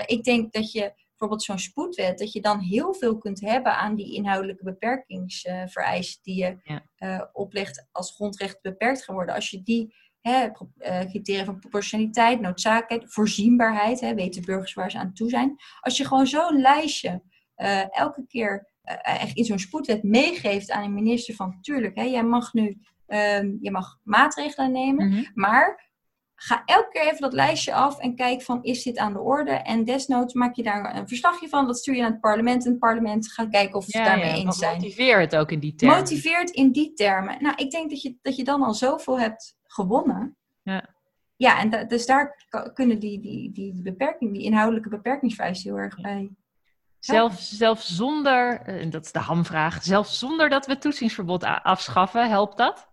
Ik 0.06 0.24
denk 0.24 0.52
dat 0.52 0.72
je 0.72 0.92
bijvoorbeeld 1.08 1.42
zo'n 1.42 1.58
spoedwet, 1.58 2.18
dat 2.18 2.32
je 2.32 2.40
dan 2.40 2.58
heel 2.58 2.94
veel 2.94 3.18
kunt 3.18 3.40
hebben 3.40 3.76
aan 3.76 3.94
die 3.94 4.14
inhoudelijke 4.14 4.64
beperkingsvereisen 4.64 6.22
die 6.22 6.36
je 6.36 6.56
ja. 6.62 6.82
uh, 6.98 7.24
oplegt 7.32 7.88
als 7.92 8.14
grondrecht 8.14 8.62
beperkt 8.62 9.04
gaan 9.04 9.14
worden. 9.14 9.34
Als 9.34 9.50
je 9.50 9.62
die 9.62 9.94
hè, 10.24 10.46
uh, 10.78 11.00
criteria 11.00 11.44
van 11.44 11.58
proportionaliteit, 11.58 12.40
noodzakelijkheid, 12.40 13.12
voorzienbaarheid, 13.12 14.00
hè, 14.00 14.14
weten 14.14 14.44
burgers 14.44 14.74
waar 14.74 14.90
ze 14.90 14.98
aan 14.98 15.12
toe 15.12 15.28
zijn. 15.28 15.56
Als 15.80 15.96
je 15.96 16.04
gewoon 16.04 16.26
zo'n 16.26 16.60
lijstje 16.60 17.22
uh, 17.56 17.98
elke 17.98 18.26
keer 18.26 18.68
uh, 19.08 19.30
in 19.32 19.44
zo'n 19.44 19.58
spoedwet 19.58 20.02
meegeeft 20.02 20.70
aan 20.70 20.84
een 20.84 20.94
minister 20.94 21.34
van, 21.34 21.58
tuurlijk, 21.60 21.96
hè, 21.96 22.02
jij 22.02 22.24
mag 22.24 22.52
nu 22.52 22.80
um, 23.06 23.58
je 23.60 23.70
mag 23.70 23.98
maatregelen 24.02 24.72
nemen, 24.72 25.06
mm 25.06 25.12
-hmm. 25.12 25.30
maar 25.34 25.92
ga 26.34 26.62
elke 26.64 26.88
keer 26.88 27.02
even 27.02 27.20
dat 27.20 27.32
lijstje 27.32 27.74
af 27.74 27.98
en 27.98 28.14
kijk 28.14 28.42
van 28.42 28.62
is 28.62 28.82
dit 28.82 28.98
aan 28.98 29.12
de 29.12 29.20
orde 29.20 29.50
en 29.50 29.84
desnoods 29.84 30.34
maak 30.34 30.54
je 30.54 30.62
daar 30.62 30.96
een 30.96 31.08
verslagje 31.08 31.48
van, 31.48 31.66
dat 31.66 31.78
stuur 31.78 31.94
je 31.94 32.00
naar 32.00 32.10
het 32.10 32.20
parlement 32.20 32.64
en 32.64 32.70
het 32.70 32.80
parlement 32.80 33.32
gaat 33.32 33.48
kijken 33.48 33.74
of 33.74 33.84
ze 33.84 33.98
ja, 33.98 34.04
daarmee 34.04 34.26
ja, 34.26 34.34
eens 34.34 34.58
zijn. 34.58 34.80
Motiveer 34.80 35.20
het 35.20 35.36
ook 35.36 35.50
in 35.50 35.60
die 35.60 35.74
termen. 35.74 35.98
Motiveer 35.98 36.38
het 36.38 36.50
in 36.50 36.72
die 36.72 36.92
termen. 36.92 37.42
Nou, 37.42 37.54
ik 37.56 37.70
denk 37.70 37.90
dat 37.90 38.02
je, 38.02 38.16
dat 38.22 38.36
je 38.36 38.44
dan 38.44 38.62
al 38.62 38.74
zoveel 38.74 39.20
hebt 39.20 39.56
gewonnen. 39.74 40.36
Ja. 40.62 40.92
Ja, 41.36 41.58
en 41.58 41.70
da 41.70 41.84
dus 41.84 42.06
daar 42.06 42.46
kunnen 42.74 42.98
die, 42.98 43.20
die, 43.20 43.52
die 43.52 43.82
beperking, 43.82 44.32
die 44.32 44.42
inhoudelijke 44.42 44.88
beperkingsvereisten 44.88 45.70
heel 45.70 45.80
erg 45.80 46.00
bij. 46.00 46.30
Zelfs, 46.98 47.56
zelfs 47.56 47.96
zonder, 47.96 48.60
en 48.60 48.90
dat 48.90 49.04
is 49.04 49.12
de 49.12 49.18
hamvraag, 49.18 49.82
zelfs 49.82 50.18
zonder 50.18 50.48
dat 50.48 50.66
we 50.66 50.72
het 50.72 50.80
toetsingsverbod 50.80 51.44
afschaffen, 51.44 52.28
helpt 52.28 52.56
dat? 52.56 52.88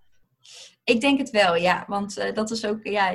Ik 0.83 1.01
denk 1.01 1.17
het 1.17 1.29
wel, 1.29 1.55
ja. 1.55 1.83
Want 1.87 2.17
uh, 2.17 2.33
dat 2.33 2.51
is 2.51 2.65
ook, 2.65 2.79
ja, 2.83 3.11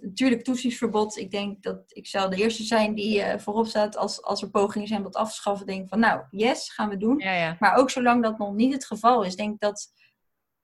natuurlijk 0.00 0.44
toetsingsverbod. 0.44 1.16
Ik 1.16 1.30
denk 1.30 1.62
dat 1.62 1.82
ik 1.88 2.06
zal 2.06 2.30
de 2.30 2.36
eerste 2.36 2.62
zijn 2.62 2.94
die 2.94 3.18
uh, 3.18 3.38
voorop 3.38 3.66
staat 3.66 3.96
als, 3.96 4.22
als 4.22 4.42
er 4.42 4.50
pogingen 4.50 4.88
zijn 4.88 4.98
om 4.98 5.04
dat 5.04 5.16
af 5.16 5.28
te 5.28 5.36
schaffen. 5.36 5.66
Denk 5.66 5.88
van, 5.88 5.98
nou, 5.98 6.22
yes, 6.30 6.70
gaan 6.70 6.88
we 6.88 6.96
doen. 6.96 7.18
Ja, 7.18 7.32
ja. 7.32 7.56
Maar 7.58 7.74
ook 7.74 7.90
zolang 7.90 8.22
dat 8.22 8.38
nog 8.38 8.54
niet 8.54 8.72
het 8.72 8.86
geval 8.86 9.22
is, 9.22 9.36
denk 9.36 9.54
ik 9.54 9.60
dat, 9.60 9.92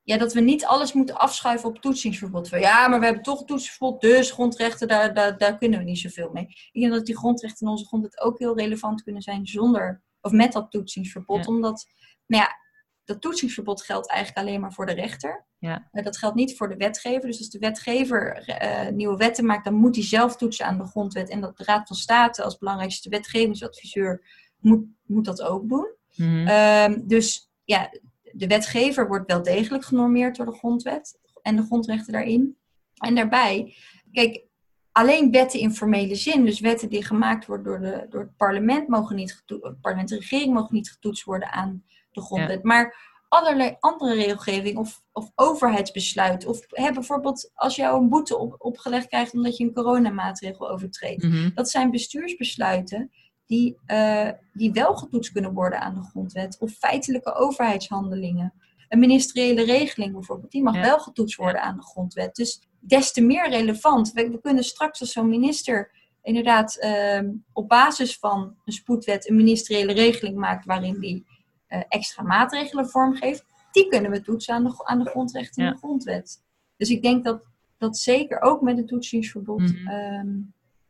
ja, 0.04 0.18
dat 0.18 0.32
we 0.32 0.40
niet 0.40 0.64
alles 0.64 0.92
moeten 0.92 1.18
afschuiven 1.18 1.68
op 1.68 1.78
toetsingsverbod. 1.78 2.48
Van, 2.48 2.60
ja, 2.60 2.88
maar 2.88 2.98
we 2.98 3.04
hebben 3.04 3.22
toch 3.22 3.44
toetsingsverbod, 3.44 4.00
dus 4.00 4.30
grondrechten, 4.30 4.88
daar, 4.88 5.14
daar, 5.14 5.38
daar 5.38 5.58
kunnen 5.58 5.78
we 5.78 5.84
niet 5.84 5.98
zoveel 5.98 6.30
mee. 6.32 6.46
Ik 6.72 6.80
denk 6.80 6.92
dat 6.92 7.06
die 7.06 7.16
grondrechten 7.16 7.66
in 7.66 7.72
onze 7.72 7.86
grondwet 7.86 8.20
ook 8.20 8.38
heel 8.38 8.58
relevant 8.58 9.02
kunnen 9.02 9.22
zijn 9.22 9.46
zonder, 9.46 10.02
of 10.20 10.32
met 10.32 10.52
dat 10.52 10.70
toetsingsverbod. 10.70 11.46
Omdat, 11.46 11.86
nou 12.26 12.42
ja, 12.42 12.56
dat 13.04 13.20
toetsingsverbod 13.20 13.82
geldt 13.82 14.08
eigenlijk 14.08 14.46
alleen 14.46 14.60
maar 14.60 14.72
voor 14.72 14.86
de 14.86 14.92
rechter. 14.92 15.46
Ja. 15.58 15.88
Dat 15.92 16.18
geldt 16.18 16.36
niet 16.36 16.56
voor 16.56 16.68
de 16.68 16.76
wetgever. 16.76 17.26
Dus 17.26 17.38
als 17.38 17.50
de 17.50 17.58
wetgever 17.58 18.44
uh, 18.62 18.88
nieuwe 18.88 19.16
wetten 19.16 19.46
maakt, 19.46 19.64
dan 19.64 19.74
moet 19.74 19.94
hij 19.94 20.04
zelf 20.04 20.36
toetsen 20.36 20.66
aan 20.66 20.78
de 20.78 20.86
grondwet. 20.86 21.28
En 21.28 21.40
dat 21.40 21.56
de 21.56 21.64
Raad 21.64 21.86
van 21.86 21.96
State 21.96 22.42
als 22.42 22.58
belangrijkste 22.58 23.08
wetgevingsadviseur 23.08 24.24
moet, 24.58 24.86
moet 25.02 25.24
dat 25.24 25.42
ook 25.42 25.68
doen. 25.68 25.94
Mm 26.16 26.26
-hmm. 26.26 26.48
uh, 26.48 27.08
dus 27.08 27.50
ja, 27.64 27.90
de 28.34 28.46
wetgever 28.46 29.08
wordt 29.08 29.32
wel 29.32 29.42
degelijk 29.42 29.84
genormeerd 29.84 30.36
door 30.36 30.46
de 30.46 30.56
grondwet 30.56 31.18
en 31.42 31.56
de 31.56 31.62
grondrechten 31.62 32.12
daarin. 32.12 32.56
En 32.94 33.14
daarbij, 33.14 33.74
kijk, 34.12 34.44
alleen 34.92 35.30
wetten 35.30 35.60
in 35.60 35.74
formele 35.74 36.14
zin, 36.14 36.44
dus 36.44 36.60
wetten 36.60 36.88
die 36.88 37.04
gemaakt 37.04 37.46
worden 37.46 37.64
door, 37.64 37.80
de, 37.80 38.06
door 38.08 38.20
het 38.20 38.36
parlement, 38.36 38.88
mogen 38.88 39.16
niet 39.16 39.42
het 39.46 39.80
parlement 39.80 40.10
en 40.10 40.16
de 40.16 40.22
regering 40.22 40.54
mogen 40.54 40.74
niet 40.74 40.90
getoetst 40.90 41.24
worden 41.24 41.52
aan 41.52 41.84
de 42.10 42.20
grondwet. 42.20 42.60
Ja. 42.62 42.68
Maar 42.68 43.12
allerlei 43.28 43.76
andere 43.80 44.14
regelgeving 44.14 44.76
of, 44.78 45.02
of 45.12 45.30
overheidsbesluit. 45.34 46.46
Of 46.46 46.66
hè, 46.68 46.92
bijvoorbeeld 46.92 47.50
als 47.54 47.76
jou 47.76 48.02
een 48.02 48.08
boete 48.08 48.38
op, 48.38 48.54
opgelegd 48.58 49.06
krijgt 49.06 49.34
omdat 49.34 49.56
je 49.56 49.64
een 49.64 49.72
coronamaatregel 49.72 50.70
overtreedt. 50.70 51.22
Mm 51.22 51.30
-hmm. 51.30 51.50
Dat 51.54 51.70
zijn 51.70 51.90
bestuursbesluiten 51.90 53.10
die, 53.46 53.76
uh, 53.86 54.28
die 54.52 54.72
wel 54.72 54.94
getoetst 54.96 55.32
kunnen 55.32 55.52
worden 55.52 55.80
aan 55.80 55.94
de 55.94 56.02
grondwet. 56.02 56.56
Of 56.60 56.72
feitelijke 56.72 57.34
overheidshandelingen. 57.34 58.52
Een 58.88 58.98
ministeriële 58.98 59.64
regeling 59.64 60.12
bijvoorbeeld, 60.12 60.50
die 60.52 60.62
mag 60.62 60.74
Ja. 60.74 60.80
wel 60.80 60.98
getoetst 60.98 61.36
worden 61.36 61.62
aan 61.62 61.76
de 61.76 61.82
grondwet. 61.82 62.34
Dus 62.36 62.60
des 62.80 63.12
te 63.12 63.20
meer 63.20 63.48
relevant. 63.50 64.12
We, 64.12 64.30
we 64.30 64.40
kunnen 64.40 64.64
straks 64.64 65.00
als 65.00 65.12
zo'n 65.12 65.28
minister 65.28 65.90
inderdaad 66.22 66.76
ehm, 66.76 67.30
op 67.52 67.68
basis 67.68 68.18
van 68.18 68.54
een 68.64 68.72
spoedwet 68.72 69.28
een 69.28 69.36
ministeriële 69.36 69.92
regeling 69.92 70.36
maakt 70.36 70.64
waarin 70.66 71.00
die 71.00 71.26
eh, 71.66 71.80
extra 71.88 72.22
maatregelen 72.22 72.88
vormgeeft. 72.88 73.44
Die 73.72 73.88
kunnen 73.88 74.10
we 74.10 74.20
toetsen 74.22 74.54
aan 74.54 74.64
de, 74.64 74.84
aan 74.84 74.98
de 74.98 75.10
grondrechten 75.10 75.62
in 75.62 75.68
Ja. 75.68 75.72
de 75.74 75.78
grondwet. 75.78 76.42
Dus 76.76 76.88
ik 76.90 77.02
denk 77.02 77.24
dat, 77.24 77.42
dat 77.78 77.98
zeker 77.98 78.40
ook 78.40 78.60
met 78.62 78.76
het 78.76 78.88
toetsingsverbod 78.88 79.60
Mhm. 79.60 79.88
ehm, 79.88 80.28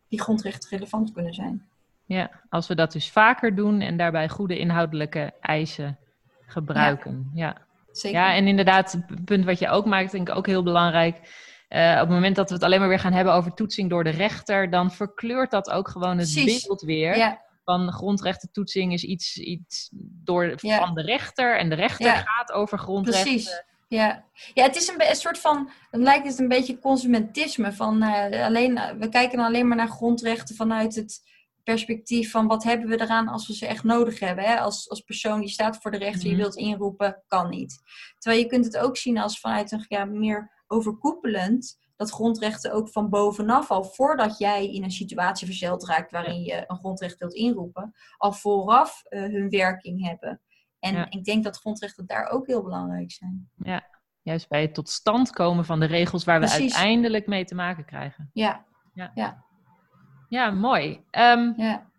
die 0.09 0.21
grondrechten 0.21 0.71
relevant 0.71 1.13
kunnen 1.13 1.35
zijn. 1.35 1.69
Ja, 2.07 2.31
als 2.49 2.67
we 2.67 2.75
dat 2.75 2.93
dus 2.93 3.11
vaker 3.11 3.55
doen 3.55 3.81
en 3.81 3.97
daarbij 3.97 4.29
goede 4.29 4.59
inhoudelijke 4.59 5.33
eisen 5.41 5.99
gebruiken. 6.47 7.31
Ja, 7.35 7.57
Zeker. 7.93 8.19
ja 8.21 8.35
en 8.35 8.47
inderdaad, 8.47 8.93
het 8.93 9.25
punt 9.25 9.45
wat 9.45 9.59
je 9.59 9.69
ook 9.69 9.85
maakt, 9.87 10.13
denk 10.13 10.29
ik 10.29 10.35
ook 10.35 10.47
heel 10.47 10.63
belangrijk. 10.63 11.17
Eh, 11.69 11.93
op 11.93 11.99
het 12.01 12.09
moment 12.09 12.37
dat 12.37 12.49
we 12.49 12.55
het 12.55 12.65
alleen 12.65 12.81
maar 12.81 12.89
weer 12.89 12.99
gaan 12.99 13.13
hebben 13.13 13.35
over 13.35 13.55
toetsing 13.55 13.91
door 13.91 14.05
de 14.05 14.11
rechter, 14.11 14.71
dan 14.71 14.91
verkleurt 14.93 15.51
dat 15.51 15.71
ook 15.71 15.89
gewoon 15.89 16.19
het 16.19 16.33
Precies. 16.33 16.67
beeld 16.67 16.83
weer. 16.83 17.17
ja, 17.17 17.43
Van 17.65 17.93
grondrechtentoetsing 17.93 18.93
is 18.93 19.05
iets, 19.05 19.37
iets 19.39 19.89
door, 20.25 20.55
Ja. 20.57 20.79
van 20.79 20.95
de 20.95 21.03
rechter 21.03 21.59
en 21.59 21.69
de 21.69 21.75
rechter 21.75 22.07
Ja. 22.07 22.15
gaat 22.17 22.53
over 22.53 22.79
grondrechten. 22.79 23.25
precies. 23.25 23.63
Ja. 23.89 24.25
ja, 24.55 24.63
het 24.65 24.77
is 24.77 24.89
een, 24.89 25.17
soort 25.17 25.39
van, 25.39 25.71
het 25.91 26.01
lijkt 26.01 26.27
het 26.27 26.39
een 26.39 26.49
beetje 26.49 26.79
consumentisme. 26.79 27.73
Van, 27.73 28.03
eh, 28.03 28.45
alleen, 28.45 28.81
we 28.99 29.09
kijken 29.09 29.39
alleen 29.39 29.69
maar 29.69 29.77
naar 29.77 29.89
grondrechten 29.89 30.57
vanuit 30.57 30.95
het 30.95 31.21
perspectief 31.65 32.31
van 32.31 32.47
wat 32.47 32.63
hebben 32.65 32.89
we 32.89 33.01
eraan 33.01 33.29
als 33.29 33.47
we 33.47 33.55
ze 33.55 33.67
echt 33.67 33.85
nodig 33.85 34.21
hebben. 34.21 34.45
Hè? 34.45 34.59
Als, 34.61 34.89
als 34.91 35.01
persoon 35.01 35.41
die 35.41 35.49
staat 35.49 35.77
voor 35.77 35.91
de 35.91 35.97
rechter, 35.99 36.21
Mhm. 36.23 36.31
je 36.31 36.37
wilt 36.37 36.57
inroepen, 36.57 37.23
kan 37.27 37.51
niet. 37.51 37.83
Terwijl 38.19 38.43
je 38.43 38.49
kunt 38.49 38.65
het 38.65 38.77
ook 38.79 38.97
zien 38.97 39.19
als 39.19 39.41
vanuit 39.41 39.73
een 39.73 39.85
ja, 39.89 40.05
meer 40.05 40.63
overkoepelend, 40.67 41.83
dat 41.97 42.11
grondrechten 42.11 42.73
ook 42.73 42.89
van 42.89 43.09
bovenaf 43.11 43.71
al, 43.71 43.85
voordat 43.85 44.39
jij 44.39 44.71
in 44.73 44.83
een 44.85 44.91
situatie 44.91 45.47
verzeld 45.47 45.85
raakt 45.87 46.11
waarin 46.11 46.43
je 46.43 46.65
een 46.67 46.77
grondrecht 46.77 47.19
wilt 47.19 47.35
inroepen, 47.35 47.93
al 48.17 48.33
vooraf 48.33 49.03
eh, 49.05 49.21
hun 49.21 49.49
werking 49.51 50.07
hebben. 50.07 50.41
En 50.79 50.95
Ja. 50.95 51.11
ik 51.11 51.25
denk 51.25 51.45
dat 51.45 51.57
grondrechten 51.57 52.07
daar 52.07 52.29
ook 52.29 52.47
heel 52.47 52.63
belangrijk 52.63 53.13
zijn. 53.13 53.51
Juist 54.23 54.49
bij 54.49 54.63
het 54.63 54.75
tot 54.75 54.89
stand 54.89 55.31
komen 55.31 55.65
van 55.65 55.81
de 55.81 55.87
regels 55.87 56.25
waar 56.25 56.41
we 56.41 56.47
Precies. 56.47 56.75
uiteindelijk 56.75 57.27
mee 57.27 57.45
te 57.45 57.55
maken 57.55 57.85
krijgen. 57.85 58.31
Ja, 58.33 58.65
Ja, 58.95 59.45
mooi. 60.51 61.01
Ehm, 61.11 61.53
ja. 61.57 61.93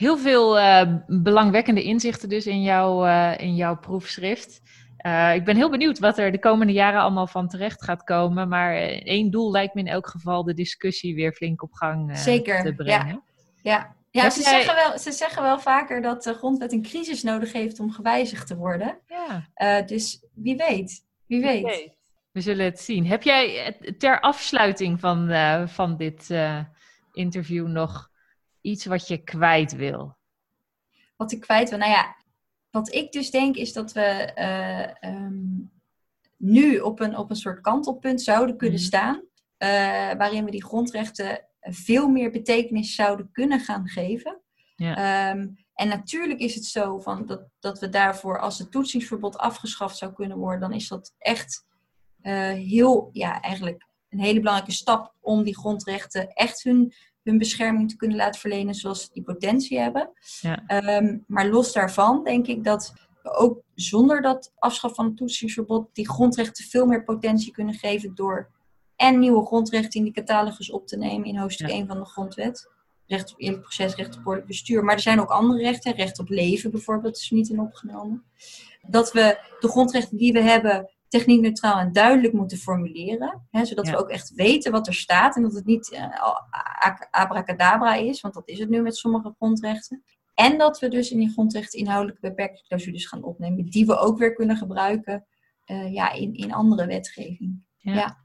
Heel 0.00 0.18
veel 0.18 0.58
eh, 0.58 0.94
belangwekkende 1.06 1.82
inzichten 1.82 2.28
dus 2.28 2.46
in, 2.46 2.62
jouw 2.62 3.06
eh, 3.06 3.32
in 3.38 3.54
jouw 3.54 3.76
proefschrift. 3.76 4.60
Eh, 4.96 5.34
ik 5.34 5.44
ben 5.44 5.56
heel 5.56 5.70
benieuwd 5.70 5.98
wat 5.98 6.18
er 6.18 6.32
de 6.32 6.38
komende 6.38 6.72
jaren 6.72 7.00
allemaal 7.00 7.26
van 7.26 7.48
terecht 7.48 7.84
gaat 7.84 8.04
komen. 8.04 8.48
Maar 8.48 8.74
één 8.74 9.30
doel 9.30 9.50
lijkt 9.50 9.74
me 9.74 9.80
in 9.80 9.86
elk 9.86 10.06
geval 10.06 10.44
de 10.44 10.54
discussie 10.54 11.14
weer 11.14 11.32
flink 11.32 11.62
op 11.62 11.72
gang 11.72 12.18
Zeker, 12.18 12.62
te 12.62 12.74
brengen. 12.74 13.22
Ja, 13.62 13.94
ja 14.10 14.22
Heb 14.22 14.32
ze, 14.32 14.40
jij- 14.42 14.62
zeggen 14.62 14.74
wel, 14.74 14.98
ze 14.98 15.12
zeggen 15.12 15.42
wel 15.42 15.58
vaker 15.58 16.02
dat 16.02 16.22
de 16.22 16.34
grondwet 16.34 16.72
een 16.72 16.82
crisis 16.82 17.22
nodig 17.22 17.52
heeft 17.52 17.80
om 17.80 17.90
gewijzigd 17.90 18.46
te 18.46 18.56
worden. 18.56 18.98
Ja, 19.06 19.82
dus 19.82 20.24
wie 20.34 20.56
weet, 20.56 21.04
wie 21.26 21.40
weet. 21.40 21.96
we 22.32 22.40
zullen 22.40 22.64
het 22.64 22.80
zien. 22.80 23.06
Heb 23.06 23.22
jij 23.22 23.76
ter 23.98 24.20
afsluiting 24.20 25.00
van, 25.00 25.30
van 25.68 25.96
dit 25.96 26.28
interview 27.20 27.66
nog 27.66 28.10
iets 28.60 28.84
wat 28.86 29.08
je 29.08 29.16
kwijt 29.18 29.72
wil? 29.72 30.16
Wat 31.16 31.32
ik 31.32 31.40
kwijt 31.40 31.68
wil. 31.70 31.78
Nou 31.78 31.90
ja, 31.90 32.16
wat 32.70 32.94
ik 32.94 33.12
dus 33.12 33.30
denk 33.30 33.56
is 33.56 33.72
dat 33.72 33.92
we 33.92 34.00
eh, 34.00 35.04
ehm, 35.04 35.42
nu 36.36 36.78
op 36.78 37.00
een, 37.00 37.16
op 37.16 37.30
een 37.30 37.36
soort 37.36 37.60
kantelpunt 37.60 38.22
zouden 38.22 38.56
kunnen 38.56 38.78
Mhm. 38.78 38.86
staan. 38.86 39.22
eh, 39.56 39.68
waarin 40.16 40.44
we 40.44 40.50
die 40.50 40.64
grondrechten 40.64 41.44
veel 41.60 42.08
meer 42.08 42.30
betekenis 42.30 42.94
zouden 42.94 43.28
kunnen 43.32 43.60
gaan 43.60 43.88
geven. 43.88 44.40
Ja. 44.76 44.94
Ehm, 44.96 45.48
en 45.74 45.88
natuurlijk 45.88 46.40
is 46.40 46.54
het 46.54 46.64
zo 46.64 46.98
van 46.98 47.26
dat, 47.26 47.42
dat 47.58 47.78
we 47.78 47.88
daarvoor, 47.88 48.38
als 48.40 48.58
het 48.58 48.70
toetsingsverbod 48.70 49.36
afgeschaft 49.38 49.96
zou 49.96 50.12
kunnen 50.12 50.36
worden, 50.38 50.60
dan 50.60 50.72
is 50.72 50.88
dat 50.88 51.14
echt 51.18 51.66
eh, 52.20 52.32
heel, 52.52 53.08
ja, 53.12 53.40
eigenlijk 53.40 53.86
een 54.08 54.20
hele 54.20 54.40
belangrijke 54.40 54.72
stap 54.74 55.14
om 55.20 55.42
die 55.42 55.56
grondrechten 55.58 56.28
echt 56.32 56.62
hun, 56.62 56.92
hun 57.22 57.38
bescherming 57.38 57.90
te 57.90 57.96
kunnen 57.96 58.16
laten 58.16 58.40
verlenen 58.40 58.74
zoals 58.74 59.02
ze 59.02 59.08
die 59.12 59.22
potentie 59.22 59.78
hebben. 59.78 60.10
Ja. 60.40 60.66
Ehm, 60.66 61.18
maar 61.26 61.48
los 61.48 61.72
daarvan 61.72 62.24
denk 62.24 62.46
ik 62.46 62.64
dat 62.64 62.92
we 63.22 63.34
ook 63.34 63.62
zonder 63.74 64.22
dat 64.22 64.52
afschaf 64.58 64.94
van 64.94 65.04
het 65.04 65.16
toetsingsverbod 65.16 65.88
die 65.92 66.10
grondrechten 66.10 66.64
veel 66.64 66.86
meer 66.86 67.04
potentie 67.04 67.52
kunnen 67.52 67.74
geven 67.74 68.14
door 68.14 68.50
en 68.96 69.18
nieuwe 69.18 69.46
grondrechten 69.46 69.98
in 69.98 70.04
die 70.04 70.12
catalogus 70.12 70.70
op 70.70 70.86
te 70.86 70.96
nemen 70.96 71.28
in 71.28 71.36
hoofdstuk 71.36 71.68
Ja. 71.68 71.74
1 71.74 71.86
van 71.86 71.98
de 71.98 72.04
grondwet. 72.04 72.68
Recht 73.06 73.32
op 73.32 73.40
eerlijk 73.40 73.62
proces, 73.62 73.94
recht 73.94 74.16
op 74.16 74.26
ordelijk 74.26 74.46
bestuur. 74.46 74.84
Maar 74.84 74.94
er 74.94 75.00
zijn 75.00 75.20
ook 75.20 75.30
andere 75.30 75.62
rechten. 75.62 75.94
Recht 75.94 76.18
op 76.18 76.28
leven 76.28 76.70
bijvoorbeeld 76.70 77.16
is 77.16 77.30
er 77.30 77.36
niet 77.36 77.48
in 77.48 77.60
opgenomen. 77.60 78.24
Dat 78.86 79.12
we 79.12 79.38
de 79.60 79.68
grondrechten 79.68 80.16
die 80.16 80.32
we 80.32 80.40
hebben 80.40 80.90
techniekneutraal 81.10 81.78
en 81.78 81.92
duidelijk 81.92 82.32
moeten 82.32 82.58
formuleren. 82.58 83.46
Hè, 83.50 83.64
zodat 83.64 83.86
Ja. 83.86 83.92
we 83.92 83.98
ook 83.98 84.08
echt 84.08 84.34
weten 84.34 84.72
wat 84.72 84.86
er 84.86 84.94
staat. 84.94 85.36
En 85.36 85.42
dat 85.42 85.54
het 85.54 85.64
niet 85.64 85.96
al- 86.20 86.40
a- 86.86 87.08
abracadabra 87.10 87.94
is. 87.94 88.20
Want 88.20 88.34
dat 88.34 88.48
is 88.48 88.58
het 88.58 88.68
nu 88.68 88.82
met 88.82 88.96
sommige 88.96 89.34
grondrechten. 89.36 90.02
En 90.34 90.58
dat 90.58 90.78
we 90.78 90.88
dus 90.88 91.10
in 91.10 91.18
die 91.18 91.30
grondrechten 91.30 91.78
inhoudelijke 91.78 92.20
beperkingsclausules 92.20 93.06
gaan 93.06 93.22
opnemen. 93.22 93.64
Die 93.64 93.86
we 93.86 93.96
ook 93.98 94.18
weer 94.18 94.34
kunnen 94.34 94.56
gebruiken 94.56 95.26
eh, 95.64 95.92
ja, 95.92 96.12
in, 96.12 96.34
in 96.34 96.52
andere 96.52 96.86
wetgeving. 96.86 97.62
Ja. 97.76 97.94
Ja. 97.94 98.18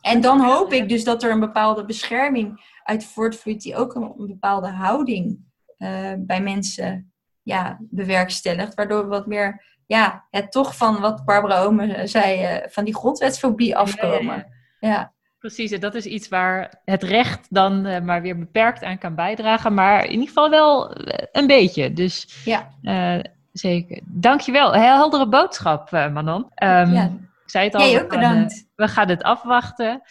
En 0.00 0.20
dan 0.20 0.40
hoop 0.40 0.72
ik 0.72 0.88
dus 0.88 1.04
dat 1.04 1.22
er 1.22 1.30
een 1.30 1.40
bepaalde 1.40 1.84
bescherming 1.84 2.78
uit 2.84 3.04
voortvloeit. 3.04 3.62
Die 3.62 3.76
ook 3.76 3.94
een, 3.94 4.02
een 4.02 4.26
bepaalde 4.26 4.68
houding 4.68 5.38
eh, 5.76 6.12
bij 6.18 6.42
mensen 6.42 7.12
ja, 7.42 7.78
bewerkstelligt. 7.80 8.74
Waardoor 8.74 9.02
we 9.02 9.08
wat 9.08 9.26
meer 9.26 9.78
ja, 9.96 10.24
het 10.30 10.52
toch 10.52 10.76
van 10.76 11.00
wat 11.00 11.24
Barbara 11.24 11.62
Omen 11.62 12.08
zei, 12.08 12.42
eh, 12.42 12.68
van 12.70 12.84
die 12.84 12.94
grondwetsfobie 12.94 13.76
afkomen. 13.76 14.46
ja. 14.80 15.12
Precies, 15.38 15.70
en 15.70 15.80
dat 15.80 15.94
is 15.94 16.04
iets 16.06 16.28
waar 16.28 16.80
het 16.84 17.02
recht 17.02 17.46
dan 17.50 17.86
eh, 17.86 18.00
maar 18.00 18.22
weer 18.22 18.38
beperkt 18.38 18.82
aan 18.84 18.98
kan 18.98 19.14
bijdragen, 19.14 19.74
maar 19.74 20.04
in 20.04 20.10
ieder 20.10 20.26
geval 20.26 20.50
wel 20.50 20.92
eh, 20.94 21.26
een 21.32 21.46
beetje. 21.46 21.92
Dus 21.92 22.42
ja. 22.44 22.70
eh, 22.82 23.18
zeker. 23.52 24.00
Dankjewel. 24.04 24.72
Heel 24.72 24.82
heldere 24.82 25.28
boodschap, 25.28 25.92
eh, 25.92 26.12
Manon. 26.12 26.46
Ehm, 26.54 26.92
ja. 26.92 27.04
Ik 27.04 27.50
zei 27.50 27.64
het 27.64 27.74
al, 27.74 27.80
Jij 27.80 27.92
gaan, 27.94 28.02
eh, 28.04 28.08
bedankt. 28.08 28.66
we 28.74 28.88
gaan 28.88 29.08
het 29.08 29.22
afwachten. 29.22 30.02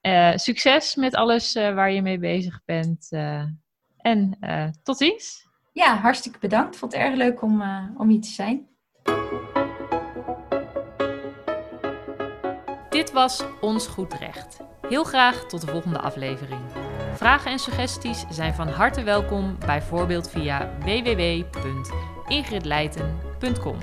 Eh, 0.00 0.32
succes 0.34 0.94
met 0.94 1.14
alles 1.14 1.54
eh, 1.54 1.74
waar 1.74 1.90
je 1.92 2.02
mee 2.02 2.18
bezig 2.18 2.60
bent. 2.64 3.06
eh, 3.10 3.42
en 3.98 4.36
eh, 4.40 4.64
tot 4.82 4.96
ziens. 4.98 5.46
ja, 5.72 5.96
hartstikke 5.96 6.38
bedankt. 6.38 6.76
Vond 6.76 6.92
het 6.92 7.00
erg 7.02 7.14
leuk 7.14 7.42
om, 7.42 7.60
eh, 7.62 7.84
om 7.96 8.08
hier 8.08 8.20
te 8.20 8.28
zijn. 8.28 8.66
Dit 12.90 13.12
was 13.12 13.44
Ons 13.60 13.86
Goed 13.86 14.14
Recht. 14.14 14.60
Heel 14.88 15.04
graag 15.04 15.44
tot 15.44 15.60
de 15.60 15.66
volgende 15.66 15.98
aflevering. 15.98 16.60
Vragen 17.14 17.50
en 17.50 17.58
suggesties 17.58 18.24
zijn 18.30 18.54
van 18.54 18.68
harte 18.68 19.02
welkom, 19.02 19.56
bijvoorbeeld 19.58 20.30
via 20.30 20.70
www.ingridleiten.com. 20.78 23.76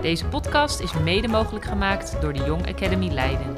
Deze 0.00 0.26
podcast 0.26 0.80
is 0.80 0.92
mede 0.92 1.28
mogelijk 1.28 1.64
gemaakt 1.64 2.16
door 2.20 2.32
de 2.32 2.44
Young 2.44 2.68
Academy 2.68 3.08
Leiden. 3.08 3.54